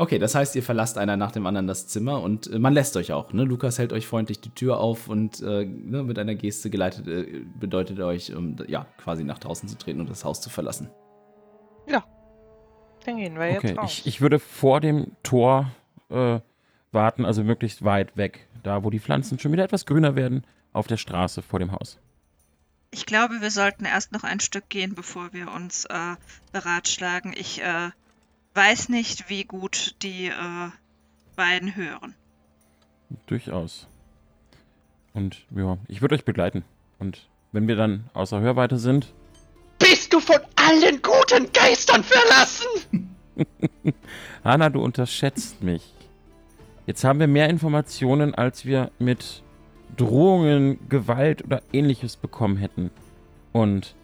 Okay, 0.00 0.18
das 0.18 0.34
heißt, 0.34 0.56
ihr 0.56 0.62
verlasst 0.62 0.96
einer 0.98 1.16
nach 1.16 1.30
dem 1.30 1.46
anderen 1.46 1.66
das 1.66 1.86
Zimmer 1.86 2.22
und 2.22 2.50
äh, 2.50 2.58
man 2.58 2.72
lässt 2.72 2.96
euch 2.96 3.12
auch. 3.12 3.32
Ne? 3.32 3.44
Lukas 3.44 3.78
hält 3.78 3.92
euch 3.92 4.06
freundlich 4.06 4.40
die 4.40 4.50
Tür 4.50 4.80
auf 4.80 5.08
und 5.08 5.40
äh, 5.42 5.64
ne, 5.64 6.02
mit 6.02 6.18
einer 6.18 6.34
Geste 6.34 6.70
geleitet 6.70 7.06
äh, 7.06 7.42
bedeutet 7.58 7.98
er 7.98 8.06
euch, 8.06 8.34
um, 8.34 8.56
ja, 8.66 8.86
quasi 8.96 9.24
nach 9.24 9.38
draußen 9.38 9.68
zu 9.68 9.76
treten 9.76 10.00
und 10.00 10.08
das 10.08 10.24
Haus 10.24 10.40
zu 10.40 10.48
verlassen. 10.48 10.88
Dann 13.04 13.16
gehen 13.16 13.34
wir 13.34 13.56
Okay, 13.56 13.68
jetzt 13.68 13.78
raus. 13.78 13.92
ich, 13.92 14.06
ich 14.06 14.20
würde 14.20 14.38
vor 14.38 14.80
dem 14.80 15.12
Tor 15.22 15.70
äh, 16.10 16.40
warten, 16.92 17.24
also 17.24 17.42
möglichst 17.44 17.84
weit 17.84 18.16
weg, 18.16 18.48
da 18.62 18.84
wo 18.84 18.90
die 18.90 19.00
Pflanzen 19.00 19.38
schon 19.38 19.52
wieder 19.52 19.64
etwas 19.64 19.86
grüner 19.86 20.16
werden, 20.16 20.44
auf 20.72 20.86
der 20.86 20.96
Straße 20.96 21.42
vor 21.42 21.58
dem 21.58 21.72
Haus. 21.72 21.98
Ich 22.90 23.06
glaube, 23.06 23.40
wir 23.40 23.50
sollten 23.50 23.84
erst 23.84 24.12
noch 24.12 24.24
ein 24.24 24.40
Stück 24.40 24.68
gehen, 24.68 24.94
bevor 24.94 25.32
wir 25.32 25.52
uns 25.52 25.84
äh, 25.86 26.16
beratschlagen. 26.52 27.32
Ich 27.36 27.62
äh, 27.62 27.90
weiß 28.54 28.88
nicht, 28.88 29.28
wie 29.28 29.44
gut 29.44 29.94
die 30.02 30.26
äh, 30.26 30.70
beiden 31.36 31.76
hören. 31.76 32.14
Durchaus. 33.26 33.86
Und 35.12 35.44
ja, 35.54 35.78
ich 35.88 36.00
würde 36.00 36.14
euch 36.14 36.24
begleiten. 36.24 36.64
Und 36.98 37.28
wenn 37.52 37.66
wir 37.68 37.76
dann 37.76 38.08
außer 38.14 38.40
Hörweite 38.40 38.78
sind, 38.78 39.12
Bist 39.78 40.12
du 40.12 40.20
von 40.20 40.40
allen 40.56 41.00
guten 41.02 41.50
Geistern 41.52 42.04
verlassen? 42.04 43.16
Hanna, 44.44 44.68
du 44.68 44.82
unterschätzt 44.82 45.62
mich. 45.62 45.82
Jetzt 46.86 47.04
haben 47.04 47.20
wir 47.20 47.26
mehr 47.26 47.48
Informationen, 47.48 48.34
als 48.34 48.64
wir 48.64 48.90
mit 48.98 49.42
Drohungen, 49.96 50.88
Gewalt 50.88 51.44
oder 51.44 51.62
ähnliches 51.72 52.16
bekommen 52.16 52.56
hätten. 52.56 52.90
Und 53.52 53.94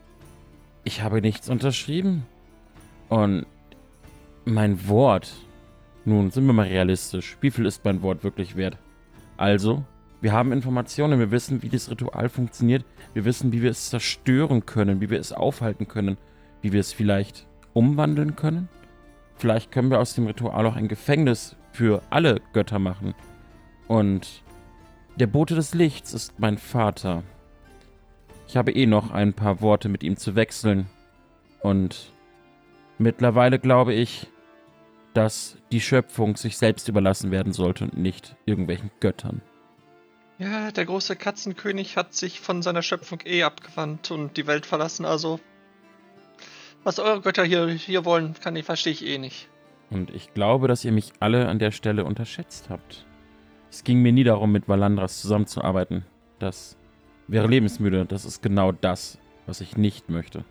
ich 0.84 1.03
habe 1.03 1.20
nichts 1.20 1.49
unterschrieben. 1.49 2.24
Und 3.09 3.47
mein 4.47 4.88
Wort. 4.88 5.34
Nun, 6.05 6.30
sind 6.30 6.47
wir 6.47 6.53
mal 6.53 6.68
realistisch. 6.68 7.36
Wie 7.40 7.51
viel 7.51 7.66
ist 7.66 7.84
mein 7.84 8.01
Wort 8.03 8.22
wirklich 8.22 8.57
wert? 8.57 8.78
Also, 9.36 9.84
wir 10.20 10.32
haben 10.32 10.53
Informationen, 10.53 11.18
wir 11.18 11.32
wissen, 11.32 11.62
wie 11.62 11.68
das 11.68 11.90
Ritual 11.90 12.28
funktioniert. 12.28 12.84
Wir 13.12 13.24
wissen, 13.24 13.53
wie 13.53 13.61
wir 13.61 13.70
es 13.70 13.90
zerstören 13.90 14.64
können, 14.64 15.01
wie 15.01 15.11
wir 15.11 15.18
es 15.18 15.32
aufhalten 15.32 15.88
können, 15.88 16.16
wie 16.62 16.72
wir 16.72 16.80
es 16.80 16.92
vielleicht 16.92 17.47
umwandeln 17.74 18.36
können. 18.36 18.68
Vielleicht 19.34 19.72
können 19.72 19.90
wir 19.90 20.01
aus 20.01 20.14
dem 20.14 20.26
Ritual 20.26 20.64
auch 20.64 20.76
ein 20.76 20.88
Gefängnis 20.88 21.57
für 21.72 22.01
alle 22.09 22.40
Götter 22.53 22.78
machen. 22.78 23.14
Und 23.88 24.42
der 25.16 25.26
Bote 25.26 25.57
des 25.57 25.74
Lichts 25.74 26.14
ist 26.14 26.38
mein 26.38 26.57
Vater. 26.57 27.24
Ich 28.47 28.57
habe 28.57 28.70
eh 28.70 28.86
noch 28.86 29.11
ein 29.11 29.34
paar 29.34 29.61
Worte 29.61 29.88
mit 29.88 30.05
ihm 30.05 30.16
zu 30.16 30.36
wechseln. 30.36 30.86
Und 31.61 32.12
mittlerweile 32.99 33.59
glaube 33.59 33.92
ich, 33.92 34.28
dass 35.16 35.56
die 35.72 35.80
Schöpfung 35.80 36.36
sich 36.36 36.56
selbst 36.58 36.88
überlassen 36.88 37.30
werden 37.30 37.52
sollte 37.52 37.84
und 37.84 37.96
nicht 37.96 38.36
irgendwelchen 38.44 38.90
Göttern. 39.00 39.40
Ja, 40.38 40.70
der 40.70 40.84
große 40.84 41.16
Katzenkönig 41.16 41.96
hat 41.96 42.12
sich 42.14 42.40
von 42.40 42.60
seiner 42.62 42.82
Schöpfung 42.82 43.20
eh 43.24 43.42
abgewandt 43.42 44.10
und 44.10 44.36
die 44.36 44.46
Welt 44.46 44.66
verlassen, 44.66 45.06
also. 45.06 45.40
Was 46.84 46.98
eure 46.98 47.20
Götter 47.22 47.44
hier, 47.44 47.66
hier 47.68 48.04
wollen, 48.04 48.34
kann 48.34 48.54
ich, 48.54 48.64
verstehe 48.66 48.92
ich 48.92 49.04
eh 49.04 49.18
nicht. 49.18 49.48
Und 49.90 50.10
ich 50.10 50.34
glaube, 50.34 50.68
dass 50.68 50.84
ihr 50.84 50.92
mich 50.92 51.12
alle 51.20 51.48
an 51.48 51.58
der 51.58 51.70
Stelle 51.70 52.04
unterschätzt 52.04 52.68
habt. 52.68 53.06
Es 53.70 53.82
ging 53.82 54.02
mir 54.02 54.12
nie 54.12 54.24
darum, 54.24 54.52
mit 54.52 54.68
Valandras 54.68 55.20
zusammenzuarbeiten. 55.20 56.04
Das 56.38 56.76
wäre 57.28 57.46
lebensmüde. 57.48 58.04
Das 58.04 58.24
ist 58.24 58.42
genau 58.42 58.72
das, 58.72 59.18
was 59.46 59.60
ich 59.60 59.76
nicht 59.76 60.10
möchte. 60.10 60.44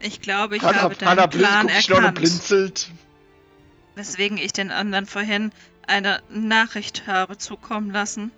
Ich 0.00 0.20
glaube, 0.20 0.56
ich 0.56 0.62
Hanna- 0.62 0.82
habe 0.82 0.94
deinen 0.96 1.08
Hanna 1.10 1.26
blind- 1.26 1.44
Plan 1.44 1.66
noch 1.66 1.72
und 1.74 1.90
erkannt. 1.92 2.18
blinzelt. 2.18 2.90
Weswegen 3.94 4.38
ich 4.38 4.52
den 4.52 4.70
anderen 4.70 5.06
vorhin 5.06 5.52
eine 5.86 6.20
Nachricht 6.28 7.06
habe 7.06 7.38
zukommen 7.38 7.90
lassen, 7.90 8.30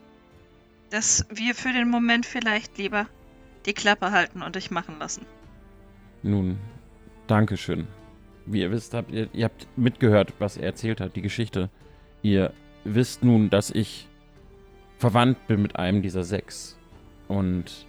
dass 0.91 1.27
wir 1.31 1.55
für 1.55 1.73
den 1.73 1.89
Moment 1.89 2.27
vielleicht 2.27 2.79
lieber 2.79 3.07
die 3.65 3.73
Klappe 3.73 4.13
halten 4.13 4.43
und 4.43 4.57
dich 4.57 4.71
machen 4.71 4.99
lassen. 4.99 5.27
Nun, 6.23 6.59
Dankeschön. 7.27 7.87
Wie 8.47 8.61
ihr 8.61 8.71
wisst, 8.71 8.95
habt 8.95 9.11
ihr, 9.11 9.29
ihr 9.33 9.47
habt 9.47 9.67
mitgehört, 9.77 10.33
was 10.39 10.57
er 10.57 10.65
erzählt 10.65 11.01
hat, 11.01 11.17
die 11.17 11.23
Geschichte. 11.23 11.69
Ihr 12.23 12.53
wisst 12.85 13.25
nun, 13.25 13.51
dass 13.51 13.71
ich 13.71 14.09
verwandt 14.99 15.47
bin 15.49 15.63
mit 15.63 15.77
einem 15.77 16.03
dieser 16.03 16.23
sechs. 16.23 16.79
Und 17.27 17.87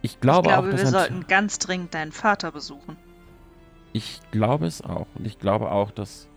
ich 0.00 0.20
glaube, 0.20 0.48
ich 0.48 0.54
glaube, 0.54 0.68
auch, 0.68 0.76
wir 0.76 0.86
sollten 0.86 1.26
ganz 1.26 1.58
dringend 1.58 1.92
deinen 1.92 2.12
Vater 2.12 2.50
besuchen. 2.50 2.96
Ich 3.92 4.20
glaube 4.30 4.66
es 4.66 4.80
auch. 4.80 5.06
Und 5.14 5.26
ich 5.26 5.38
glaube 5.38 5.70
auch, 5.70 5.90
dass 5.90 6.28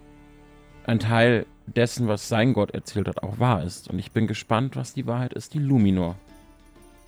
ein 0.86 1.00
Teil 1.00 1.46
dessen, 1.68 2.08
was 2.08 2.28
sein 2.28 2.54
Gott 2.54 2.72
erzählt 2.72 3.08
hat, 3.08 3.24
auch 3.24 3.40
wahr 3.40 3.64
ist. 3.64 3.90
Und 3.90 4.00
ich 4.00 4.12
bin 4.12 4.28
gespannt, 4.28 4.76
was 4.76 4.94
die 4.94 5.08
Wahrheit 5.08 5.34
ist, 5.34 5.54
die 5.54 5.60
Luminor 5.60 6.16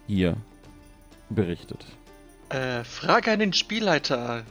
hier 0.08 0.36
berichtet. 1.30 1.86
Äh, 2.50 2.84
Frage 2.84 3.32
an 3.32 3.40
den 3.40 3.54
Spielleiter. 3.54 4.44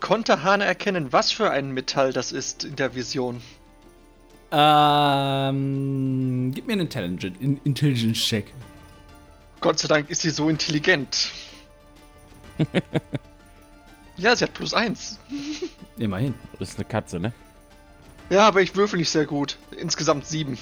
Konnte 0.00 0.42
Hane 0.42 0.64
erkennen, 0.64 1.12
was 1.12 1.30
für 1.32 1.50
ein 1.50 1.72
Metall 1.72 2.12
das 2.12 2.32
ist 2.32 2.64
in 2.64 2.76
der 2.76 2.94
Vision? 2.94 3.42
Ähm, 4.52 6.52
gib 6.54 6.66
mir 6.66 6.72
einen 6.74 6.82
Intelligence- 6.82 7.38
In- 7.40 7.60
Intelligence-Check. 7.64 8.52
Gott 9.60 9.78
sei 9.78 9.88
Dank 9.88 10.10
ist 10.10 10.22
sie 10.22 10.30
so 10.30 10.48
intelligent. 10.48 11.30
ja, 14.16 14.34
sie 14.34 14.44
hat 14.44 14.54
plus 14.54 14.72
eins. 14.74 15.18
Immerhin. 15.98 16.34
Das 16.58 16.70
ist 16.70 16.76
eine 16.78 16.86
Katze, 16.86 17.20
ne? 17.20 17.32
Ja, 18.30 18.46
aber 18.46 18.62
ich 18.62 18.74
würfel 18.76 18.98
nicht 18.98 19.10
sehr 19.10 19.26
gut. 19.26 19.58
Insgesamt 19.76 20.24
sieben. 20.24 20.56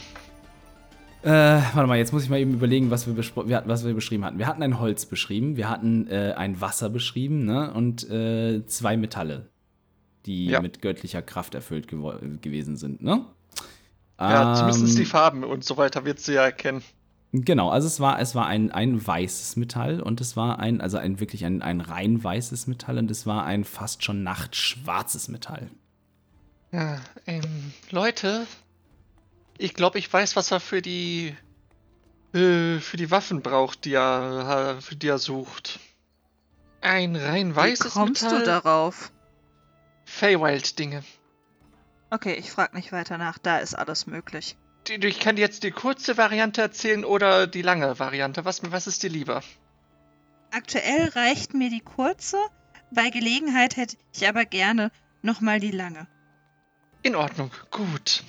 Äh, 1.22 1.30
warte 1.30 1.86
mal, 1.86 1.98
jetzt 1.98 2.12
muss 2.12 2.22
ich 2.22 2.30
mal 2.30 2.38
eben 2.38 2.54
überlegen, 2.54 2.90
was 2.90 3.06
wir, 3.06 3.16
wir, 3.16 3.62
was 3.66 3.84
wir 3.84 3.92
beschrieben 3.92 4.24
hatten. 4.24 4.38
Wir 4.38 4.46
hatten 4.46 4.62
ein 4.62 4.78
Holz 4.78 5.04
beschrieben, 5.06 5.56
wir 5.56 5.68
hatten 5.68 6.06
äh, 6.08 6.34
ein 6.36 6.60
Wasser 6.60 6.88
beschrieben, 6.90 7.44
ne? 7.44 7.72
Und 7.72 8.08
äh, 8.08 8.64
zwei 8.66 8.96
Metalle, 8.96 9.48
die 10.26 10.46
Ja. 10.46 10.60
mit 10.62 10.80
göttlicher 10.80 11.20
Kraft 11.22 11.54
erfüllt 11.54 11.88
gewesen 11.88 12.76
sind, 12.76 13.02
ne? 13.02 13.24
Ja, 14.20 14.54
zumindest 14.54 14.96
die 14.96 15.02
Ähm, 15.02 15.08
Farben 15.08 15.44
und 15.44 15.64
so 15.64 15.76
weiter 15.76 16.04
wird 16.04 16.20
sie 16.20 16.34
ja 16.34 16.42
erkennen. 16.44 16.82
Genau, 17.32 17.68
also 17.68 17.86
es 17.86 18.00
war, 18.00 18.20
es 18.20 18.34
war 18.34 18.46
ein, 18.46 18.72
ein 18.72 19.06
weißes 19.06 19.56
Metall 19.56 20.00
und 20.00 20.20
es 20.20 20.36
war 20.36 20.58
ein, 20.58 20.80
also 20.80 20.96
ein 20.96 21.20
wirklich 21.20 21.44
ein, 21.44 21.60
ein 21.62 21.80
rein 21.80 22.22
weißes 22.24 22.68
Metall 22.68 22.96
und 22.98 23.10
es 23.10 23.26
war 23.26 23.44
ein 23.44 23.64
fast 23.64 24.02
schon 24.02 24.22
nachtschwarzes 24.22 25.28
Metall. 25.28 25.68
Ja, 26.70 27.00
ähm, 27.26 27.72
Leute, 27.90 28.46
ich 29.56 29.74
glaube, 29.74 29.98
ich 29.98 30.12
weiß, 30.12 30.36
was 30.36 30.50
er 30.50 30.60
für 30.60 30.82
die 30.82 31.34
äh, 32.34 32.78
für 32.78 32.96
die 32.96 33.10
Waffen 33.10 33.42
braucht, 33.42 33.84
die 33.84 33.94
er, 33.94 34.78
für 34.80 34.96
die 34.96 35.08
er 35.08 35.18
sucht. 35.18 35.80
Ein 36.80 37.16
rein 37.16 37.56
weißes 37.56 37.86
Wie 37.86 37.90
kommst 37.90 38.22
Metall. 38.22 38.40
du 38.40 38.44
darauf? 38.44 39.10
Feywild-Dinge. 40.04 41.02
Okay, 42.10 42.34
ich 42.34 42.50
frag 42.50 42.74
nicht 42.74 42.92
weiter 42.92 43.18
nach. 43.18 43.38
Da 43.38 43.58
ist 43.58 43.74
alles 43.74 44.06
möglich. 44.06 44.56
Ich 44.88 45.20
kann 45.20 45.36
dir 45.36 45.42
jetzt 45.42 45.64
die 45.64 45.70
kurze 45.70 46.16
Variante 46.16 46.62
erzählen 46.62 47.04
oder 47.04 47.46
die 47.46 47.62
lange 47.62 47.98
Variante. 47.98 48.44
Was, 48.44 48.70
was 48.70 48.86
ist 48.86 49.02
dir 49.02 49.10
lieber? 49.10 49.42
Aktuell 50.50 51.08
reicht 51.08 51.52
mir 51.52 51.68
die 51.68 51.80
kurze. 51.80 52.38
Bei 52.90 53.10
Gelegenheit 53.10 53.76
hätte 53.76 53.96
ich 54.14 54.26
aber 54.26 54.46
gerne 54.46 54.90
nochmal 55.20 55.60
die 55.60 55.72
lange. 55.72 56.06
In 57.08 57.16
Ordnung, 57.16 57.50
gut. 57.70 58.22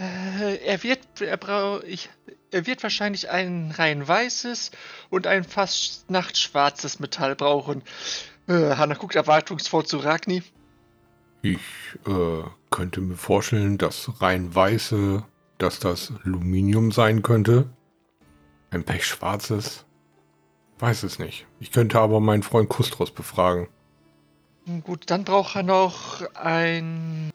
Äh, 0.00 0.56
er 0.66 0.82
wird, 0.82 1.20
er 1.20 1.36
brau, 1.36 1.80
ich, 1.82 2.10
er 2.50 2.66
wird 2.66 2.82
wahrscheinlich 2.82 3.30
ein 3.30 3.70
rein 3.70 4.08
weißes 4.08 4.72
und 5.10 5.28
ein 5.28 5.44
fast 5.44 6.10
nachtschwarzes 6.10 6.98
Metall 6.98 7.36
brauchen. 7.36 7.82
Äh, 8.48 8.74
Hanna 8.74 8.96
guckt 8.96 9.14
erwartungsvoll 9.14 9.86
zu 9.86 9.98
Ragni. 9.98 10.42
Ich 11.42 11.60
äh, 12.08 12.42
könnte 12.72 13.00
mir 13.00 13.14
vorstellen, 13.14 13.78
dass 13.78 14.20
rein 14.20 14.52
weiße, 14.52 15.22
dass 15.58 15.78
das 15.78 16.12
Aluminium 16.24 16.90
sein 16.90 17.22
könnte. 17.22 17.70
Ein 18.72 18.82
pechschwarzes. 18.82 19.84
Weiß 20.80 21.04
es 21.04 21.20
nicht. 21.20 21.46
Ich 21.60 21.70
könnte 21.70 22.00
aber 22.00 22.18
meinen 22.18 22.42
Freund 22.42 22.68
Kustros 22.68 23.12
befragen. 23.12 23.68
Gut, 24.82 25.12
dann 25.12 25.22
braucht 25.22 25.54
er 25.54 25.62
noch 25.62 26.22
ein 26.34 27.30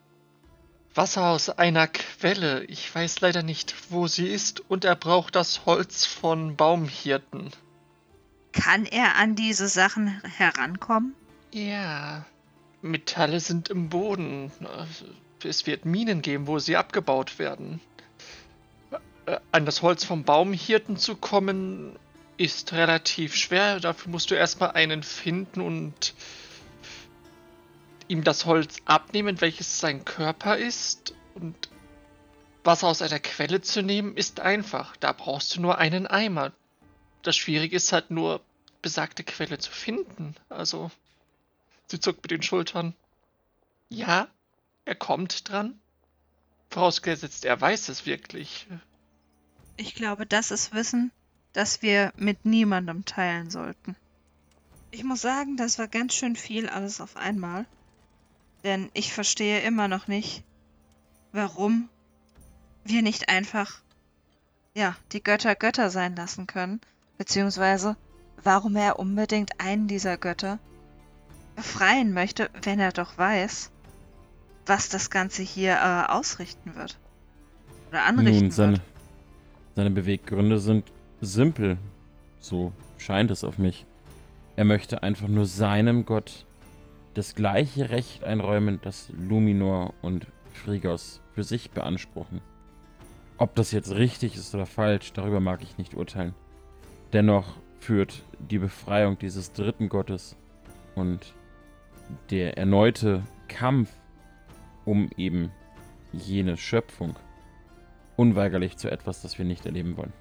Wasser 1.00 1.30
aus 1.30 1.48
einer 1.48 1.88
Quelle. 1.88 2.66
Ich 2.66 2.94
weiß 2.94 3.22
leider 3.22 3.42
nicht, 3.42 3.74
wo 3.90 4.08
sie 4.08 4.28
ist. 4.28 4.60
Und 4.70 4.84
er 4.84 4.98
braucht 4.98 5.34
das 5.34 5.66
Holz 5.66 6.06
von 6.06 6.58
Baumhirten. 6.58 7.52
Kann 8.52 8.86
er 8.86 9.16
an 9.16 9.34
diese 9.34 9.70
Sachen 9.70 10.22
herankommen? 10.24 11.16
Ja, 11.54 12.26
Metalle 12.82 13.40
sind 13.40 13.70
im 13.70 13.88
Boden. 13.88 14.52
Es 15.42 15.66
wird 15.66 15.86
Minen 15.86 16.22
geben, 16.22 16.48
wo 16.48 16.60
sie 16.60 16.76
abgebaut 16.76 17.40
werden. 17.40 17.80
Äh, 19.26 19.38
An 19.54 19.66
das 19.66 19.82
Holz 19.82 20.04
vom 20.04 20.26
Baumhirten 20.26 20.98
zu 20.98 21.16
kommen, 21.16 21.98
ist 22.36 22.74
relativ 22.74 23.36
schwer. 23.36 23.80
Dafür 23.80 24.12
musst 24.12 24.32
du 24.32 24.36
erstmal 24.36 24.72
einen 24.72 25.04
finden 25.04 25.62
und 25.62 26.14
ihm 28.10 28.24
das 28.24 28.46
Holz 28.46 28.78
abnehmen, 28.86 29.40
welches 29.40 29.80
sein 29.80 30.04
Körper 30.04 30.58
ist. 30.58 31.14
Und 31.36 31.70
Wasser 32.64 32.88
aus 32.88 33.02
einer 33.02 33.20
Quelle 33.20 33.62
zu 33.62 33.82
nehmen, 33.82 34.18
ist 34.18 34.42
einfach. 34.42 34.98
Da 34.98 35.14
brauchst 35.14 35.56
du 35.56 35.62
nur 35.62 35.78
einen 35.78 36.08
Eimer. 36.08 36.52
Das 37.22 37.38
Schwierige 37.38 37.76
ist 37.78 37.94
halt 37.94 38.12
nur, 38.12 38.42
besagte 38.82 39.24
Quelle 39.24 39.60
zu 39.60 39.72
finden. 39.72 40.36
Also, 40.50 40.92
sie 41.88 42.00
zuckt 42.00 42.24
mit 42.24 42.32
den 42.32 42.42
Schultern. 42.42 42.96
Ja, 43.90 44.28
er 44.86 44.96
kommt 44.96 45.50
dran. 45.50 45.80
Vorausgesetzt, 46.70 47.46
er 47.46 47.60
weiß 47.60 47.90
es 47.90 48.06
wirklich. 48.06 48.68
Ich 49.78 49.96
glaube, 49.96 50.26
das 50.26 50.52
ist 50.52 50.74
Wissen, 50.74 51.12
das 51.54 51.82
wir 51.82 52.12
mit 52.16 52.46
niemandem 52.46 53.06
teilen 53.06 53.50
sollten. 53.50 53.96
Ich 54.92 55.04
muss 55.04 55.22
sagen, 55.22 55.58
das 55.58 55.78
war 55.78 55.88
ganz 55.88 56.14
schön 56.14 56.36
viel 56.36 56.70
alles 56.70 57.02
auf 57.02 57.16
einmal. 57.16 57.66
Denn 58.64 58.90
ich 58.94 59.14
verstehe 59.14 59.62
immer 59.62 59.88
noch 59.88 60.08
nicht, 60.08 60.44
warum 61.32 61.90
wir 62.84 63.02
nicht 63.02 63.30
einfach, 63.30 63.82
ja, 64.74 64.96
die 65.12 65.24
Götter 65.24 65.56
Götter 65.56 65.90
sein 65.90 66.16
lassen 66.16 66.48
können, 66.48 66.82
beziehungsweise 67.18 67.96
warum 68.44 68.76
er 68.76 69.00
unbedingt 69.00 69.60
einen 69.60 69.88
dieser 69.88 70.18
Götter 70.18 70.60
befreien 71.56 72.14
möchte, 72.14 72.50
wenn 72.62 72.80
er 72.80 72.92
doch 72.92 73.18
weiß, 73.18 73.72
was 74.66 74.90
das 74.90 75.10
Ganze 75.10 75.42
hier 75.42 75.74
äh, 75.74 76.12
ausrichten 76.12 76.76
wird. 76.76 76.98
Oder 77.90 78.06
anrichten 78.06 78.46
Nun, 78.46 78.52
seine, 78.52 78.72
wird. 78.74 78.82
seine 79.76 79.90
Beweggründe 79.90 80.60
sind 80.60 80.86
simpel. 81.22 81.78
So 82.40 82.72
scheint 82.98 83.32
es 83.32 83.44
auf 83.44 83.58
mich. 83.58 83.86
Er 84.56 84.66
möchte 84.66 85.04
einfach 85.04 85.28
nur 85.28 85.46
seinem 85.46 86.06
Gott 86.06 86.46
das 87.20 87.36
gleiche 87.36 87.90
Recht 87.90 88.24
einräumen, 88.24 88.80
das 88.82 89.12
Luminor 89.12 89.94
und 90.02 90.26
Frigos 90.54 91.22
für 91.34 91.44
sich 91.44 91.70
beanspruchen. 91.72 92.40
Ob 93.38 93.56
das 93.56 93.74
jetzt 93.74 93.92
richtig 93.94 94.38
ist 94.38 94.56
oder 94.56 94.66
falsch, 94.66 95.12
darüber 95.12 95.42
mag 95.42 95.62
ich 95.62 95.78
nicht 95.78 95.96
urteilen. 95.96 96.34
Dennoch 97.12 97.58
führt 97.82 98.24
die 98.40 98.58
Befreiung 98.58 99.20
dieses 99.20 99.52
dritten 99.52 99.90
Gottes 99.90 100.38
und 100.96 101.34
der 102.30 102.58
erneute 102.58 103.24
Kampf 103.50 103.92
um 104.86 105.10
eben 105.18 105.52
jene 106.14 106.56
Schöpfung 106.56 107.18
unweigerlich 108.16 108.78
zu 108.78 108.90
etwas, 108.90 109.22
das 109.24 109.38
wir 109.38 109.44
nicht 109.44 109.66
erleben 109.66 109.98
wollen. 109.98 110.14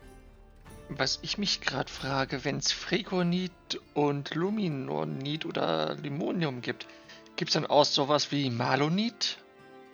Was 0.88 1.18
ich 1.22 1.36
mich 1.36 1.60
gerade 1.60 1.90
frage, 1.90 2.44
wenn 2.44 2.56
es 2.56 2.72
Fregonit 2.72 3.52
und 3.94 4.34
Luminonit 4.34 5.44
oder 5.44 5.94
Limonium 5.94 6.62
gibt, 6.62 6.86
gibt 7.36 7.50
es 7.50 7.54
dann 7.54 7.66
auch 7.66 7.84
sowas 7.84 8.32
wie 8.32 8.50
Malonit? 8.50 9.38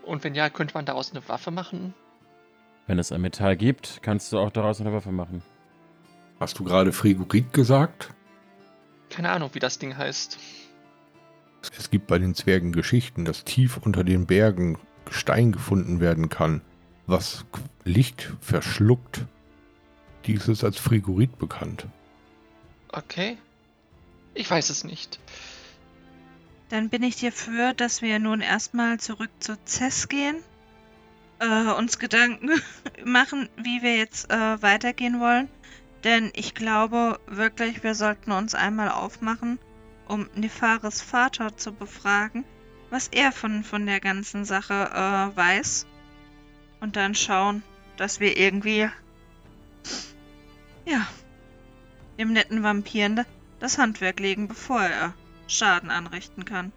Und 0.05 0.23
wenn 0.23 0.35
ja, 0.35 0.51
könnte 0.51 0.75
man 0.75 0.87
daraus 0.87 1.11
eine 1.11 1.27
Waffe 1.29 1.51
machen? 1.51 1.95
Wenn 2.87 2.99
es 2.99 3.11
ein 3.13 3.21
Metall 3.21 3.57
gibt, 3.57 4.01
kannst 4.03 4.33
du 4.33 4.39
auch 4.39 4.51
daraus 4.51 4.81
eine 4.81 4.93
Waffe 4.93 5.11
machen. 5.11 5.43
Hast 6.39 6.59
du 6.59 6.65
gerade 6.65 6.93
Frigorit 6.93 7.53
gesagt? 7.53 8.13
Keine 9.11 9.31
Ahnung, 9.31 9.51
wie 9.53 9.61
das 9.61 9.79
Ding 9.79 9.97
heißt. 9.97 10.39
Es 11.79 11.91
gibt 11.91 12.07
bei 12.07 12.19
den 12.19 12.35
Zwergen 12.35 12.73
Geschichten, 12.73 13.25
dass 13.25 13.45
tief 13.45 13.79
unter 13.79 14.05
den 14.05 14.27
Bergen 14.27 14.79
Gestein 15.07 15.53
gefunden 15.53 16.01
werden 16.01 16.29
kann, 16.29 16.61
was 17.07 17.47
Licht 17.85 18.33
verschluckt. 18.41 19.27
Dies 20.27 20.49
ist 20.49 20.65
als 20.65 20.79
Frigorit 20.79 21.39
bekannt. 21.39 21.87
Okay. 22.89 23.37
Ich 24.35 24.51
weiß 24.51 24.71
es 24.71 24.85
nicht. 24.85 25.19
Dann 26.71 26.89
bin 26.89 27.03
ich 27.03 27.17
dir 27.17 27.31
für, 27.31 27.75
dass 27.75 28.03
wir 28.03 28.19
nun 28.19 28.41
erstmal 28.41 28.99
zurück 28.99 29.31
zu 29.39 29.57
Cess 29.65 30.09
gehen, 30.09 30.37
äh, 31.39 31.71
uns 31.73 31.99
Gedanken 31.99 32.51
machen, 33.05 33.49
wie 33.57 33.83
wir 33.83 33.97
jetzt 33.97 34.31
äh, 34.31 34.63
weitergehen 34.63 35.21
wollen. 35.21 35.49
Denn 36.05 36.33
ich 36.35 36.55
glaube 36.55 37.19
wirklich, 37.27 37.83
wir 37.83 37.95
sollten 37.95 38.33
uns 38.33 38.55
einmal 38.55 38.91
aufmachen, 38.91 39.59
um 40.07 40.29
Nefaris 40.35 41.01
Vater 41.01 41.57
zu 41.57 41.73
befragen, 41.73 42.45
was 42.91 43.09
er 43.09 43.33
von, 43.33 43.65
von 43.65 43.87
der 43.87 44.01
ganzen 44.01 44.45
Sache 44.45 44.75
äh, 44.75 45.37
weiß. 45.37 45.87
Und 46.81 46.97
dann 46.97 47.15
schauen, 47.15 47.63
dass 47.97 48.21
wir 48.21 48.37
irgendwie, 48.37 48.89
ja, 50.87 51.07
dem 52.19 52.33
netten 52.33 52.63
Vampir 52.63 53.25
das 53.61 53.79
Handwerk 53.79 54.21
legen, 54.21 54.49
bevor 54.49 54.83
er 54.83 55.15
Schaden 55.47 55.91
anrichten 55.91 56.45
kann. 56.45 56.73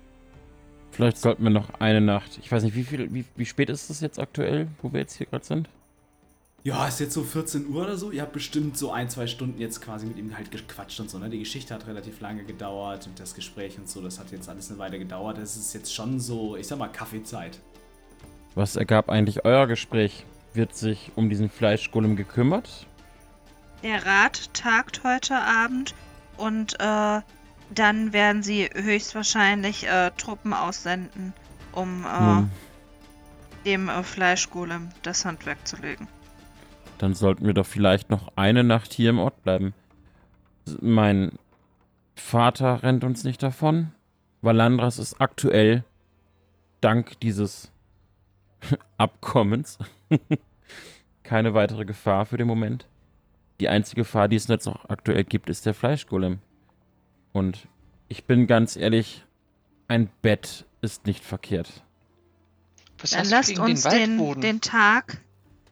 Vielleicht 0.92 1.18
sollten 1.18 1.44
wir 1.44 1.50
noch 1.50 1.80
eine 1.80 2.02
Nacht. 2.02 2.40
Ich 2.42 2.52
weiß 2.52 2.64
nicht, 2.64 2.76
wie 2.76 2.84
viel, 2.84 3.14
wie, 3.14 3.26
wie 3.36 3.46
spät 3.46 3.70
ist 3.70 3.90
es 3.90 4.02
jetzt 4.02 4.20
aktuell, 4.20 4.68
wo 4.82 4.92
wir 4.94 5.02
jetzt 5.02 5.16
hier 5.16 5.28
gerade 5.28 5.46
sind? 5.46 5.70
Ja, 6.64 6.88
ist 6.88 7.00
jetzt 7.00 7.14
so 7.14 7.24
14 7.24 7.68
Uhr 7.70 7.84
oder 7.84 7.98
so. 7.98 8.12
Ihr 8.12 8.22
habt 8.22 8.34
bestimmt 8.34 8.78
so 8.78 8.92
ein, 8.92 9.10
zwei 9.10 9.28
Stunden 9.28 9.60
jetzt 9.60 9.82
quasi 9.82 10.06
mit 10.06 10.18
ihm 10.18 10.36
halt 10.36 10.52
gequatscht 10.52 11.00
und 11.00 11.10
so. 11.10 11.18
Ne? 11.18 11.30
Die 11.30 11.40
Geschichte 11.40 11.74
hat 11.74 11.88
relativ 11.88 12.20
lange 12.20 12.44
gedauert 12.44 13.08
und 13.08 13.20
das 13.20 13.36
Gespräch 13.36 13.78
und 13.78 13.88
so, 13.88 14.02
das 14.02 14.20
hat 14.20 14.32
jetzt 14.32 14.50
alles 14.50 14.70
eine 14.70 14.80
Weile 14.80 15.00
gedauert. 15.00 15.38
Es 15.38 15.56
ist 15.56 15.74
jetzt 15.74 15.94
schon 15.94 16.20
so, 16.20 16.58
ich 16.58 16.68
sag 16.68 16.80
mal, 16.80 16.90
Kaffeezeit. 16.90 17.60
Was 18.56 18.76
ergab 18.76 19.10
eigentlich 19.10 19.46
euer 19.46 19.68
Gespräch? 19.68 20.26
Wird 20.54 20.76
sich 20.76 21.12
um 21.16 21.30
diesen 21.30 21.50
Fleischgolem 21.50 22.16
gekümmert? 22.16 22.88
Der 23.84 24.06
Rat 24.06 24.54
tagt 24.54 25.04
heute 25.04 25.36
Abend 25.36 25.94
und 26.38 26.80
äh, 26.80 27.22
dann 27.70 28.14
werden 28.14 28.44
sie 28.44 28.70
höchstwahrscheinlich 28.74 29.88
äh, 29.88 30.12
Truppen 30.18 30.54
aussenden, 30.54 31.34
um 31.74 32.06
äh, 32.06 32.20
Nun, 32.20 32.52
dem 33.66 33.90
äh, 33.90 34.04
Fleischgolem 34.04 34.90
das 35.04 35.26
Handwerk 35.26 35.68
zu 35.68 35.78
legen. 35.78 36.08
dann 36.98 37.14
sollten 37.14 37.46
wir 37.46 37.54
doch 37.54 37.66
vielleicht 37.66 38.10
noch 38.10 38.32
eine 38.36 38.64
Nacht 38.64 38.94
hier 38.94 39.12
im 39.12 39.20
Ort 39.20 39.44
bleiben. 39.44 39.74
Mein 40.82 41.34
Vater 42.16 42.82
rennt 42.84 43.04
uns 43.04 43.24
nicht 43.24 43.44
davon. 43.44 43.92
Valandras 44.42 44.98
ist 44.98 45.22
aktuell, 45.22 45.84
dank 46.82 47.20
dieses 47.20 47.72
Abkommens, 48.98 49.78
keine 51.24 51.54
weitere 51.54 51.86
Gefahr 51.86 52.26
für 52.26 52.38
den 52.38 52.48
Moment. 52.48 52.88
Die 53.60 53.70
einzige 53.70 54.02
Gefahr, 54.02 54.28
die 54.28 54.36
es 54.36 54.48
jetzt 54.48 54.66
noch 54.66 54.90
aktuell 54.90 55.24
gibt, 55.24 55.50
ist 55.50 55.66
der 55.66 55.74
Fleischgolem. 55.74 56.40
Und 57.34 57.68
ich 58.08 58.26
bin 58.26 58.48
ganz 58.48 58.76
ehrlich, 58.76 59.26
ein 59.88 60.10
Bett 60.22 60.66
ist 60.82 61.06
nicht 61.06 61.24
verkehrt. 61.24 61.84
Was 63.00 63.12
Dann 63.12 63.28
lasst 63.28 63.58
uns 63.60 63.84
den 63.84 64.18
den, 64.18 64.42
den 64.42 64.62
Tag 64.62 65.22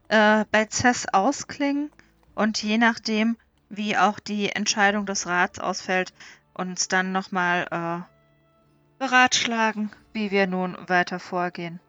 äh, 0.10 0.46
bei 0.52 0.66
Cess 0.66 1.08
ausklingen 1.12 1.92
und 2.36 2.62
je 2.62 2.78
nachdem, 2.78 3.38
wie 3.70 3.98
auch 3.98 4.20
die 4.20 4.50
Entscheidung 4.50 5.06
des 5.06 5.26
Rats 5.26 5.60
ausfällt, 5.60 6.14
uns 6.54 6.88
dann 6.88 7.12
nochmal 7.12 7.68
äh, 7.72 9.00
beratschlagen, 9.00 9.92
wie 10.14 10.32
wir 10.32 10.48
nun 10.48 10.78
weiter 10.88 11.20
vorgehen. 11.20 11.80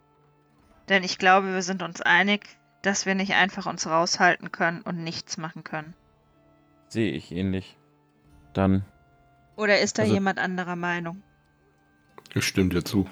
Denn 0.88 1.04
ich 1.04 1.18
glaube, 1.18 1.52
wir 1.52 1.62
sind 1.62 1.82
uns 1.82 2.00
einig, 2.00 2.46
dass 2.86 3.04
wir 3.04 3.14
nicht 3.16 3.34
einfach 3.34 3.66
uns 3.66 3.86
raushalten 3.86 4.52
können 4.52 4.82
und 4.82 5.02
nichts 5.02 5.38
machen 5.38 5.64
können. 5.64 5.94
Sehe 6.88 7.10
ich 7.12 7.32
ähnlich. 7.32 7.76
Dann 8.52 8.84
Oder 9.56 9.80
ist 9.80 9.98
da 9.98 10.02
Also- 10.02 10.14
jemand 10.14 10.38
anderer 10.38 10.76
Meinung? 10.76 11.22
Ich 12.34 12.44
stimme 12.46 12.68
dir 12.68 12.84
zu. 12.84 13.08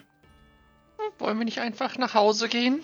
Wollen 1.18 1.38
wir 1.38 1.44
nicht 1.44 1.58
einfach 1.60 1.96
nach 1.98 2.14
Hause 2.14 2.48
gehen? 2.48 2.82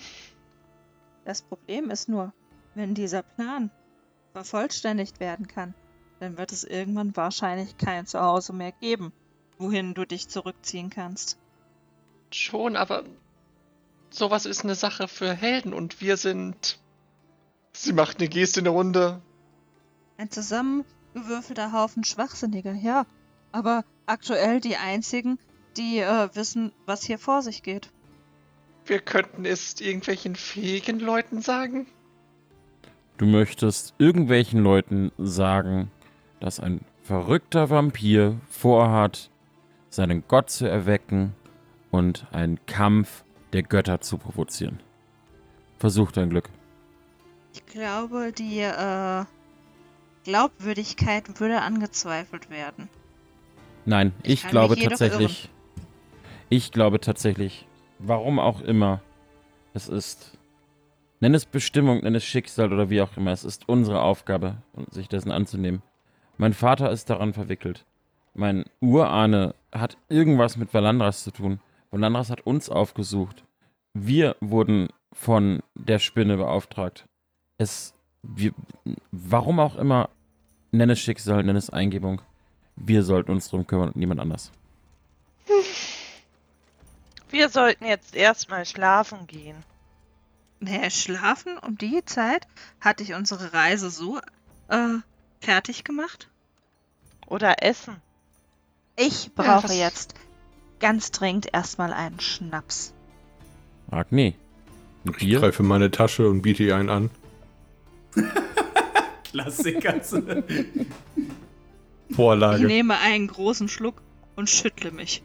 Das 1.25 1.41
Problem 1.41 1.89
ist 1.89 2.09
nur, 2.09 2.33
wenn 2.75 2.93
dieser 2.95 3.23
Plan 3.23 3.69
vervollständigt 4.33 5.19
werden 5.19 5.47
kann, 5.47 5.73
dann 6.19 6.37
wird 6.37 6.51
es 6.51 6.63
irgendwann 6.63 7.15
wahrscheinlich 7.15 7.77
kein 7.77 8.05
Zuhause 8.05 8.53
mehr 8.53 8.71
geben, 8.71 9.11
wohin 9.59 9.93
du 9.93 10.05
dich 10.05 10.27
zurückziehen 10.29 10.89
kannst. 10.89 11.37
Schon, 12.31 12.75
aber 12.75 13.03
sowas 14.13 14.45
ist 14.45 14.63
eine 14.63 14.75
Sache 14.75 15.07
für 15.07 15.33
Helden 15.33 15.73
und 15.73 16.01
wir 16.01 16.17
sind. 16.17 16.79
Sie 17.73 17.93
macht 17.93 18.19
eine 18.19 18.29
Geste 18.29 18.59
in 18.59 18.65
der 18.65 18.73
Runde. 18.73 19.21
Ein 20.17 20.29
zusammengewürfelter 20.29 21.71
Haufen 21.71 22.03
Schwachsinniger, 22.03 22.73
ja. 22.73 23.05
Aber 23.51 23.83
aktuell 24.05 24.59
die 24.59 24.77
einzigen, 24.77 25.39
die 25.77 25.99
äh, 25.99 26.29
wissen, 26.33 26.71
was 26.85 27.03
hier 27.03 27.17
vor 27.17 27.41
sich 27.41 27.63
geht. 27.63 27.89
Wir 28.85 28.99
könnten 28.99 29.45
es 29.45 29.79
irgendwelchen 29.79 30.35
fähigen 30.35 30.99
Leuten 30.99 31.41
sagen. 31.41 31.87
Du 33.17 33.25
möchtest 33.25 33.93
irgendwelchen 33.99 34.63
Leuten 34.63 35.11
sagen, 35.17 35.91
dass 36.39 36.59
ein 36.59 36.81
verrückter 37.03 37.69
Vampir 37.69 38.39
vorhat, 38.49 39.29
seinen 39.89 40.23
Gott 40.27 40.49
zu 40.49 40.65
erwecken 40.65 41.33
und 41.91 42.25
einen 42.31 42.65
Kampf 42.65 43.23
der 43.53 43.63
Götter 43.63 44.01
zu 44.01 44.17
provozieren. 44.17 44.79
Versuch 45.77 46.11
dein 46.11 46.29
Glück. 46.29 46.49
Ich 47.53 47.65
glaube, 47.65 48.31
die 48.31 48.59
äh, 48.59 49.25
Glaubwürdigkeit 50.23 51.39
würde 51.39 51.61
angezweifelt 51.61 52.49
werden. 52.49 52.89
Nein, 53.85 54.13
Ich 54.23 54.43
ich, 54.43 54.47
glaube 54.47 54.77
tatsächlich. 54.77 55.49
Ich 56.49 56.71
glaube 56.71 56.99
tatsächlich, 56.99 57.65
warum 57.99 58.39
auch 58.39 58.61
immer, 58.61 59.01
es 59.73 59.87
ist. 59.87 60.37
Nenn 61.19 61.35
es 61.35 61.45
Bestimmung, 61.45 61.99
nenn 62.01 62.15
es 62.15 62.23
Schicksal 62.23 62.73
oder 62.73 62.89
wie 62.89 63.01
auch 63.01 63.15
immer. 63.15 63.31
Es 63.31 63.43
ist 63.43 63.69
unsere 63.69 64.01
Aufgabe, 64.01 64.57
sich 64.89 65.07
dessen 65.07 65.31
anzunehmen. 65.31 65.83
Mein 66.37 66.53
Vater 66.53 66.89
ist 66.91 67.09
daran 67.11 67.33
verwickelt. 67.33 67.85
Mein 68.33 68.65
Urahne 68.79 69.53
hat 69.71 69.97
irgendwas 70.09 70.57
mit 70.57 70.73
Valandras 70.73 71.23
zu 71.23 71.31
tun. 71.31 71.59
Valandras 71.91 72.29
hat 72.29 72.41
uns 72.45 72.69
aufgesucht. 72.69 73.43
Wir 73.93 74.35
wurden 74.39 74.87
von 75.13 75.61
der 75.75 75.99
Spinne 75.99 76.37
beauftragt. 76.37 77.05
Es. 77.57 77.93
Wir, 78.23 78.53
warum 79.11 79.59
auch 79.59 79.75
immer, 79.75 80.09
nenn 80.71 80.89
es 80.91 80.99
Schicksal, 80.99 81.43
nenn 81.43 81.55
es 81.55 81.69
Eingebung. 81.71 82.21
Wir 82.75 83.03
sollten 83.03 83.31
uns 83.31 83.49
drum 83.49 83.65
kümmern 83.67 83.89
und 83.89 83.95
niemand 83.95 84.19
anders. 84.21 84.51
Wir 87.29 87.49
sollten 87.49 87.85
jetzt 87.85 88.15
erstmal 88.15 88.65
schlafen 88.65 89.25
gehen. 89.27 89.55
Nee, 90.59 90.89
schlafen 90.91 91.57
um 91.57 91.77
die 91.77 92.03
Zeit 92.05 92.47
hatte 92.79 93.03
ich 93.03 93.13
unsere 93.13 93.53
Reise 93.53 93.89
so 93.89 94.19
äh, 94.67 94.95
fertig 95.39 95.83
gemacht. 95.83 96.29
Oder 97.27 97.63
essen. 97.63 97.95
Ich 98.95 99.33
brauche 99.33 99.63
was- 99.69 99.75
jetzt 99.77 100.13
ganz 100.81 101.11
dringend 101.11 101.53
erstmal 101.53 101.93
einen 101.93 102.19
Schnaps. 102.19 102.93
Agni. 103.89 104.35
Ein 105.05 105.11
Ich 105.11 105.17
Bier? 105.17 105.39
greife 105.39 105.63
in 105.63 105.69
meine 105.69 105.89
Tasche 105.91 106.27
und 106.29 106.41
biete 106.41 106.63
ihr 106.63 106.75
einen 106.75 106.89
an. 106.89 107.09
Klassiker. 109.31 109.95
Ich 112.09 112.17
Vorlage. 112.17 112.65
nehme 112.65 112.97
einen 112.99 113.27
großen 113.27 113.69
Schluck 113.69 114.01
und 114.35 114.49
schüttle 114.49 114.91
mich. 114.91 115.23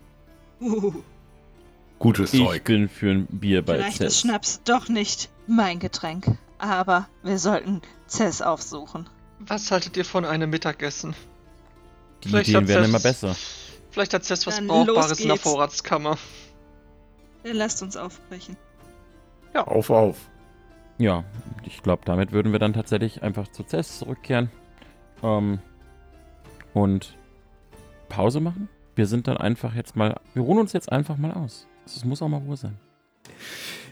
Uh, 0.61 0.93
Gutes 1.99 2.33
Ich 2.33 2.41
Zeug. 2.41 2.63
bin 2.63 2.89
für 2.89 3.11
ein 3.11 3.27
Bier 3.27 3.63
bei 3.63 3.75
vielleicht 3.75 4.01
ist 4.03 4.13
Cess. 4.13 4.21
Schnaps 4.21 4.61
doch 4.65 4.89
nicht 4.89 5.29
mein 5.49 5.81
Getränk. 5.81 6.39
Aber 6.59 7.09
wir 7.25 7.41
sollten 7.41 7.83
Cess 8.09 8.41
aufsuchen. 8.41 9.09
Was 9.41 9.73
haltet 9.73 9.97
ihr 9.97 10.05
von 10.05 10.25
einem 10.25 10.49
Mittagessen? 10.49 11.17
Die 12.23 12.29
Vielleicht 12.29 12.51
Ideen 12.51 12.69
werden 12.69 12.85
Cess- 12.85 12.89
immer 12.89 13.01
besser. 13.01 13.37
Vielleicht 13.97 14.13
hat 14.13 14.25
Cess 14.25 14.47
was 14.47 14.57
Dann 14.57 14.67
Brauchbares 14.67 15.21
in 15.21 15.29
der. 15.29 15.39
Vorratskammer. 15.39 16.19
Dann 17.45 17.57
lasst 17.57 17.83
uns 17.83 17.97
aufbrechen. 17.97 18.55
Auf, 19.55 19.89
auf. 19.89 20.19
Ja, 20.99 21.25
ich 21.65 21.83
glaube, 21.83 22.03
damit 22.05 22.31
würden 22.31 22.53
wir 22.53 22.59
dann 22.59 22.75
tatsächlich 22.75 23.23
einfach 23.23 23.49
zu 23.49 23.63
Cess 23.65 24.01
zurückkehren. 24.01 24.51
Ähm, 25.23 25.61
und 26.75 27.17
Pause 28.11 28.41
machen. 28.41 28.69
Wir 28.97 29.07
sind 29.07 29.29
dann 29.29 29.39
einfach 29.39 29.75
jetzt 29.75 29.97
mal, 29.97 30.21
wir 30.35 30.43
ruhen 30.43 30.59
uns 30.59 30.75
jetzt 30.75 30.93
einfach 30.93 31.17
mal 31.17 31.33
aus. 31.33 31.67
Es 31.87 32.05
muss 32.05 32.21
auch 32.21 32.29
mal 32.29 32.43
Ruhe 32.43 32.59
sein. 32.59 32.77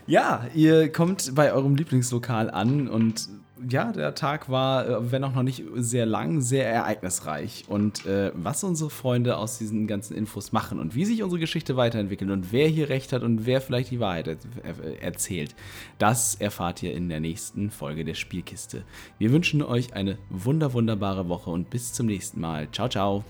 Ja, 0.07 0.47
ihr 0.55 0.93
kommt 0.93 1.35
bei 1.35 1.53
eurem 1.53 1.77
Lieblingslokal 1.77 2.51
an 2.51 2.89
und 2.89 3.29
ja, 3.69 3.93
der 3.93 4.15
Tag 4.15 4.51
war, 4.51 4.87
äh, 4.87 5.13
wenn 5.13 5.25
auch 5.25 5.33
noch 5.35 5.43
nicht 5.43 5.65
sehr 5.77 6.07
lang, 6.07 6.41
sehr 6.41 6.69
ereignisreich. 6.69 7.65
Und 7.69 8.05
äh, 8.05 8.33
was 8.35 8.65
unsere 8.65 8.91
Freunde 8.91 9.37
aus 9.37 9.59
diesen 9.59 9.87
ganzen 9.87 10.17
Infos 10.17 10.53
machen 10.53 10.79
und 10.79 10.95
wie 10.95 11.05
sich 11.05 11.23
unsere 11.23 11.41
Geschichte 11.41 11.77
weiterentwickelt 11.77 12.31
und 12.31 12.53
wer 12.53 12.69
hier 12.69 12.89
recht 12.89 13.13
hat 13.13 13.23
und 13.23 13.47
wer 13.47 13.61
vielleicht 13.61 13.91
die 13.91 14.01
Wahrheit 14.01 14.29
er 14.29 14.37
er 14.63 15.03
erzählt, 15.03 15.55
das 15.99 16.35
erfahrt 16.35 16.83
ihr 16.83 16.95
in 16.95 17.09
der 17.09 17.21
nächsten 17.21 17.71
Folge 17.71 18.05
der 18.05 18.15
Spielkiste. 18.15 18.85
Wir 19.19 19.33
wünschen 19.33 19.63
euch 19.63 19.95
eine 19.95 20.19
wunder 20.31 20.73
wunderbare 20.73 21.29
Woche 21.29 21.51
und 21.51 21.71
bis 21.71 21.93
zum 21.93 22.07
nächsten 22.07 22.41
Mal. 22.41 22.69
Ciao, 22.73 22.89
ciao. 22.89 23.25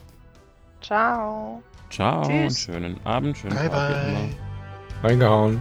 Ciao. 0.80 1.62
Ciao 1.90 2.22
Tschüss. 2.22 2.66
und 2.68 2.74
schönen 2.74 2.96
Abend, 3.04 3.36
schönen 3.36 3.54
Bye, 3.54 3.68
Tag. 3.68 3.90
wie 3.90 3.94
bye. 3.94 4.10
immer. 4.10 5.08
Reingehauen. 5.08 5.60